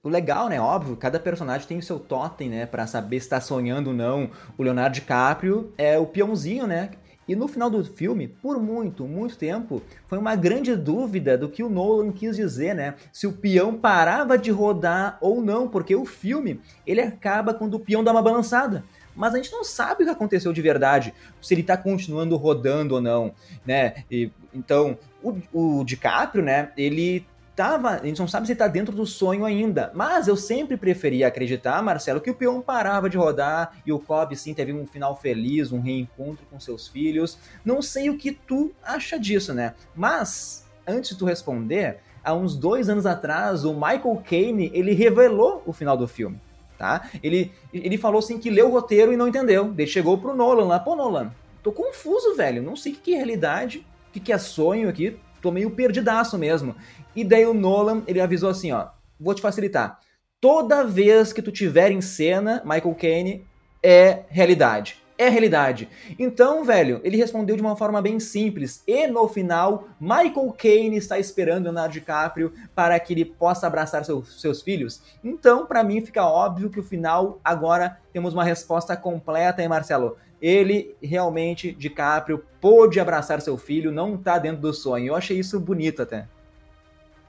O 0.02 0.10
legal, 0.10 0.50
né? 0.50 0.60
Óbvio, 0.60 0.98
cada 0.98 1.20
personagem 1.20 1.68
tem 1.68 1.78
o 1.78 1.84
seu 1.84 2.00
totem, 2.00 2.50
né? 2.50 2.66
Pra 2.66 2.88
saber 2.88 3.20
se 3.20 3.30
tá 3.30 3.40
sonhando 3.40 3.92
ou 3.92 3.94
não. 3.94 4.32
O 4.58 4.64
Leonardo 4.64 4.96
DiCaprio 4.96 5.72
é 5.78 6.00
o 6.00 6.08
peãozinho, 6.08 6.66
né? 6.66 6.90
E 7.28 7.36
no 7.36 7.48
final 7.48 7.70
do 7.70 7.84
filme, 7.84 8.28
por 8.28 8.60
muito, 8.60 9.06
muito 9.06 9.38
tempo, 9.38 9.82
foi 10.08 10.18
uma 10.18 10.36
grande 10.36 10.76
dúvida 10.76 11.38
do 11.38 11.48
que 11.48 11.64
o 11.64 11.70
Nolan 11.70 12.12
quis 12.12 12.36
dizer, 12.36 12.74
né? 12.74 12.96
Se 13.14 13.28
o 13.28 13.34
peão 13.34 13.76
parava 13.76 14.38
de 14.38 14.52
rodar 14.52 15.18
ou 15.22 15.42
não, 15.42 15.68
porque 15.68 15.96
o 15.96 16.06
filme 16.06 16.60
ele 16.86 17.00
acaba 17.00 17.54
quando 17.54 17.76
o 17.76 17.80
peão 17.80 18.04
dá 18.04 18.12
uma 18.12 18.22
balançada. 18.22 18.84
Mas 19.16 19.34
a 19.34 19.38
gente 19.38 19.52
não 19.52 19.64
sabe 19.64 20.04
o 20.04 20.06
que 20.06 20.12
aconteceu 20.12 20.54
de 20.54 20.62
verdade, 20.62 21.14
se 21.42 21.54
ele 21.54 21.62
está 21.62 21.76
continuando 21.78 22.36
rodando 22.38 22.96
ou 22.96 23.02
não, 23.02 23.34
né? 23.66 24.04
E, 24.10 24.32
então, 24.54 24.98
o, 25.22 25.38
o 25.54 25.84
DiCaprio, 25.84 26.44
né? 26.44 26.72
Ele 26.78 27.26
tava, 27.56 27.90
a 27.90 28.06
gente 28.06 28.20
não 28.20 28.28
sabe 28.28 28.48
se 28.48 28.54
está 28.54 28.68
dentro 28.68 28.96
do 28.96 29.06
sonho 29.06 29.46
ainda, 29.46 29.92
mas 29.94 30.28
eu 30.28 30.36
sempre 30.36 30.78
preferia 30.78 31.28
acreditar, 31.28 31.82
Marcelo, 31.82 32.22
que 32.22 32.30
o 32.30 32.36
peão 32.36 32.62
parava 32.62 33.10
de 33.10 33.18
rodar 33.18 33.74
e 33.86 33.92
o 33.92 34.00
Cobb 34.00 34.36
sim 34.36 34.54
teve 34.54 34.74
um 34.74 34.86
final 34.86 35.16
feliz, 35.16 35.72
um 35.72 35.80
reencontro 35.80 36.46
com 36.50 36.60
seus 36.60 36.88
filhos. 36.88 37.38
Não 37.64 37.82
sei 37.82 38.10
o 38.10 38.18
que 38.18 38.32
tu 38.32 38.72
acha 38.84 39.20
disso, 39.20 39.54
né? 39.54 39.74
Mas 39.96 40.66
antes 40.88 41.12
de 41.12 41.18
tu 41.18 41.26
responder, 41.26 42.00
há 42.24 42.34
uns 42.34 42.56
dois 42.56 42.90
anos 42.90 43.06
atrás, 43.06 43.66
o 43.66 43.74
Michael 43.74 44.24
Caine 44.28 44.72
ele 44.74 44.94
revelou 44.94 45.62
o 45.66 45.74
final 45.74 45.98
do 45.98 46.08
filme. 46.08 46.40
Tá? 46.78 47.12
Ele, 47.22 47.52
ele 47.72 47.96
falou 47.96 48.18
assim 48.18 48.40
que 48.40 48.50
leu 48.50 48.68
o 48.68 48.72
roteiro 48.72 49.14
e 49.14 49.18
não 49.18 49.28
entendeu. 49.28 49.72
Ele 49.78 49.86
chegou 49.86 50.18
pro 50.18 50.36
Nolan 50.36 50.66
lá, 50.66 50.80
pô, 50.80 50.96
Nolan, 50.96 51.32
tô 51.62 51.72
confuso, 51.72 52.36
velho. 52.36 52.64
Não 52.64 52.76
sei 52.76 52.94
o 52.94 52.96
que 52.96 53.14
é 53.14 53.18
realidade, 53.18 53.86
o 54.08 54.20
que 54.20 54.34
é 54.34 54.38
sonho 54.40 54.90
aqui. 54.90 55.16
Tô 55.42 55.52
meio 55.52 55.70
perdidaço 55.72 56.38
mesmo. 56.40 56.76
E 57.16 57.24
daí 57.24 57.46
o 57.46 57.54
Nolan, 57.54 58.04
ele 58.08 58.22
avisou 58.22 58.50
assim, 58.50 58.72
ó, 58.72 58.88
vou 59.20 59.34
te 59.34 59.42
facilitar. 59.42 60.00
Toda 60.40 60.84
vez 60.84 61.32
que 61.32 61.42
tu 61.42 61.52
tiver 61.52 61.92
em 61.92 62.02
cena, 62.02 62.62
Michael 62.66 62.96
Caine, 62.96 63.46
é 63.84 64.24
realidade. 64.30 64.98
É 65.18 65.30
realidade. 65.30 65.88
Então, 66.18 66.64
velho, 66.64 67.00
ele 67.04 67.16
respondeu 67.16 67.56
de 67.56 67.62
uma 67.62 67.76
forma 67.76 68.02
bem 68.02 68.20
simples. 68.20 68.82
E 68.88 69.06
no 69.06 69.28
final, 69.28 69.88
Michael 70.00 70.52
Caine 70.58 70.98
está 70.98 71.20
esperando 71.20 71.66
Leonardo 71.66 71.94
DiCaprio 71.94 72.52
para 72.74 73.00
que 73.00 73.14
ele 73.14 73.26
possa 73.26 73.68
abraçar 73.68 74.04
seu, 74.04 74.26
seus 74.26 74.64
filhos. 74.64 75.04
Então, 75.24 75.68
para 75.68 75.84
mim, 75.84 76.04
fica 76.04 76.26
óbvio 76.26 76.72
que 76.72 76.80
o 76.80 76.84
final 76.84 77.40
agora 77.44 78.00
temos 78.12 78.34
uma 78.34 78.44
resposta 78.44 78.98
completa, 78.98 79.62
hein, 79.62 79.68
Marcelo? 79.68 80.18
Ele 80.42 80.96
realmente, 81.04 81.72
DiCaprio, 81.72 82.44
pôde 82.60 83.00
abraçar 83.00 83.42
seu 83.42 83.60
filho, 83.60 83.92
não 83.92 84.18
tá 84.18 84.40
dentro 84.40 84.62
do 84.62 84.74
sonho. 84.74 85.10
Eu 85.10 85.16
achei 85.16 85.38
isso 85.38 85.60
bonito 85.60 86.02
até. 86.02 86.28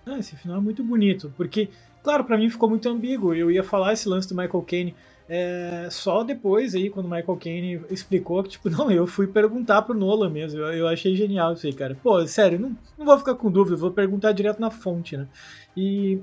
Ah, 0.07 0.19
esse 0.19 0.37
final 0.37 0.59
é 0.59 0.61
muito 0.61 0.83
bonito, 0.83 1.33
porque, 1.37 1.69
claro, 2.03 2.25
para 2.25 2.37
mim 2.37 2.51
ficou 2.51 2.69
muito 2.69 2.89
ambíguo. 2.89 3.35
Eu 3.35 3.51
ia 3.51 3.63
falar 3.63 3.93
esse 3.93 4.09
lance 4.09 4.29
do 4.29 4.35
Michael 4.35 4.63
Caine 4.63 4.95
é, 5.29 5.89
só 5.91 6.25
depois 6.25 6.75
aí, 6.75 6.91
quando 6.91 7.07
o 7.07 7.09
Michael 7.09 7.39
Caine 7.39 7.81
explicou 7.89 8.43
que, 8.43 8.51
tipo, 8.51 8.69
não, 8.71 8.91
eu 8.91 9.07
fui 9.07 9.27
perguntar 9.27 9.83
pro 9.83 9.95
Nolan 9.95 10.31
mesmo. 10.31 10.61
Eu, 10.61 10.73
eu 10.73 10.89
achei 10.89 11.15
genial 11.15 11.53
isso 11.53 11.67
aí, 11.67 11.73
cara. 11.73 11.97
Pô, 12.03 12.27
sério, 12.27 12.59
não, 12.59 12.77
não 12.99 13.07
vou 13.07 13.19
ficar 13.19 13.35
com 13.35 13.51
dúvida, 13.51 13.77
vou 13.77 13.91
perguntar 13.91 14.33
direto 14.33 14.61
na 14.61 14.71
fonte, 14.71 15.17
né? 15.17 15.29
E 15.77 16.21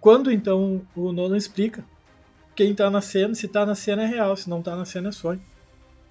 quando 0.00 0.30
então 0.30 0.82
o 0.96 1.12
Nolan 1.12 1.36
explica 1.36 1.84
quem 2.54 2.74
tá 2.74 2.90
na 2.90 3.00
cena, 3.00 3.34
se 3.34 3.48
tá 3.48 3.64
na 3.64 3.74
cena 3.74 4.02
é 4.02 4.06
real, 4.06 4.36
se 4.36 4.50
não 4.50 4.60
tá 4.60 4.76
na 4.76 4.84
cena 4.84 5.08
é 5.08 5.12
sonho 5.12 5.40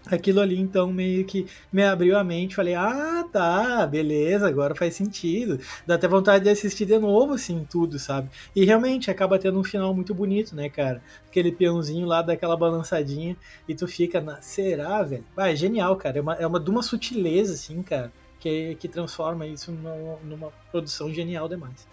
aquilo 0.08 0.40
ali 0.40 0.60
então 0.60 0.92
meio 0.92 1.26
que 1.26 1.46
me 1.72 1.84
abriu 1.84 2.18
a 2.18 2.24
mente, 2.24 2.56
falei, 2.56 2.76
ah, 2.76 3.26
tá, 3.32 3.86
beleza, 3.86 4.48
agora 4.48 4.76
faz 4.76 4.96
sentido. 4.96 5.60
Dá 5.86 5.96
até 5.96 6.08
vontade 6.08 6.44
de 6.44 6.50
assistir 6.50 6.86
de 6.86 6.98
novo, 6.98 7.34
assim, 7.34 7.66
tudo, 7.70 8.00
sabe? 8.00 8.30
E 8.56 8.66
realmente 8.66 9.12
acaba 9.12 9.40
tendo 9.40 9.60
um 9.60 9.64
final 9.64 9.94
muito 9.94 10.14
bonito, 10.14 10.56
né, 10.56 10.70
cara? 10.70 11.02
Aquele 11.28 11.52
peãozinho 11.52 12.06
lá 12.06 12.22
daquela 12.22 12.58
balançadinha 12.58 13.36
e 13.68 13.76
tu 13.76 13.88
fica 13.88 14.20
na. 14.22 14.42
Será, 14.42 15.04
velho? 15.04 15.26
Ah, 15.36 15.52
é 15.52 15.56
genial, 15.56 15.96
cara. 15.96 16.20
É 16.20 16.22
uma, 16.22 16.34
é 16.36 16.48
uma 16.48 16.60
de 16.60 16.70
uma 16.70 16.84
sutileza, 16.84 17.54
assim, 17.54 17.82
cara, 17.82 18.12
que, 18.40 18.76
que 18.76 18.88
transforma 18.88 19.46
isso 19.48 19.72
numa, 19.72 20.18
numa 20.24 20.52
produção 20.72 21.14
genial 21.14 21.48
demais. 21.48 21.88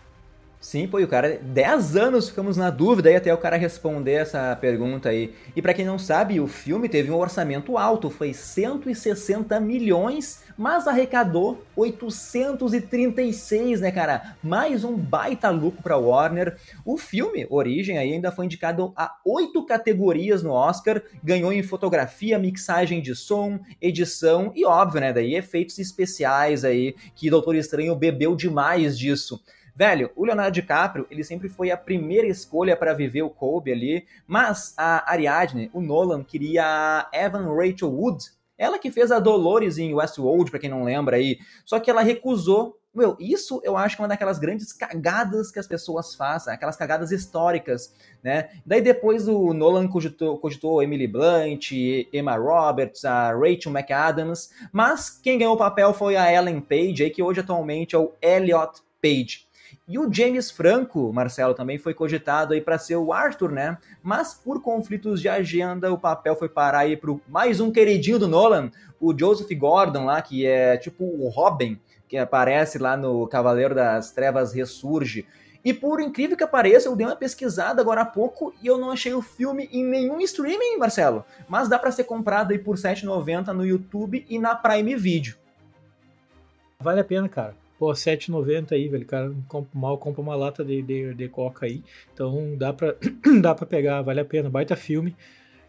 Sim, 0.60 0.88
pô, 0.88 0.98
e 0.98 1.04
o 1.04 1.08
cara, 1.08 1.38
10 1.40 1.96
anos 1.96 2.30
ficamos 2.30 2.56
na 2.56 2.68
dúvida 2.68 3.08
aí 3.08 3.14
até 3.14 3.32
o 3.32 3.38
cara 3.38 3.56
responder 3.56 4.14
essa 4.14 4.56
pergunta 4.56 5.08
aí. 5.08 5.32
E 5.54 5.62
para 5.62 5.72
quem 5.72 5.84
não 5.84 6.00
sabe, 6.00 6.40
o 6.40 6.48
filme 6.48 6.88
teve 6.88 7.12
um 7.12 7.16
orçamento 7.16 7.78
alto, 7.78 8.10
foi 8.10 8.34
160 8.34 9.60
milhões, 9.60 10.42
mas 10.58 10.88
arrecadou 10.88 11.62
836, 11.76 13.80
né, 13.80 13.92
cara? 13.92 14.36
Mais 14.42 14.82
um 14.82 14.96
baita 14.96 15.48
lucro 15.48 15.80
para 15.80 15.96
Warner. 15.96 16.56
O 16.84 16.98
filme, 16.98 17.46
Origem, 17.48 17.96
aí 17.96 18.12
ainda 18.12 18.32
foi 18.32 18.46
indicado 18.46 18.92
a 18.96 19.14
oito 19.24 19.64
categorias 19.64 20.42
no 20.42 20.50
Oscar, 20.50 21.00
ganhou 21.22 21.52
em 21.52 21.62
fotografia, 21.62 22.36
mixagem 22.36 23.00
de 23.00 23.14
som, 23.14 23.60
edição 23.80 24.50
e 24.56 24.66
óbvio, 24.66 25.02
né, 25.02 25.12
daí 25.12 25.36
efeitos 25.36 25.78
especiais 25.78 26.64
aí, 26.64 26.96
que 27.14 27.30
Doutor 27.30 27.54
Estranho 27.54 27.94
bebeu 27.94 28.34
demais 28.34 28.98
disso. 28.98 29.40
Velho, 29.78 30.10
o 30.16 30.24
Leonardo 30.24 30.50
DiCaprio, 30.50 31.06
ele 31.08 31.22
sempre 31.22 31.48
foi 31.48 31.70
a 31.70 31.76
primeira 31.76 32.26
escolha 32.26 32.76
para 32.76 32.92
viver 32.92 33.22
o 33.22 33.30
Kobe 33.30 33.70
ali, 33.70 34.04
mas 34.26 34.74
a 34.76 35.08
Ariadne, 35.08 35.70
o 35.72 35.80
Nolan, 35.80 36.24
queria 36.24 36.64
a 36.64 37.08
Evan 37.12 37.46
Rachel 37.54 37.88
Wood, 37.88 38.24
ela 38.58 38.76
que 38.76 38.90
fez 38.90 39.12
a 39.12 39.20
Dolores 39.20 39.78
em 39.78 39.94
Westworld, 39.94 40.50
para 40.50 40.58
quem 40.58 40.68
não 40.68 40.82
lembra 40.82 41.14
aí, 41.14 41.38
só 41.64 41.78
que 41.78 41.88
ela 41.88 42.02
recusou 42.02 42.76
meu, 42.92 43.16
isso 43.20 43.60
eu 43.62 43.76
acho 43.76 43.94
que 43.94 44.02
é 44.02 44.04
uma 44.04 44.08
daquelas 44.08 44.40
grandes 44.40 44.72
cagadas 44.72 45.52
que 45.52 45.60
as 45.60 45.68
pessoas 45.68 46.16
fazem, 46.16 46.52
aquelas 46.52 46.74
cagadas 46.74 47.12
históricas, 47.12 47.94
né? 48.20 48.48
Daí 48.66 48.80
depois 48.80 49.28
o 49.28 49.54
Nolan 49.54 49.86
cogitou, 49.86 50.38
cogitou 50.38 50.82
Emily 50.82 51.06
Blunt, 51.06 51.70
Emma 52.12 52.34
Roberts, 52.34 53.04
a 53.04 53.30
Rachel 53.30 53.70
McAdams, 53.70 54.50
mas 54.72 55.10
quem 55.10 55.38
ganhou 55.38 55.54
o 55.54 55.58
papel 55.58 55.94
foi 55.94 56.16
a 56.16 56.32
Ellen 56.32 56.60
Page, 56.60 57.04
aí, 57.04 57.10
que 57.10 57.22
hoje 57.22 57.38
atualmente 57.38 57.94
é 57.94 57.98
o 57.98 58.12
Elliot 58.20 58.80
Page. 59.00 59.47
E 59.88 59.98
o 59.98 60.12
James 60.12 60.50
Franco, 60.50 61.10
Marcelo, 61.14 61.54
também 61.54 61.78
foi 61.78 61.94
cogitado 61.94 62.52
aí 62.52 62.60
para 62.60 62.76
ser 62.76 62.96
o 62.96 63.10
Arthur, 63.10 63.50
né? 63.50 63.78
Mas 64.02 64.34
por 64.34 64.60
conflitos 64.60 65.18
de 65.18 65.30
agenda, 65.30 65.90
o 65.90 65.96
papel 65.96 66.36
foi 66.36 66.46
parar 66.46 66.80
aí 66.80 66.94
para 66.94 67.16
mais 67.26 67.58
um 67.58 67.72
queridinho 67.72 68.18
do 68.18 68.28
Nolan, 68.28 68.70
o 69.00 69.18
Joseph 69.18 69.50
Gordon 69.58 70.04
lá, 70.04 70.20
que 70.20 70.44
é 70.44 70.76
tipo 70.76 71.04
o 71.04 71.30
Robin, 71.30 71.80
que 72.06 72.18
aparece 72.18 72.76
lá 72.76 72.98
no 72.98 73.26
Cavaleiro 73.28 73.74
das 73.74 74.10
Trevas 74.10 74.52
Ressurge. 74.52 75.26
E 75.64 75.72
por 75.72 76.02
incrível 76.02 76.36
que 76.36 76.46
pareça, 76.46 76.86
eu 76.86 76.94
dei 76.94 77.06
uma 77.06 77.16
pesquisada 77.16 77.80
agora 77.80 78.02
há 78.02 78.06
pouco 78.06 78.52
e 78.62 78.66
eu 78.66 78.76
não 78.76 78.90
achei 78.90 79.14
o 79.14 79.22
filme 79.22 79.70
em 79.72 79.82
nenhum 79.82 80.20
streaming, 80.20 80.76
Marcelo. 80.76 81.24
Mas 81.48 81.66
dá 81.66 81.78
para 81.78 81.90
ser 81.90 82.04
comprado 82.04 82.52
aí 82.52 82.58
por 82.58 82.76
R$ 82.76 82.82
7,90 82.82 83.46
no 83.54 83.64
YouTube 83.64 84.24
e 84.28 84.38
na 84.38 84.54
Prime 84.54 84.94
Video. 84.96 85.34
Vale 86.78 87.00
a 87.00 87.04
pena, 87.04 87.26
cara 87.26 87.67
pô, 87.78 87.92
7,90 87.92 88.72
aí, 88.72 88.88
velho, 88.88 89.06
cara 89.06 89.32
mal 89.72 89.96
compra 89.98 90.20
uma 90.20 90.34
lata 90.34 90.64
de, 90.64 90.82
de, 90.82 91.14
de 91.14 91.28
coca 91.28 91.66
aí, 91.66 91.82
então 92.12 92.56
dá 92.56 92.72
pra, 92.72 92.94
dá 93.40 93.54
pra 93.54 93.66
pegar, 93.66 94.02
vale 94.02 94.20
a 94.20 94.24
pena, 94.24 94.50
baita 94.50 94.74
filme, 94.74 95.14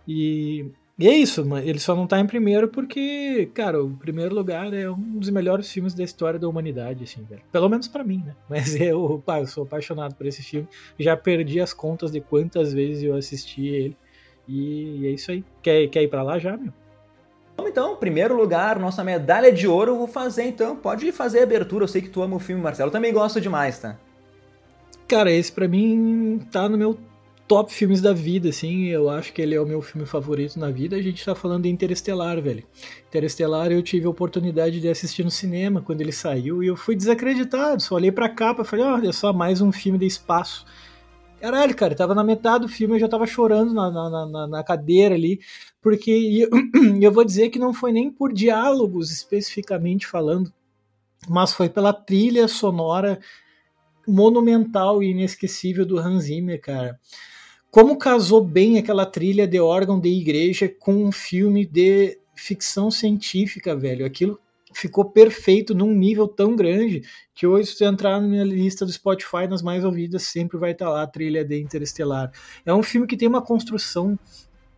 e, 0.08 0.66
e 0.98 1.08
é 1.08 1.14
isso, 1.14 1.46
ele 1.60 1.80
só 1.80 1.96
não 1.96 2.08
tá 2.08 2.20
em 2.20 2.26
primeiro 2.26 2.68
porque, 2.68 3.50
cara, 3.54 3.84
o 3.84 3.96
primeiro 3.96 4.34
lugar 4.34 4.74
é 4.74 4.90
um 4.90 5.20
dos 5.20 5.30
melhores 5.30 5.72
filmes 5.72 5.94
da 5.94 6.04
história 6.04 6.40
da 6.40 6.48
humanidade, 6.48 7.04
assim, 7.04 7.24
velho, 7.24 7.44
pelo 7.52 7.70
menos 7.70 7.88
para 7.88 8.04
mim, 8.04 8.24
né, 8.26 8.36
mas 8.50 8.76
eu, 8.76 9.22
pá, 9.26 9.40
eu 9.40 9.48
sou 9.48 9.64
apaixonado 9.64 10.16
por 10.16 10.26
esse 10.26 10.42
filme, 10.42 10.68
já 11.00 11.16
perdi 11.16 11.62
as 11.62 11.74
contas 11.74 12.12
de 12.12 12.20
quantas 12.20 12.74
vezes 12.74 13.04
eu 13.04 13.16
assisti 13.16 13.68
ele, 13.68 13.98
e, 14.48 15.02
e 15.02 15.08
é 15.08 15.12
isso 15.12 15.32
aí, 15.32 15.44
quer, 15.62 15.88
quer 15.90 16.02
ir 16.02 16.08
pra 16.08 16.24
lá 16.24 16.40
já, 16.40 16.58
meu? 16.58 16.74
Vamos 17.60 17.72
então, 17.72 17.94
primeiro 17.94 18.38
lugar, 18.38 18.80
nossa 18.80 19.04
medalha 19.04 19.52
de 19.52 19.68
ouro, 19.68 19.98
vou 19.98 20.08
fazer 20.08 20.44
então. 20.44 20.78
Pode 20.78 21.12
fazer 21.12 21.42
a 21.42 21.44
abertura, 21.44 21.84
eu 21.84 21.90
sei 21.90 22.02
que 22.02 22.08
tu 22.08 22.22
ama 22.22 22.38
o 22.38 22.40
filme, 22.40 22.64
Marcelo. 22.64 22.88
Eu 22.88 22.94
também 22.94 23.12
gosto 23.12 23.42
demais, 23.42 23.78
tá? 23.80 23.98
Cara, 25.06 25.30
esse 25.30 25.52
para 25.52 25.68
mim 25.68 26.40
tá 26.50 26.70
no 26.70 26.78
meu 26.78 26.98
top 27.50 27.74
filmes 27.74 28.00
da 28.00 28.14
vida, 28.14 28.48
assim. 28.48 28.86
Eu 28.86 29.10
acho 29.10 29.34
que 29.34 29.42
ele 29.42 29.56
é 29.56 29.60
o 29.60 29.66
meu 29.66 29.82
filme 29.82 30.08
favorito 30.08 30.58
na 30.58 30.72
vida. 30.72 30.96
A 30.96 31.02
gente 31.02 31.26
tá 31.26 31.36
falando 31.36 31.64
de 31.64 31.70
Interestelar, 31.70 32.42
velho. 32.42 32.64
Interestelar 33.10 33.74
eu 33.74 33.84
tive 33.84 34.06
a 34.06 34.10
oportunidade 34.10 34.80
de 34.80 34.88
assistir 34.88 35.26
no 35.26 35.32
cinema 35.32 35.82
quando 35.82 36.00
ele 36.00 36.14
saiu 36.14 36.64
e 36.64 36.68
eu 36.68 36.78
fui 36.78 36.96
desacreditado. 36.96 37.82
Só 37.82 37.96
olhei 37.96 38.10
pra 38.10 38.30
capa 38.30 38.62
e 38.62 38.66
falei, 38.66 38.86
olha 38.86 39.12
só, 39.12 39.34
mais 39.34 39.60
um 39.60 39.70
filme 39.70 40.00
de 40.00 40.06
espaço. 40.06 40.66
Caralho, 41.42 41.76
cara, 41.76 41.96
tava 41.96 42.14
na 42.14 42.24
metade 42.24 42.66
do 42.66 42.70
filme, 42.70 42.96
eu 42.96 43.00
já 43.00 43.08
tava 43.08 43.26
chorando 43.26 43.74
na, 43.74 43.90
na, 43.90 44.26
na, 44.26 44.48
na 44.48 44.64
cadeira 44.64 45.16
ali, 45.16 45.40
porque 45.82 46.12
eu, 46.12 46.50
eu 47.02 47.12
vou 47.12 47.24
dizer 47.24 47.50
que 47.50 47.58
não 47.58 47.74
foi 47.74 47.92
nem 47.92 48.12
por 48.12 48.34
diálogos 48.34 49.12
especificamente 49.12 50.06
falando 50.06 50.52
mas 51.28 51.54
foi 51.54 51.70
pela 51.70 51.92
trilha 51.92 52.48
sonora 52.48 53.20
monumental 54.08 55.04
e 55.04 55.12
inesquecível 55.12 55.86
do 55.86 55.98
Hans 55.98 56.24
Zimmer, 56.26 56.62
cara. 56.62 57.00
Como 57.70 57.98
casou 57.98 58.44
bem 58.44 58.78
aquela 58.78 59.06
trilha 59.06 59.48
de 59.48 59.60
órgão 59.60 60.00
de 60.00 60.10
igreja 60.10 60.68
com 60.68 61.06
um 61.06 61.12
filme 61.12 61.66
de 61.66 62.18
ficção 62.36 62.90
científica, 62.90 63.76
velho. 63.76 64.06
Aquilo 64.06 64.40
ficou 64.80 65.06
perfeito 65.06 65.76
num 65.76 65.94
nível 65.94 66.28
tão 66.28 66.56
grande 66.56 67.02
que 67.34 67.46
hoje, 67.46 67.76
se 67.76 67.84
entrar 67.84 68.20
na 68.20 68.28
minha 68.28 68.44
lista 68.44 68.86
do 68.86 68.92
Spotify, 68.92 69.48
nas 69.50 69.62
mais 69.62 69.84
ouvidas, 69.84 70.24
sempre 70.24 70.58
vai 70.58 70.72
estar 70.72 70.90
lá 70.90 71.04
a 71.04 71.08
trilha 71.08 71.44
de 71.44 71.60
Interestelar. 71.60 72.32
É 72.66 72.74
um 72.74 72.84
filme 72.84 73.06
que 73.06 73.18
tem 73.18 73.28
uma 73.28 73.42
construção 73.42 74.18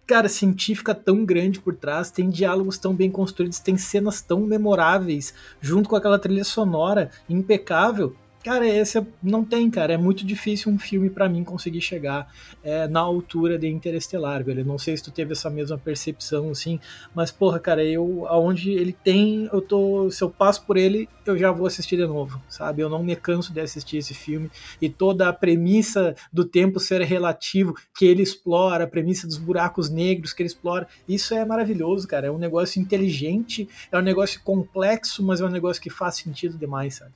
cara, 0.06 0.28
científica 0.28 0.94
tão 0.94 1.24
grande 1.24 1.62
por 1.62 1.76
trás, 1.76 2.12
tem 2.12 2.30
diálogos 2.30 2.78
tão 2.78 2.94
bem 2.94 3.10
construídos, 3.10 3.60
tem 3.60 3.78
cenas 3.78 4.22
tão 4.22 4.42
memoráveis, 4.42 5.34
junto 5.62 5.88
com 5.88 5.96
aquela 5.96 6.20
trilha 6.20 6.44
sonora 6.44 7.10
impecável, 7.30 8.14
Cara, 8.44 8.68
esse 8.68 8.98
é, 8.98 9.06
não 9.22 9.46
tem, 9.46 9.70
cara. 9.70 9.94
É 9.94 9.98
muito 9.98 10.26
difícil 10.26 10.72
um 10.72 10.80
filme 10.80 11.12
para 11.12 11.30
mim 11.30 11.44
conseguir 11.44 11.80
chegar 11.80 12.28
é, 12.64 12.88
na 12.88 13.00
altura 13.00 13.56
de 13.56 13.68
Interestelar, 13.68 14.44
velho. 14.44 14.66
Não 14.66 14.80
sei 14.80 14.98
se 14.98 15.04
tu 15.04 15.12
teve 15.12 15.34
essa 15.34 15.48
mesma 15.48 15.78
percepção, 15.78 16.50
assim, 16.50 16.80
mas 17.14 17.30
porra, 17.30 17.60
cara, 17.60 17.84
eu 17.84 18.26
aonde 18.28 18.72
ele 18.72 18.94
tem, 18.94 19.48
eu 19.54 19.62
tô, 19.62 20.10
se 20.10 20.24
eu 20.24 20.30
passo 20.30 20.66
por 20.66 20.76
ele, 20.76 21.08
eu 21.24 21.38
já 21.38 21.52
vou 21.52 21.68
assistir 21.68 21.98
de 21.98 22.08
novo, 22.08 22.42
sabe? 22.50 22.82
Eu 22.82 22.90
não 22.90 23.04
me 23.04 23.16
canso 23.16 23.54
de 23.54 23.60
assistir 23.60 23.98
esse 23.98 24.16
filme 24.16 24.50
e 24.82 24.90
toda 24.90 25.30
a 25.30 25.34
premissa 25.34 26.16
do 26.34 26.44
tempo 26.44 26.80
ser 26.80 27.02
relativo 27.02 27.76
que 27.96 28.06
ele 28.06 28.24
explora, 28.24 28.86
a 28.86 28.88
premissa 28.88 29.28
dos 29.28 29.38
buracos 29.38 29.88
negros 29.88 30.34
que 30.34 30.42
ele 30.42 30.48
explora, 30.48 30.88
isso 31.08 31.36
é 31.36 31.46
maravilhoso, 31.46 32.08
cara. 32.08 32.26
É 32.26 32.32
um 32.32 32.40
negócio 32.40 32.82
inteligente, 32.82 33.70
é 33.92 34.00
um 34.00 34.02
negócio 34.02 34.42
complexo, 34.44 35.24
mas 35.24 35.42
é 35.42 35.46
um 35.46 35.50
negócio 35.50 35.82
que 35.82 35.92
faz 35.92 36.16
sentido 36.16 36.58
demais, 36.58 36.96
sabe? 36.96 37.12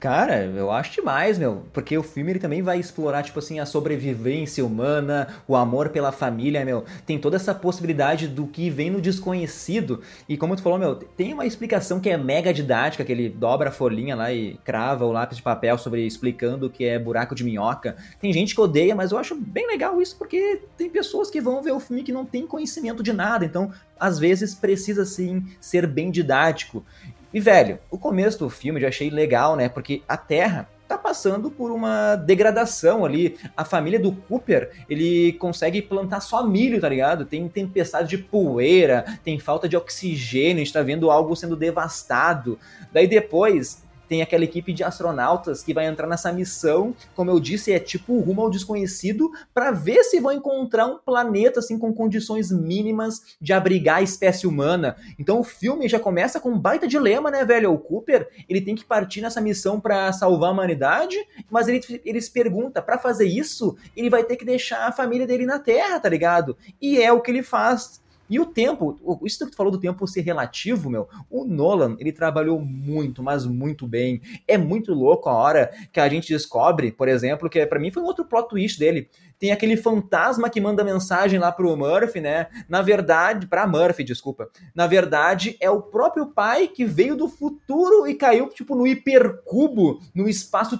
Cara, 0.00 0.44
eu 0.44 0.70
acho 0.70 0.92
demais, 0.92 1.38
meu. 1.38 1.64
Porque 1.72 1.98
o 1.98 2.04
filme 2.04 2.30
ele 2.30 2.38
também 2.38 2.62
vai 2.62 2.78
explorar, 2.78 3.24
tipo 3.24 3.40
assim, 3.40 3.58
a 3.58 3.66
sobrevivência 3.66 4.64
humana, 4.64 5.26
o 5.46 5.56
amor 5.56 5.88
pela 5.88 6.12
família, 6.12 6.64
meu. 6.64 6.84
Tem 7.04 7.18
toda 7.18 7.34
essa 7.34 7.52
possibilidade 7.52 8.28
do 8.28 8.46
que 8.46 8.70
vem 8.70 8.90
no 8.90 9.00
desconhecido. 9.00 10.00
E 10.28 10.36
como 10.36 10.54
tu 10.54 10.62
falou, 10.62 10.78
meu, 10.78 10.94
tem 10.94 11.34
uma 11.34 11.44
explicação 11.46 11.98
que 11.98 12.08
é 12.08 12.16
mega 12.16 12.54
didática, 12.54 13.04
que 13.04 13.10
ele 13.10 13.28
dobra 13.28 13.70
a 13.70 13.72
folhinha 13.72 14.14
lá 14.14 14.32
e 14.32 14.56
crava 14.64 15.04
o 15.04 15.10
lápis 15.10 15.38
de 15.38 15.42
papel 15.42 15.76
sobre 15.76 16.06
explicando 16.06 16.66
o 16.66 16.70
que 16.70 16.84
é 16.84 16.96
buraco 16.96 17.34
de 17.34 17.42
minhoca. 17.42 17.96
Tem 18.20 18.32
gente 18.32 18.54
que 18.54 18.60
odeia, 18.60 18.94
mas 18.94 19.10
eu 19.10 19.18
acho 19.18 19.34
bem 19.34 19.66
legal 19.66 20.00
isso, 20.00 20.16
porque 20.16 20.62
tem 20.76 20.88
pessoas 20.88 21.28
que 21.28 21.40
vão 21.40 21.60
ver 21.60 21.72
o 21.72 21.80
filme 21.80 22.04
que 22.04 22.12
não 22.12 22.24
tem 22.24 22.46
conhecimento 22.46 23.02
de 23.02 23.12
nada. 23.12 23.44
Então, 23.44 23.72
às 23.98 24.16
vezes, 24.16 24.54
precisa 24.54 25.04
sim 25.04 25.44
ser 25.60 25.88
bem 25.88 26.12
didático. 26.12 26.84
E, 27.32 27.40
velho, 27.40 27.78
o 27.90 27.98
começo 27.98 28.38
do 28.38 28.50
filme 28.50 28.78
eu 28.78 28.82
já 28.82 28.88
achei 28.88 29.10
legal, 29.10 29.54
né? 29.54 29.68
Porque 29.68 30.02
a 30.08 30.16
Terra 30.16 30.68
tá 30.88 30.96
passando 30.96 31.50
por 31.50 31.70
uma 31.70 32.16
degradação 32.16 33.04
ali. 33.04 33.36
A 33.54 33.64
família 33.64 34.00
do 34.00 34.12
Cooper, 34.12 34.70
ele 34.88 35.34
consegue 35.34 35.82
plantar 35.82 36.20
só 36.20 36.42
milho, 36.46 36.80
tá 36.80 36.88
ligado? 36.88 37.26
Tem 37.26 37.46
tempestade 37.46 38.08
de 38.08 38.18
poeira, 38.18 39.04
tem 39.22 39.38
falta 39.38 39.68
de 39.68 39.76
oxigênio, 39.76 40.56
a 40.56 40.64
gente 40.64 40.72
tá 40.72 40.82
vendo 40.82 41.10
algo 41.10 41.36
sendo 41.36 41.54
devastado. 41.54 42.58
Daí 42.90 43.06
depois 43.06 43.84
tem 44.08 44.22
aquela 44.22 44.44
equipe 44.44 44.72
de 44.72 44.82
astronautas 44.82 45.62
que 45.62 45.74
vai 45.74 45.86
entrar 45.86 46.06
nessa 46.06 46.32
missão, 46.32 46.94
como 47.14 47.30
eu 47.30 47.38
disse, 47.38 47.72
é 47.72 47.78
tipo 47.78 48.18
rumo 48.20 48.42
ao 48.42 48.50
desconhecido, 48.50 49.30
para 49.52 49.70
ver 49.70 50.02
se 50.04 50.18
vão 50.20 50.32
encontrar 50.32 50.86
um 50.86 50.98
planeta 50.98 51.60
assim 51.60 51.78
com 51.78 51.92
condições 51.92 52.50
mínimas 52.50 53.36
de 53.40 53.52
abrigar 53.52 53.98
a 53.98 54.02
espécie 54.02 54.46
humana. 54.46 54.96
Então 55.18 55.40
o 55.40 55.44
filme 55.44 55.88
já 55.88 56.00
começa 56.00 56.40
com 56.40 56.50
um 56.50 56.58
baita 56.58 56.88
dilema, 56.88 57.30
né, 57.30 57.44
velho? 57.44 57.72
O 57.72 57.78
Cooper, 57.78 58.28
ele 58.48 58.60
tem 58.60 58.74
que 58.74 58.84
partir 58.84 59.20
nessa 59.20 59.40
missão 59.40 59.80
para 59.80 60.12
salvar 60.12 60.50
a 60.50 60.52
humanidade, 60.52 61.16
mas 61.50 61.68
ele, 61.68 62.00
ele 62.04 62.20
se 62.20 62.30
pergunta, 62.30 62.80
para 62.80 62.98
fazer 62.98 63.26
isso, 63.26 63.76
ele 63.96 64.08
vai 64.08 64.24
ter 64.24 64.36
que 64.36 64.44
deixar 64.44 64.86
a 64.86 64.92
família 64.92 65.26
dele 65.26 65.44
na 65.44 65.58
Terra, 65.58 66.00
tá 66.00 66.08
ligado? 66.08 66.56
E 66.80 67.00
é 67.00 67.12
o 67.12 67.20
que 67.20 67.30
ele 67.30 67.42
faz 67.42 68.00
e 68.28 68.38
o 68.38 68.46
tempo, 68.46 69.20
isso 69.24 69.44
que 69.44 69.50
tu 69.50 69.56
falou 69.56 69.72
do 69.72 69.80
tempo 69.80 70.06
ser 70.06 70.20
relativo, 70.20 70.90
meu, 70.90 71.08
o 71.30 71.44
Nolan, 71.44 71.96
ele 71.98 72.12
trabalhou 72.12 72.60
muito, 72.60 73.22
mas 73.22 73.46
muito 73.46 73.86
bem. 73.86 74.20
É 74.46 74.58
muito 74.58 74.92
louco 74.92 75.28
a 75.28 75.34
hora 75.34 75.70
que 75.92 76.00
a 76.00 76.08
gente 76.08 76.28
descobre, 76.28 76.92
por 76.92 77.08
exemplo, 77.08 77.48
que 77.48 77.64
para 77.66 77.80
mim 77.80 77.90
foi 77.90 78.02
um 78.02 78.06
outro 78.06 78.24
plot 78.24 78.48
twist 78.48 78.78
dele. 78.78 79.08
Tem 79.38 79.52
aquele 79.52 79.76
fantasma 79.76 80.50
que 80.50 80.60
manda 80.60 80.82
mensagem 80.82 81.38
lá 81.38 81.52
pro 81.52 81.76
Murphy, 81.76 82.20
né? 82.20 82.48
Na 82.68 82.82
verdade, 82.82 83.46
pra 83.46 83.68
Murphy, 83.68 84.02
desculpa. 84.02 84.50
Na 84.74 84.86
verdade, 84.86 85.56
é 85.60 85.70
o 85.70 85.80
próprio 85.80 86.26
pai 86.26 86.66
que 86.66 86.84
veio 86.84 87.16
do 87.16 87.28
futuro 87.28 88.08
e 88.08 88.14
caiu, 88.14 88.48
tipo, 88.48 88.74
no 88.74 88.86
hipercubo, 88.86 90.00
no 90.12 90.28
espaço 90.28 90.76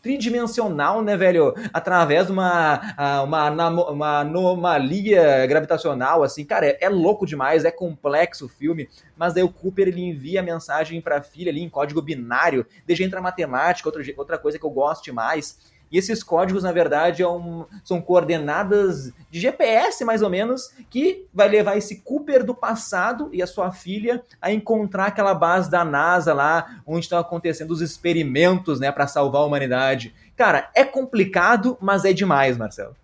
tridimensional, 0.00 1.02
né, 1.02 1.16
velho? 1.16 1.52
Através 1.72 2.26
de 2.26 2.32
uma, 2.32 2.80
uma, 3.24 3.68
uma 3.90 4.20
anomalia 4.20 5.44
gravitacional, 5.46 6.22
assim. 6.22 6.44
Cara, 6.44 6.66
é, 6.66 6.78
é, 6.82 6.88
louco 6.88 7.26
demais, 7.26 7.64
é 7.64 7.70
complexo 7.72 8.46
o 8.46 8.48
filme. 8.48 8.88
Mas 9.16 9.34
daí 9.34 9.42
o 9.42 9.52
Cooper, 9.52 9.88
ele 9.88 10.02
envia 10.02 10.38
a 10.38 10.44
mensagem 10.44 11.00
pra 11.00 11.20
filha 11.20 11.50
ali 11.50 11.62
em 11.62 11.68
código 11.68 12.00
binário. 12.00 12.64
Deixa 12.86 13.02
entrar 13.02 13.20
matemática, 13.20 13.88
outra, 13.88 14.04
outra 14.16 14.38
coisa 14.38 14.56
que 14.56 14.64
eu 14.64 14.70
gosto 14.70 15.12
mais 15.12 15.58
e 15.90 15.98
esses 15.98 16.22
códigos, 16.22 16.62
na 16.62 16.72
verdade, 16.72 17.22
é 17.22 17.28
um, 17.28 17.64
são 17.82 18.00
coordenadas 18.00 19.12
de 19.30 19.40
GPS, 19.40 20.04
mais 20.04 20.22
ou 20.22 20.28
menos, 20.28 20.72
que 20.90 21.26
vai 21.32 21.48
levar 21.48 21.76
esse 21.76 22.00
Cooper 22.02 22.44
do 22.44 22.54
passado 22.54 23.30
e 23.32 23.42
a 23.42 23.46
sua 23.46 23.72
filha 23.72 24.22
a 24.40 24.52
encontrar 24.52 25.06
aquela 25.06 25.34
base 25.34 25.70
da 25.70 25.84
NASA 25.84 26.34
lá, 26.34 26.82
onde 26.86 27.06
estão 27.06 27.18
acontecendo 27.18 27.70
os 27.70 27.80
experimentos, 27.80 28.78
né, 28.78 28.92
para 28.92 29.06
salvar 29.06 29.42
a 29.42 29.46
humanidade. 29.46 30.14
Cara, 30.36 30.70
é 30.74 30.84
complicado, 30.84 31.76
mas 31.80 32.04
é 32.04 32.12
demais, 32.12 32.56
Marcelo. 32.56 32.94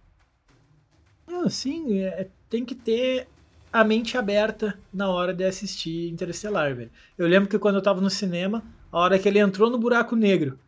Ah, 1.27 1.49
sim, 1.49 2.01
é, 2.01 2.29
tem 2.51 2.65
que 2.65 2.75
ter 2.75 3.27
a 3.73 3.83
mente 3.83 4.17
aberta 4.17 4.79
na 4.93 5.09
hora 5.09 5.35
de 5.35 5.43
assistir 5.43 6.09
Interestelar, 6.11 6.75
velho. 6.75 6.91
Eu 7.19 7.27
lembro 7.27 7.49
que 7.49 7.59
quando 7.59 7.77
eu 7.77 7.83
tava 7.83 8.01
no 8.01 8.11
cinema, 8.11 8.63
a 8.93 8.99
hora 8.99 9.19
que 9.19 9.27
ele 9.27 9.41
entrou 9.41 9.69
no 9.69 9.79
buraco 9.79 10.15
negro 10.15 10.59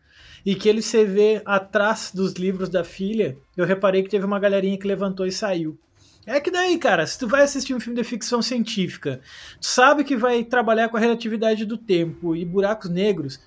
e 0.47 0.55
que 0.55 0.69
ele 0.69 0.81
se 0.81 1.05
vê 1.05 1.43
atrás 1.45 2.13
dos 2.15 2.35
livros 2.35 2.69
da 2.69 2.85
filha, 2.85 3.37
eu 3.57 3.67
reparei 3.67 4.05
que 4.05 4.09
teve 4.09 4.25
uma 4.25 4.39
galerinha 4.39 4.79
que 4.79 4.87
levantou 4.87 5.27
e 5.27 5.33
saiu. 5.33 5.77
É 6.25 6.39
que 6.39 6.53
daí, 6.53 6.79
cara, 6.79 7.05
se 7.05 7.19
tu 7.19 7.27
vai 7.27 7.43
assistir 7.43 7.75
um 7.75 7.81
filme 7.81 8.01
de 8.01 8.05
ficção 8.05 8.41
científica, 8.41 9.21
tu 9.61 9.67
sabe 9.67 10.05
que 10.05 10.17
vai 10.17 10.45
trabalhar 10.45 10.89
com 10.89 10.97
a 10.97 11.01
relatividade 11.01 11.65
do 11.65 11.77
tempo 11.77 12.37
e 12.37 12.45
buracos 12.45 12.89
negros, 12.89 13.41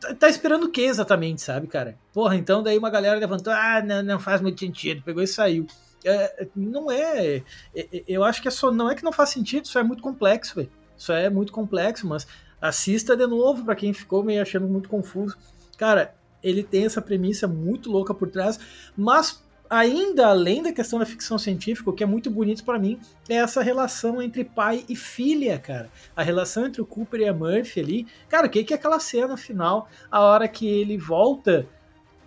tá, 0.00 0.14
tá 0.14 0.28
esperando 0.30 0.64
o 0.64 0.70
que 0.70 0.80
exatamente, 0.80 1.42
sabe, 1.42 1.66
cara? 1.66 1.98
Porra, 2.10 2.36
então 2.36 2.62
daí 2.62 2.78
uma 2.78 2.90
galera 2.90 3.18
levantou, 3.18 3.52
ah, 3.52 3.82
não, 3.82 4.02
não 4.02 4.18
faz 4.18 4.40
muito 4.40 4.58
sentido, 4.58 5.02
pegou 5.02 5.22
e 5.22 5.26
saiu. 5.26 5.66
É, 6.06 6.46
não 6.56 6.90
é, 6.90 7.42
é, 7.74 7.80
é 7.92 8.04
eu 8.08 8.24
acho 8.24 8.40
que 8.40 8.48
é 8.48 8.50
só, 8.50 8.70
não 8.70 8.90
é 8.90 8.94
que 8.94 9.04
não 9.04 9.12
faz 9.12 9.28
sentido, 9.28 9.66
isso 9.66 9.78
é 9.78 9.82
muito 9.82 10.02
complexo, 10.02 10.54
velho. 10.54 10.70
Isso 10.96 11.12
é 11.12 11.28
muito 11.28 11.52
complexo, 11.52 12.06
mas 12.06 12.26
assista 12.60 13.14
de 13.14 13.26
novo 13.26 13.62
para 13.62 13.76
quem 13.76 13.92
ficou 13.92 14.22
meio 14.22 14.40
achando 14.40 14.66
muito 14.66 14.88
confuso. 14.88 15.36
Cara, 15.76 16.14
ele 16.48 16.62
tem 16.62 16.86
essa 16.86 17.02
premissa 17.02 17.48
muito 17.48 17.90
louca 17.90 18.14
por 18.14 18.28
trás, 18.30 18.58
mas 18.96 19.42
ainda 19.68 20.28
além 20.28 20.62
da 20.62 20.72
questão 20.72 20.98
da 20.98 21.04
ficção 21.04 21.38
científica, 21.38 21.90
o 21.90 21.92
que 21.92 22.04
é 22.04 22.06
muito 22.06 22.30
bonito 22.30 22.64
para 22.64 22.78
mim 22.78 23.00
é 23.28 23.34
essa 23.34 23.62
relação 23.62 24.22
entre 24.22 24.44
pai 24.44 24.84
e 24.88 24.94
filha, 24.94 25.58
cara. 25.58 25.90
A 26.14 26.22
relação 26.22 26.66
entre 26.66 26.80
o 26.80 26.86
Cooper 26.86 27.20
e 27.20 27.28
a 27.28 27.34
Murphy 27.34 27.80
ali. 27.80 28.06
Cara, 28.28 28.46
o 28.46 28.50
que, 28.50 28.62
que 28.62 28.72
é 28.72 28.76
aquela 28.76 29.00
cena 29.00 29.36
final, 29.36 29.88
a 30.10 30.20
hora 30.20 30.46
que 30.46 30.66
ele 30.66 30.96
volta 30.96 31.66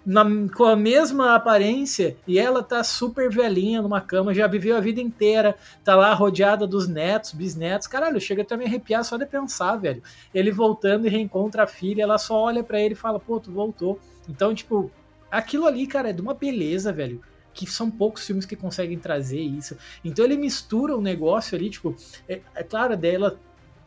na, 0.10 0.26
com 0.56 0.64
a 0.64 0.76
mesma 0.76 1.36
aparência 1.36 2.18
e 2.28 2.40
ela 2.40 2.64
tá 2.64 2.84
super 2.84 3.30
velhinha 3.30 3.80
numa 3.80 4.02
cama, 4.02 4.34
já 4.34 4.48
viveu 4.48 4.76
a 4.76 4.80
vida 4.80 5.00
inteira, 5.00 5.56
tá 5.84 5.96
lá 5.96 6.12
rodeada 6.16 6.66
dos 6.66 6.88
netos, 6.88 7.32
bisnetos. 7.32 7.86
Caralho, 7.86 8.20
chega 8.20 8.42
até 8.42 8.58
me 8.58 8.66
arrepiar 8.66 9.04
só 9.04 9.18
de 9.18 9.28
pensar, 9.28 9.76
velho. 9.76 10.02
Ele 10.34 10.52
voltando 10.52 11.06
e 11.06 11.10
reencontra 11.12 11.62
a 11.62 11.68
filha, 11.68 12.02
ela 12.02 12.18
só 12.18 12.42
olha 12.42 12.64
para 12.64 12.82
ele 12.82 12.94
e 12.94 12.98
fala: 12.98 13.20
pô, 13.20 13.40
tu 13.40 13.52
voltou. 13.52 14.00
Então, 14.28 14.52
tipo, 14.52 14.90
aquilo 15.30 15.68
ali, 15.68 15.86
cara, 15.86 16.10
é 16.10 16.14
de 16.14 16.22
uma 16.22 16.34
beleza, 16.34 16.92
velho 16.92 17.22
que 17.52 17.66
são 17.66 17.92
poucos 17.92 18.26
filmes 18.26 18.46
que 18.46 18.56
conseguem 18.56 18.98
trazer 18.98 19.42
isso. 19.42 19.76
Então 20.06 20.24
ele 20.24 20.38
mistura 20.38 20.96
um 20.96 21.02
negócio 21.02 21.58
ali, 21.58 21.70
tipo, 21.70 21.94
é, 22.28 22.40
é 22.56 22.64
claro, 22.64 22.96
dela 22.96 23.38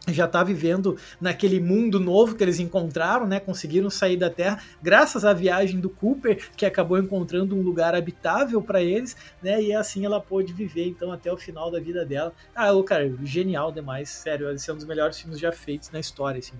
já 0.08 0.24
está 0.24 0.42
vivendo 0.42 0.96
naquele 1.20 1.60
mundo 1.60 2.00
novo 2.00 2.34
que 2.34 2.42
eles 2.42 2.58
encontraram, 2.58 3.26
né? 3.26 3.38
Conseguiram 3.38 3.88
sair 3.88 4.16
da 4.16 4.28
Terra 4.28 4.62
graças 4.82 5.24
à 5.24 5.32
viagem 5.32 5.78
do 5.78 5.88
Cooper, 5.88 6.50
que 6.56 6.66
acabou 6.66 6.98
encontrando 6.98 7.54
um 7.54 7.62
lugar 7.62 7.94
habitável 7.94 8.60
para 8.60 8.82
eles, 8.82 9.16
né? 9.42 9.62
E 9.62 9.72
assim 9.72 10.04
ela 10.04 10.20
pôde 10.20 10.52
viver 10.52 10.88
então 10.88 11.12
até 11.12 11.32
o 11.32 11.36
final 11.36 11.70
da 11.70 11.78
vida 11.78 12.04
dela. 12.04 12.32
Ah, 12.54 12.72
o 12.72 12.82
cara, 12.82 13.14
genial 13.22 13.70
demais, 13.70 14.08
sério, 14.08 14.50
esse 14.50 14.68
é 14.68 14.72
um 14.72 14.76
dos 14.76 14.86
melhores 14.86 15.20
filmes 15.20 15.38
já 15.38 15.52
feitos 15.52 15.90
na 15.90 16.00
história, 16.00 16.38
assim. 16.38 16.56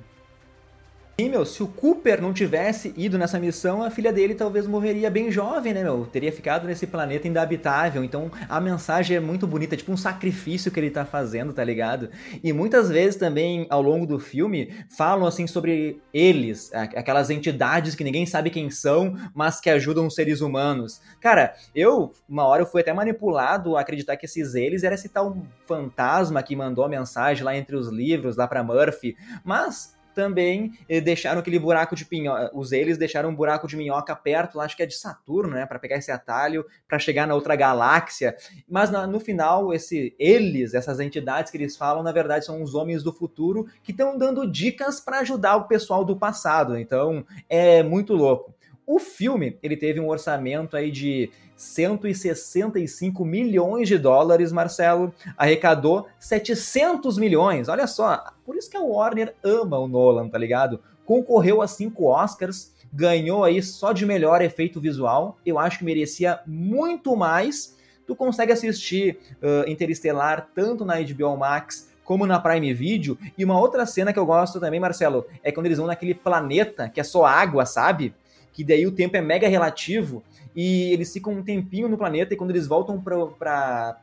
Sim, 1.21 1.29
meu, 1.29 1.45
se 1.45 1.63
o 1.63 1.69
Cooper 1.69 2.23
não 2.23 2.33
tivesse 2.33 2.93
ido 2.97 3.19
nessa 3.19 3.39
missão, 3.39 3.83
a 3.83 3.91
filha 3.91 4.11
dele 4.11 4.35
talvez 4.35 4.67
morreria 4.67 5.11
bem 5.11 5.31
jovem, 5.31 5.75
né, 5.75 5.85
meu? 5.85 6.07
Teria 6.07 6.33
ficado 6.33 6.67
nesse 6.67 6.87
planeta 6.87 7.29
inabitável. 7.29 8.03
Então 8.03 8.31
a 8.49 8.59
mensagem 8.59 9.19
é 9.19 9.21
muito 9.21 9.47
bonita, 9.47 9.77
tipo 9.77 9.93
um 9.93 9.97
sacrifício 9.97 10.73
que 10.73 10.81
ele 10.81 10.91
tá 10.91 11.05
fazendo, 11.05 11.53
tá 11.53 11.63
ligado? 11.63 12.09
E 12.43 12.51
muitas 12.51 12.89
vezes 12.89 13.17
também, 13.17 13.67
ao 13.69 13.83
longo 13.83 14.07
do 14.07 14.19
filme, 14.19 14.75
falam 14.97 15.27
assim 15.27 15.47
sobre 15.47 16.01
eles, 16.15 16.73
aquelas 16.73 17.29
entidades 17.29 17.95
que 17.95 18.05
ninguém 18.05 18.25
sabe 18.25 18.49
quem 18.49 18.71
são, 18.71 19.15
mas 19.35 19.61
que 19.61 19.69
ajudam 19.69 20.07
os 20.07 20.15
seres 20.15 20.41
humanos. 20.41 21.03
Cara, 21.21 21.55
eu, 21.75 22.13
uma 22.27 22.47
hora 22.47 22.63
eu 22.63 22.67
fui 22.67 22.81
até 22.81 22.93
manipulado 22.93 23.77
a 23.77 23.83
acreditar 23.83 24.17
que 24.17 24.25
esses 24.25 24.55
eles 24.55 24.83
era 24.83 24.95
esse 24.95 25.11
tal 25.11 25.37
fantasma 25.67 26.43
que 26.43 26.57
mandou 26.57 26.85
a 26.85 26.89
mensagem 26.89 27.45
lá 27.45 27.55
entre 27.55 27.77
os 27.77 27.89
livros, 27.89 28.37
lá 28.37 28.49
pra 28.49 28.65
Murphy. 28.65 29.15
Mas 29.45 29.95
também 30.13 30.73
eh, 30.89 31.01
deixaram 31.01 31.41
aquele 31.41 31.59
buraco 31.59 31.95
de 31.95 32.05
pinhoca, 32.05 32.51
os 32.55 32.73
eles 32.73 32.99
deixaram 32.99 33.31
um 33.31 33.35
buraco 33.35 33.67
de 33.67 33.77
minhoca 33.77 34.15
perto, 34.15 34.59
lá 34.59 34.65
acho 34.65 34.77
que 34.77 34.83
é 34.83 34.87
de 34.87 34.95
Saturno, 34.95 35.55
né, 35.55 35.67
para 35.67 35.79
pegar 35.79 35.97
esse 35.97 36.11
atalho, 36.11 36.65
para 36.87 36.99
chegar 36.99 37.27
na 37.27 37.35
outra 37.35 37.57
galáxia. 37.57 38.37
Mas 38.69 38.91
no 38.91 39.21
final, 39.21 39.73
esse 39.73 40.15
eles, 40.19 40.75
essas 40.75 41.01
entidades 41.01 41.51
que 41.51 41.57
eles 41.57 41.77
falam, 41.77 42.03
na 42.03 42.13
verdade 42.13 42.45
são 42.45 42.63
os 42.63 42.75
homens 42.75 43.03
do 43.03 43.13
futuro 43.13 43.67
que 43.83 43.93
estão 43.93 44.17
dando 44.17 44.51
dicas 44.51 45.01
para 45.01 45.21
ajudar 45.21 45.57
o 45.57 45.69
pessoal 45.69 46.05
do 46.05 46.17
passado. 46.17 46.79
Então, 46.79 47.25
é 47.49 47.83
muito 47.83 48.15
louco. 48.15 48.55
O 48.87 48.99
filme, 48.99 49.59
ele 49.63 49.77
teve 49.77 50.01
um 50.01 50.09
orçamento 50.09 50.77
aí 50.77 50.91
de 50.91 51.31
165 51.57 53.25
milhões 53.25 53.87
de 53.87 53.97
dólares, 53.97 54.51
Marcelo, 54.51 55.15
arrecadou 55.37 56.09
700 56.19 57.17
milhões. 57.19 57.69
Olha 57.69 57.87
só, 57.87 58.33
por 58.45 58.57
isso 58.57 58.69
que 58.69 58.77
a 58.77 58.81
Warner 58.81 59.35
ama 59.43 59.79
o 59.79 59.87
Nolan, 59.87 60.29
tá 60.29 60.37
ligado? 60.37 60.81
Concorreu 61.05 61.63
a 61.63 61.69
cinco 61.69 62.07
Oscars, 62.07 62.73
ganhou 62.93 63.45
aí 63.45 63.63
só 63.63 63.93
de 63.93 64.05
melhor 64.05 64.43
efeito 64.43 64.81
visual. 64.81 65.39
Eu 65.47 65.59
acho 65.59 65.79
que 65.79 65.85
merecia 65.85 66.41
muito 66.47 67.17
mais. 67.17 67.77
Tu 68.07 68.17
consegue 68.17 68.53
assistir 68.53 69.19
uh, 69.41 69.69
Interestelar 69.71 70.49
tanto 70.55 70.85
na 70.85 71.01
HBO 71.01 71.37
Max 71.37 71.93
como 72.05 72.27
na 72.27 72.41
Prime 72.41 72.75
Video. 72.75 73.17
E 73.39 73.45
uma 73.45 73.59
outra 73.59 73.87
cena 73.87 74.13
que 74.13 74.19
eu 74.19 74.27
gosto 74.27 74.59
também, 74.59 74.81
Marcelo, 74.81 75.25
é 75.43 75.53
quando 75.53 75.67
eles 75.67 75.79
vão 75.79 75.87
naquele 75.87 76.15
planeta 76.15 76.89
que 76.89 77.01
é 77.01 77.05
só 77.05 77.25
água, 77.25 77.65
sabe? 77.65 78.15
Que 78.53 78.63
daí 78.63 78.87
o 78.87 78.93
tempo 78.93 79.17
é 79.17 79.21
mega 79.21 79.49
relativo 79.49 80.23
e 80.55 80.93
eles 80.93 81.13
ficam 81.13 81.33
um 81.33 81.43
tempinho 81.43 81.89
no 81.89 81.97
planeta 81.97 82.35
e 82.35 82.37
quando 82.37 82.51
eles 82.51 82.67
voltam 82.67 83.01
para 83.01 83.97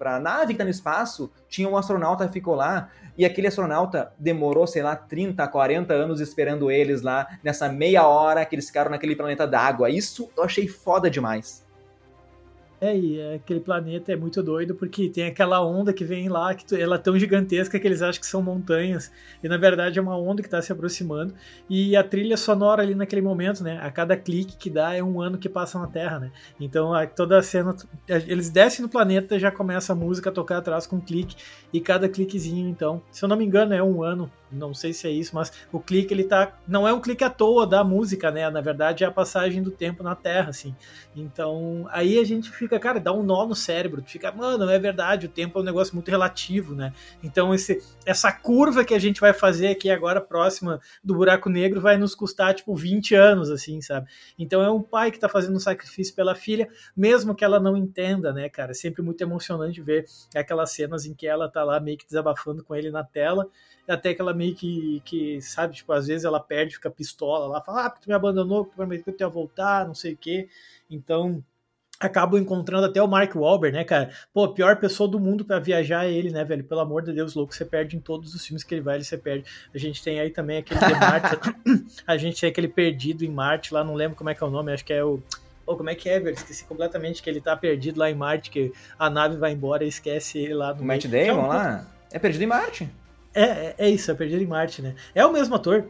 a 0.00 0.20
nave 0.20 0.46
que 0.46 0.52
está 0.52 0.64
no 0.64 0.70
espaço, 0.70 1.30
tinha 1.48 1.68
um 1.68 1.76
astronauta 1.76 2.26
que 2.26 2.32
ficou 2.32 2.54
lá 2.54 2.90
e 3.18 3.24
aquele 3.24 3.48
astronauta 3.48 4.12
demorou, 4.18 4.66
sei 4.66 4.82
lá, 4.82 4.96
30, 4.96 5.46
40 5.46 5.92
anos 5.92 6.20
esperando 6.20 6.70
eles 6.70 7.02
lá 7.02 7.28
nessa 7.44 7.68
meia 7.68 8.06
hora 8.06 8.44
que 8.46 8.54
eles 8.54 8.66
ficaram 8.66 8.90
naquele 8.90 9.14
planeta 9.14 9.46
d'água. 9.46 9.90
Isso 9.90 10.30
eu 10.36 10.42
achei 10.42 10.66
foda 10.66 11.10
demais. 11.10 11.68
É, 12.82 12.96
e 12.96 13.34
aquele 13.34 13.60
planeta 13.60 14.10
é 14.10 14.16
muito 14.16 14.42
doido 14.42 14.74
porque 14.74 15.10
tem 15.10 15.26
aquela 15.26 15.62
onda 15.62 15.92
que 15.92 16.02
vem 16.02 16.30
lá, 16.30 16.54
que 16.54 16.74
ela 16.74 16.94
é 16.94 16.98
tão 16.98 17.18
gigantesca 17.18 17.78
que 17.78 17.86
eles 17.86 18.00
acham 18.00 18.18
que 18.18 18.26
são 18.26 18.40
montanhas, 18.40 19.12
e 19.44 19.48
na 19.48 19.58
verdade 19.58 19.98
é 19.98 20.02
uma 20.02 20.16
onda 20.16 20.40
que 20.40 20.48
está 20.48 20.62
se 20.62 20.72
aproximando, 20.72 21.34
e 21.68 21.94
a 21.94 22.02
trilha 22.02 22.38
sonora 22.38 22.82
ali 22.82 22.94
naquele 22.94 23.20
momento, 23.20 23.62
né, 23.62 23.78
a 23.82 23.90
cada 23.90 24.16
clique 24.16 24.56
que 24.56 24.70
dá 24.70 24.94
é 24.94 25.02
um 25.02 25.20
ano 25.20 25.36
que 25.36 25.46
passa 25.46 25.78
na 25.78 25.88
Terra, 25.88 26.20
né, 26.20 26.32
então 26.58 26.92
toda 27.14 27.36
a 27.36 27.42
cena, 27.42 27.76
eles 28.08 28.48
descem 28.48 28.82
no 28.82 28.88
planeta 28.88 29.38
já 29.38 29.50
começa 29.50 29.92
a 29.92 29.96
música 29.96 30.30
a 30.30 30.32
tocar 30.32 30.56
atrás 30.56 30.86
com 30.86 30.96
um 30.96 31.00
clique, 31.00 31.36
e 31.74 31.82
cada 31.82 32.08
cliquezinho, 32.08 32.66
então, 32.66 33.02
se 33.10 33.22
eu 33.22 33.28
não 33.28 33.36
me 33.36 33.44
engano 33.44 33.74
é 33.74 33.82
um 33.82 34.02
ano, 34.02 34.32
não 34.50 34.72
sei 34.72 34.92
se 34.92 35.06
é 35.06 35.10
isso, 35.10 35.34
mas 35.34 35.52
o 35.70 35.78
clique 35.78 36.12
ele 36.12 36.24
tá, 36.24 36.58
não 36.66 36.88
é 36.88 36.92
um 36.92 37.00
clique 37.00 37.22
à 37.22 37.30
toa 37.30 37.66
da 37.66 37.84
música, 37.84 38.30
né, 38.30 38.48
na 38.48 38.62
verdade 38.62 39.04
é 39.04 39.06
a 39.06 39.10
passagem 39.10 39.62
do 39.62 39.70
tempo 39.70 40.02
na 40.02 40.14
Terra, 40.14 40.48
assim, 40.48 40.74
então 41.14 41.86
aí 41.90 42.18
a 42.18 42.24
gente 42.24 42.50
fica 42.50 42.69
fica, 42.70 42.78
cara, 42.78 43.00
dá 43.00 43.12
um 43.12 43.22
nó 43.22 43.44
no 43.46 43.54
cérebro. 43.54 44.00
Tu 44.00 44.10
fica, 44.10 44.30
mano, 44.30 44.70
é 44.70 44.78
verdade, 44.78 45.26
o 45.26 45.28
tempo 45.28 45.58
é 45.58 45.62
um 45.62 45.64
negócio 45.64 45.94
muito 45.94 46.10
relativo, 46.10 46.74
né? 46.74 46.92
Então 47.22 47.52
esse, 47.52 47.82
essa 48.06 48.32
curva 48.32 48.84
que 48.84 48.94
a 48.94 48.98
gente 48.98 49.20
vai 49.20 49.32
fazer 49.32 49.68
aqui 49.68 49.90
agora, 49.90 50.20
próxima 50.20 50.80
do 51.02 51.14
buraco 51.14 51.48
negro, 51.50 51.80
vai 51.80 51.96
nos 51.96 52.14
custar, 52.14 52.54
tipo, 52.54 52.74
20 52.74 53.14
anos, 53.14 53.50
assim, 53.50 53.80
sabe? 53.80 54.08
Então 54.38 54.62
é 54.62 54.70
um 54.70 54.82
pai 54.82 55.10
que 55.10 55.18
tá 55.18 55.28
fazendo 55.28 55.56
um 55.56 55.60
sacrifício 55.60 56.14
pela 56.14 56.34
filha, 56.34 56.68
mesmo 56.96 57.34
que 57.34 57.44
ela 57.44 57.58
não 57.58 57.76
entenda, 57.76 58.32
né, 58.32 58.48
cara? 58.48 58.70
É 58.70 58.74
sempre 58.74 59.02
muito 59.02 59.20
emocionante 59.20 59.82
ver 59.82 60.04
aquelas 60.34 60.70
cenas 60.70 61.04
em 61.04 61.14
que 61.14 61.26
ela 61.26 61.48
tá 61.48 61.64
lá 61.64 61.80
meio 61.80 61.98
que 61.98 62.06
desabafando 62.06 62.62
com 62.62 62.74
ele 62.74 62.90
na 62.90 63.02
tela, 63.02 63.48
até 63.88 64.14
que 64.14 64.20
ela 64.20 64.32
meio 64.32 64.54
que, 64.54 65.02
que 65.04 65.40
sabe, 65.40 65.74
tipo, 65.74 65.92
às 65.92 66.06
vezes 66.06 66.24
ela 66.24 66.38
perde, 66.38 66.74
fica 66.74 66.90
pistola 66.90 67.46
lá, 67.46 67.60
fala, 67.60 67.86
ah, 67.86 67.90
tu 67.90 68.08
me 68.08 68.14
abandonou, 68.14 68.64
tu 68.64 68.74
prometeu 68.76 69.12
que 69.12 69.22
eu 69.22 69.26
ia 69.26 69.32
voltar, 69.32 69.86
não 69.86 69.94
sei 69.94 70.12
o 70.12 70.16
quê. 70.16 70.48
Então, 70.88 71.42
acabam 72.00 72.40
encontrando 72.40 72.86
até 72.86 73.02
o 73.02 73.06
Mark 73.06 73.36
Wahlberg, 73.36 73.76
né, 73.76 73.84
cara? 73.84 74.10
Pô, 74.32 74.44
a 74.44 74.52
pior 74.52 74.76
pessoa 74.76 75.08
do 75.08 75.20
mundo 75.20 75.44
para 75.44 75.58
viajar 75.58 76.06
é 76.06 76.12
ele, 76.12 76.30
né, 76.30 76.42
velho? 76.42 76.64
Pelo 76.64 76.80
amor 76.80 77.02
de 77.02 77.12
Deus, 77.12 77.34
louco, 77.34 77.54
você 77.54 77.64
perde 77.64 77.94
em 77.96 78.00
todos 78.00 78.34
os 78.34 78.44
filmes 78.44 78.64
que 78.64 78.74
ele 78.74 78.80
vai, 78.80 78.96
ele 78.96 79.04
você 79.04 79.18
perde. 79.18 79.44
A 79.74 79.78
gente 79.78 80.02
tem 80.02 80.18
aí 80.18 80.30
também 80.30 80.58
aquele 80.58 80.80
de 80.80 80.94
Marte, 80.94 81.38
a 82.06 82.16
gente 82.16 82.40
tem 82.40 82.48
aquele 82.48 82.68
perdido 82.68 83.24
em 83.24 83.28
Marte 83.28 83.74
lá, 83.74 83.84
não 83.84 83.94
lembro 83.94 84.16
como 84.16 84.30
é 84.30 84.34
que 84.34 84.42
é 84.42 84.46
o 84.46 84.50
nome, 84.50 84.72
acho 84.72 84.84
que 84.84 84.92
é 84.92 85.04
o 85.04 85.22
Pô, 85.70 85.76
como 85.76 85.88
é 85.88 85.94
que 85.94 86.08
é, 86.08 86.18
velho? 86.18 86.34
Esqueci 86.34 86.64
completamente 86.64 87.22
que 87.22 87.30
ele 87.30 87.40
tá 87.40 87.56
perdido 87.56 88.00
lá 88.00 88.10
em 88.10 88.14
Marte, 88.14 88.50
que 88.50 88.72
a 88.98 89.08
nave 89.08 89.36
vai 89.36 89.52
embora 89.52 89.84
e 89.84 89.88
esquece 89.88 90.36
ele 90.38 90.54
lá 90.54 90.74
no 90.74 90.82
O 90.82 90.84
Matt 90.84 91.06
Damon 91.06 91.26
é 91.26 91.32
um... 91.32 91.46
lá? 91.46 91.86
É 92.10 92.18
perdido 92.18 92.42
em 92.42 92.46
Marte. 92.48 92.90
É, 93.32 93.42
é, 93.42 93.74
é, 93.78 93.88
isso, 93.88 94.10
é 94.10 94.14
perdido 94.14 94.42
em 94.42 94.46
Marte, 94.46 94.82
né? 94.82 94.96
É 95.14 95.24
o 95.24 95.32
mesmo 95.32 95.54
ator, 95.54 95.84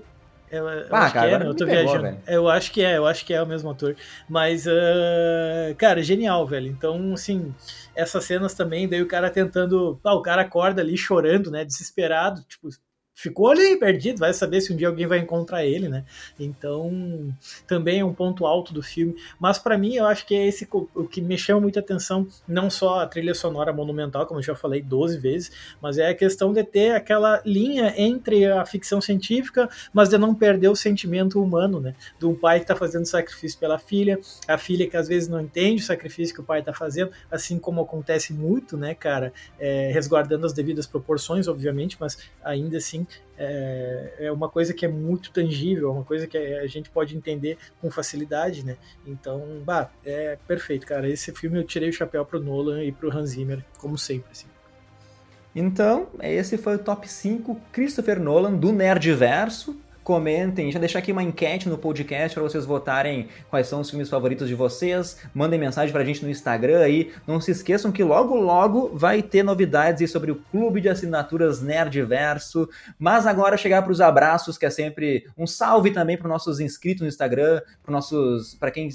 eu, 0.51 0.69
eu 0.69 0.87
ah, 0.91 1.05
acho 1.05 1.15
cara, 1.15 1.39
que 1.39 1.45
é, 1.45 1.49
eu 1.49 1.55
tô 1.55 1.65
viajando. 1.65 2.19
Eu 2.27 2.49
acho 2.49 2.73
que 2.73 2.83
é, 2.83 2.97
eu 2.97 3.07
acho 3.07 3.25
que 3.25 3.33
é 3.33 3.41
o 3.41 3.47
mesmo 3.47 3.71
ator. 3.71 3.95
Mas, 4.29 4.67
uh, 4.67 5.75
cara, 5.79 6.03
genial, 6.03 6.47
velho. 6.47 6.67
Então, 6.67 7.13
assim, 7.13 7.55
essas 7.95 8.25
cenas 8.25 8.53
também, 8.55 8.89
daí 8.89 9.01
o 9.01 9.07
cara 9.07 9.31
tentando. 9.31 10.01
Ah, 10.05 10.15
o 10.15 10.23
cara 10.23 10.43
acorda 10.43 10.83
ali 10.83 10.97
chorando, 10.97 11.51
né? 11.51 11.65
Desesperado, 11.65 12.43
tipo, 12.49 12.69
ficou 13.21 13.49
ali 13.49 13.77
perdido, 13.77 14.19
vai 14.19 14.33
saber 14.33 14.63
se 14.63 14.73
um 14.73 14.77
dia 14.77 14.89
alguém 14.89 15.07
vai 15.07 15.19
encontrar 15.19 15.65
ele, 15.65 15.89
né? 15.89 16.05
Então, 16.39 17.35
também 17.67 18.01
é 18.01 18.05
um 18.05 18.15
ponto 18.15 18.47
alto 18.47 18.73
do 18.73 18.83
filme. 18.83 19.15
Mas 19.39 19.59
para 19.59 19.77
mim, 19.77 19.95
eu 19.95 20.07
acho 20.07 20.27
que 20.27 20.35
é 20.35 20.47
esse 20.47 20.67
o 20.73 21.07
que 21.07 21.21
me 21.21 21.37
chama 21.37 21.61
muita 21.61 21.81
atenção, 21.81 22.27
não 22.49 22.71
só 22.71 23.01
a 23.01 23.07
trilha 23.07 23.35
sonora 23.35 23.75
monumental, 23.75 24.27
como 24.27 24.41
eu 24.41 24.45
já 24.45 24.55
falei 24.55 24.81
12 24.81 25.19
vezes, 25.19 25.53
mas 25.83 25.99
é 25.99 26.09
a 26.09 26.15
questão 26.15 26.51
de 26.53 26.65
ter 26.65 26.93
aquela 26.93 27.43
linha 27.45 27.93
entre 27.99 28.47
a 28.47 28.65
ficção 28.65 29.03
científica, 29.03 29.69
mas 29.93 30.09
de 30.09 30.17
não 30.17 30.35
perder 30.35 30.69
o 30.69 30.77
sentimento 30.77 31.43
humano, 31.43 31.79
né? 31.79 31.95
De 32.19 32.25
um 32.25 32.35
pai 32.35 32.61
que 32.61 32.67
tá 32.67 32.75
fazendo 32.75 33.05
sacrifício 33.05 33.59
pela 33.59 33.79
filha, 33.79 34.19
a 34.49 34.57
filha 34.57 34.89
que 34.89 34.97
às 34.97 35.09
vezes 35.09 35.29
não 35.29 35.41
entende 35.41 35.83
o 35.83 35.85
sacrifício 35.85 36.35
que 36.35 36.41
o 36.41 36.45
pai 36.45 36.63
tá 36.63 36.73
fazendo, 36.73 37.11
assim 37.31 37.59
como 37.59 37.83
acontece 37.83 38.33
muito, 38.33 38.79
né, 38.79 38.95
cara? 38.95 39.31
É, 39.59 39.91
resguardando 39.93 40.47
as 40.47 40.55
devidas 40.55 40.87
proporções, 40.87 41.49
obviamente, 41.49 41.99
mas 42.01 42.17
ainda 42.43 42.79
assim 42.79 43.07
é, 43.39 44.15
é 44.19 44.33
uma 44.33 44.49
coisa 44.49 44.75
que 44.75 44.85
é 44.85 44.89
muito 44.89 45.33
tangível, 45.33 45.89
é 45.89 45.93
uma 45.93 46.05
coisa 46.05 46.27
que 46.27 46.37
a 46.37 46.67
gente 46.67 46.91
pode 46.91 47.17
entender 47.17 47.57
com 47.81 47.91
facilidade, 47.91 48.65
né? 48.65 48.77
Então, 49.07 49.63
bah, 49.65 49.91
é 50.05 50.39
perfeito, 50.47 50.87
cara. 50.87 51.09
Esse 51.09 51.33
filme 51.33 51.59
eu 51.59 51.65
tirei 51.65 51.89
o 51.89 51.93
chapéu 51.93 52.25
pro 52.25 52.41
Nolan 52.41 52.85
e 52.85 52.93
pro 52.93 53.11
Hans 53.11 53.31
Zimmer, 53.31 53.65
como 53.79 53.97
sempre, 53.97 54.31
assim. 54.31 54.47
Então, 55.55 56.09
esse 56.23 56.57
foi 56.57 56.77
o 56.77 56.79
top 56.79 57.09
5 57.09 57.61
Christopher 57.73 58.21
Nolan 58.21 58.55
do 58.55 58.73
Nerdverso 58.73 59.77
comentem, 60.11 60.73
já 60.73 60.81
deixar 60.81 60.99
aqui 60.99 61.13
uma 61.13 61.23
enquete 61.23 61.69
no 61.69 61.79
podcast 61.79 62.35
para 62.35 62.43
vocês 62.43 62.67
votarem 62.67 63.29
quais 63.49 63.69
são 63.69 63.81
os 63.81 63.89
filmes 63.89 64.09
favoritos 64.09 64.49
de 64.49 64.57
vocês, 64.57 65.19
mandem 65.33 65.57
mensagem 65.57 65.93
pra 65.93 66.05
gente 66.05 66.25
no 66.25 66.29
Instagram 66.29 66.81
aí, 66.81 67.13
não 67.29 67.41
se 67.41 67.53
esqueçam 67.53 67.93
que 67.93 68.03
logo 68.03 68.35
logo 68.35 68.91
vai 68.93 69.23
ter 69.23 69.45
novidades 69.45 70.11
sobre 70.11 70.33
o 70.33 70.43
clube 70.51 70.81
de 70.81 70.89
assinaturas 70.89 71.63
Nerdverso, 71.63 72.69
mas 72.99 73.25
agora 73.25 73.57
chegar 73.57 73.83
para 73.83 73.93
os 73.93 74.01
abraços, 74.01 74.59
que 74.59 74.67
é 74.67 74.71
sempre 74.71 75.29
um 75.39 75.47
salve 75.47 75.93
também 75.93 76.17
para 76.17 76.29
nossos 76.29 76.59
inscritos 76.59 77.03
no 77.03 77.09
Instagram, 77.09 77.61
para 77.81 77.93
nossos, 77.93 78.57
para 78.57 78.73
quem 78.73 78.89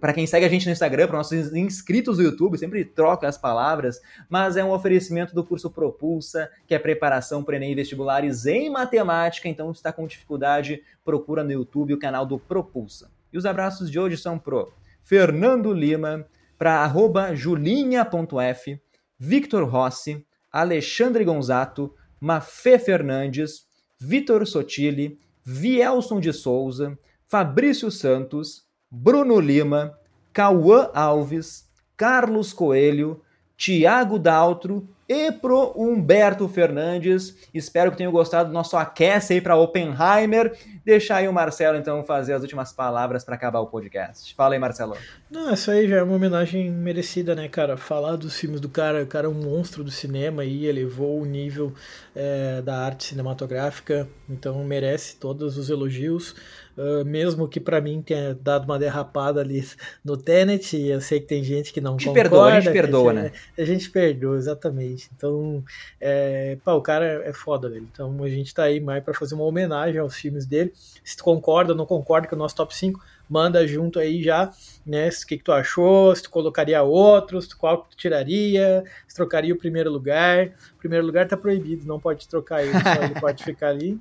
para 0.00 0.14
quem 0.14 0.26
segue 0.26 0.46
a 0.46 0.48
gente 0.48 0.64
no 0.64 0.72
Instagram, 0.72 1.06
para 1.06 1.18
nossos 1.18 1.54
inscritos 1.54 2.16
do 2.16 2.22
YouTube, 2.22 2.56
sempre 2.56 2.84
troca 2.84 3.28
as 3.28 3.36
palavras, 3.36 4.00
mas 4.30 4.56
é 4.56 4.64
um 4.64 4.72
oferecimento 4.72 5.34
do 5.34 5.44
curso 5.44 5.70
Propulsa, 5.70 6.50
que 6.66 6.74
é 6.74 6.78
preparação 6.78 7.44
para 7.44 7.56
Enem 7.56 7.74
vestibulares 7.74 8.46
em 8.46 8.70
matemática, 8.70 9.48
então 9.48 9.72
se 9.74 9.78
está 9.78 9.92
com 9.92 10.06
dificuldade, 10.06 10.82
procura 11.04 11.44
no 11.44 11.52
YouTube 11.52 11.92
o 11.92 11.98
canal 11.98 12.24
do 12.24 12.38
Propulsa. 12.38 13.10
E 13.30 13.36
os 13.36 13.44
abraços 13.44 13.90
de 13.90 13.98
hoje 13.98 14.16
são 14.16 14.38
pro 14.38 14.72
Fernando 15.02 15.72
Lima, 15.72 16.26
para 16.56 17.34
julinha.f, 17.34 18.80
Victor 19.18 19.68
Rossi, 19.68 20.24
Alexandre 20.50 21.24
Gonzato, 21.24 21.94
Mafê 22.18 22.78
Fernandes, 22.78 23.66
Vitor 24.00 24.46
Sotile, 24.46 25.18
Vielson 25.44 26.20
de 26.20 26.32
Souza, 26.32 26.98
Fabrício 27.26 27.90
Santos, 27.90 28.63
Bruno 28.94 29.40
Lima, 29.40 29.98
Cauã 30.32 30.88
Alves, 30.94 31.68
Carlos 31.96 32.52
Coelho, 32.52 33.20
Tiago 33.56 34.18
Daltro 34.20 34.88
e 35.08 35.30
pro 35.32 35.72
Humberto 35.76 36.48
Fernandes. 36.48 37.36
Espero 37.52 37.90
que 37.90 37.96
tenham 37.96 38.12
gostado 38.12 38.48
do 38.48 38.52
nosso 38.52 38.76
aquece 38.76 39.34
aí 39.34 39.40
para 39.40 39.56
Oppenheimer. 39.56 40.56
Deixar 40.84 41.16
aí 41.16 41.28
o 41.28 41.32
Marcelo 41.32 41.76
então 41.76 42.04
fazer 42.04 42.32
as 42.34 42.42
últimas 42.42 42.72
palavras 42.72 43.24
para 43.24 43.34
acabar 43.34 43.60
o 43.60 43.66
podcast. 43.66 44.34
Fala 44.34 44.54
aí, 44.54 44.60
Marcelo. 44.60 44.96
Não, 45.30 45.52
isso 45.52 45.70
aí 45.70 45.88
já 45.88 45.96
é 45.96 46.02
uma 46.02 46.14
homenagem 46.14 46.70
merecida, 46.70 47.34
né, 47.34 47.48
cara? 47.48 47.76
Falar 47.76 48.16
dos 48.16 48.38
filmes 48.38 48.60
do 48.60 48.68
cara, 48.68 49.02
o 49.02 49.06
cara 49.06 49.26
é 49.26 49.30
um 49.30 49.34
monstro 49.34 49.84
do 49.84 49.90
cinema 49.90 50.44
e 50.44 50.66
elevou 50.66 51.20
o 51.20 51.24
nível 51.24 51.72
é, 52.14 52.62
da 52.62 52.78
arte 52.78 53.04
cinematográfica, 53.04 54.08
então 54.28 54.62
merece 54.64 55.16
todos 55.16 55.58
os 55.58 55.68
elogios. 55.68 56.34
Uh, 56.76 57.04
mesmo 57.04 57.46
que 57.46 57.60
para 57.60 57.80
mim 57.80 58.02
tenha 58.02 58.34
dado 58.34 58.64
uma 58.64 58.78
derrapada 58.78 59.40
ali 59.40 59.64
no 60.04 60.16
Tenet, 60.16 60.76
e 60.76 60.90
eu 60.90 61.00
sei 61.00 61.20
que 61.20 61.26
tem 61.26 61.44
gente 61.44 61.72
que 61.72 61.80
não 61.80 61.94
a 61.94 61.98
gente 61.98 62.06
concorda. 62.06 62.30
Perdoa, 62.30 62.46
a 62.46 62.60
gente 62.60 62.72
perdoa, 62.72 63.12
né? 63.12 63.32
A 63.56 63.64
gente 63.64 63.90
perdoa, 63.90 64.36
exatamente. 64.36 65.08
Então, 65.16 65.62
é, 66.00 66.58
pá, 66.64 66.72
o 66.72 66.82
cara 66.82 67.22
é 67.24 67.32
foda, 67.32 67.68
velho. 67.68 67.88
Então 67.92 68.22
a 68.22 68.28
gente 68.28 68.52
tá 68.52 68.64
aí 68.64 68.80
mais 68.80 69.04
para 69.04 69.14
fazer 69.14 69.34
uma 69.34 69.44
homenagem 69.44 70.00
aos 70.00 70.16
filmes 70.16 70.46
dele. 70.46 70.72
Se 71.04 71.16
tu 71.16 71.22
concorda 71.22 71.72
ou 71.72 71.78
não 71.78 71.86
concorda 71.86 72.26
com 72.26 72.34
o 72.34 72.38
nosso 72.38 72.56
top 72.56 72.74
5, 72.74 73.00
manda 73.28 73.66
junto 73.66 73.98
aí 73.98 74.22
já, 74.22 74.52
né? 74.84 75.08
O 75.08 75.26
que, 75.26 75.38
que 75.38 75.44
tu 75.44 75.52
achou, 75.52 76.14
se 76.14 76.22
tu 76.22 76.30
colocaria 76.30 76.82
outros, 76.82 77.52
qual 77.54 77.84
que 77.84 77.90
tu 77.90 77.96
tiraria, 77.96 78.84
se 79.06 79.14
trocaria 79.14 79.54
o 79.54 79.58
primeiro 79.58 79.90
lugar. 79.90 80.48
O 80.74 80.78
primeiro 80.78 81.06
lugar 81.06 81.26
tá 81.26 81.36
proibido, 81.36 81.86
não 81.86 81.98
pode 81.98 82.28
trocar 82.28 82.62
ele, 82.62 82.72
só 82.72 83.02
ele 83.02 83.20
pode 83.20 83.44
ficar 83.44 83.68
ali. 83.68 83.98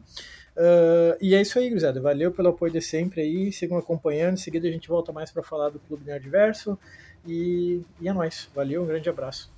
Uh, 0.55 1.17
e 1.19 1.35
é 1.35 1.41
isso 1.41 1.57
aí, 1.59 1.69
gurizada. 1.69 2.01
Valeu 2.01 2.31
pelo 2.31 2.49
apoio 2.49 2.71
de 2.71 2.81
sempre 2.81 3.21
aí. 3.21 3.51
Sigam 3.51 3.77
acompanhando. 3.77 4.33
Em 4.33 4.37
seguida 4.37 4.67
a 4.67 4.71
gente 4.71 4.87
volta 4.87 5.11
mais 5.11 5.31
para 5.31 5.43
falar 5.43 5.69
do 5.69 5.79
Clube 5.79 6.05
Nerdverso. 6.05 6.77
E, 7.25 7.81
e 8.01 8.07
é 8.07 8.13
nóis. 8.13 8.49
Valeu, 8.53 8.83
um 8.83 8.87
grande 8.87 9.09
abraço. 9.09 9.52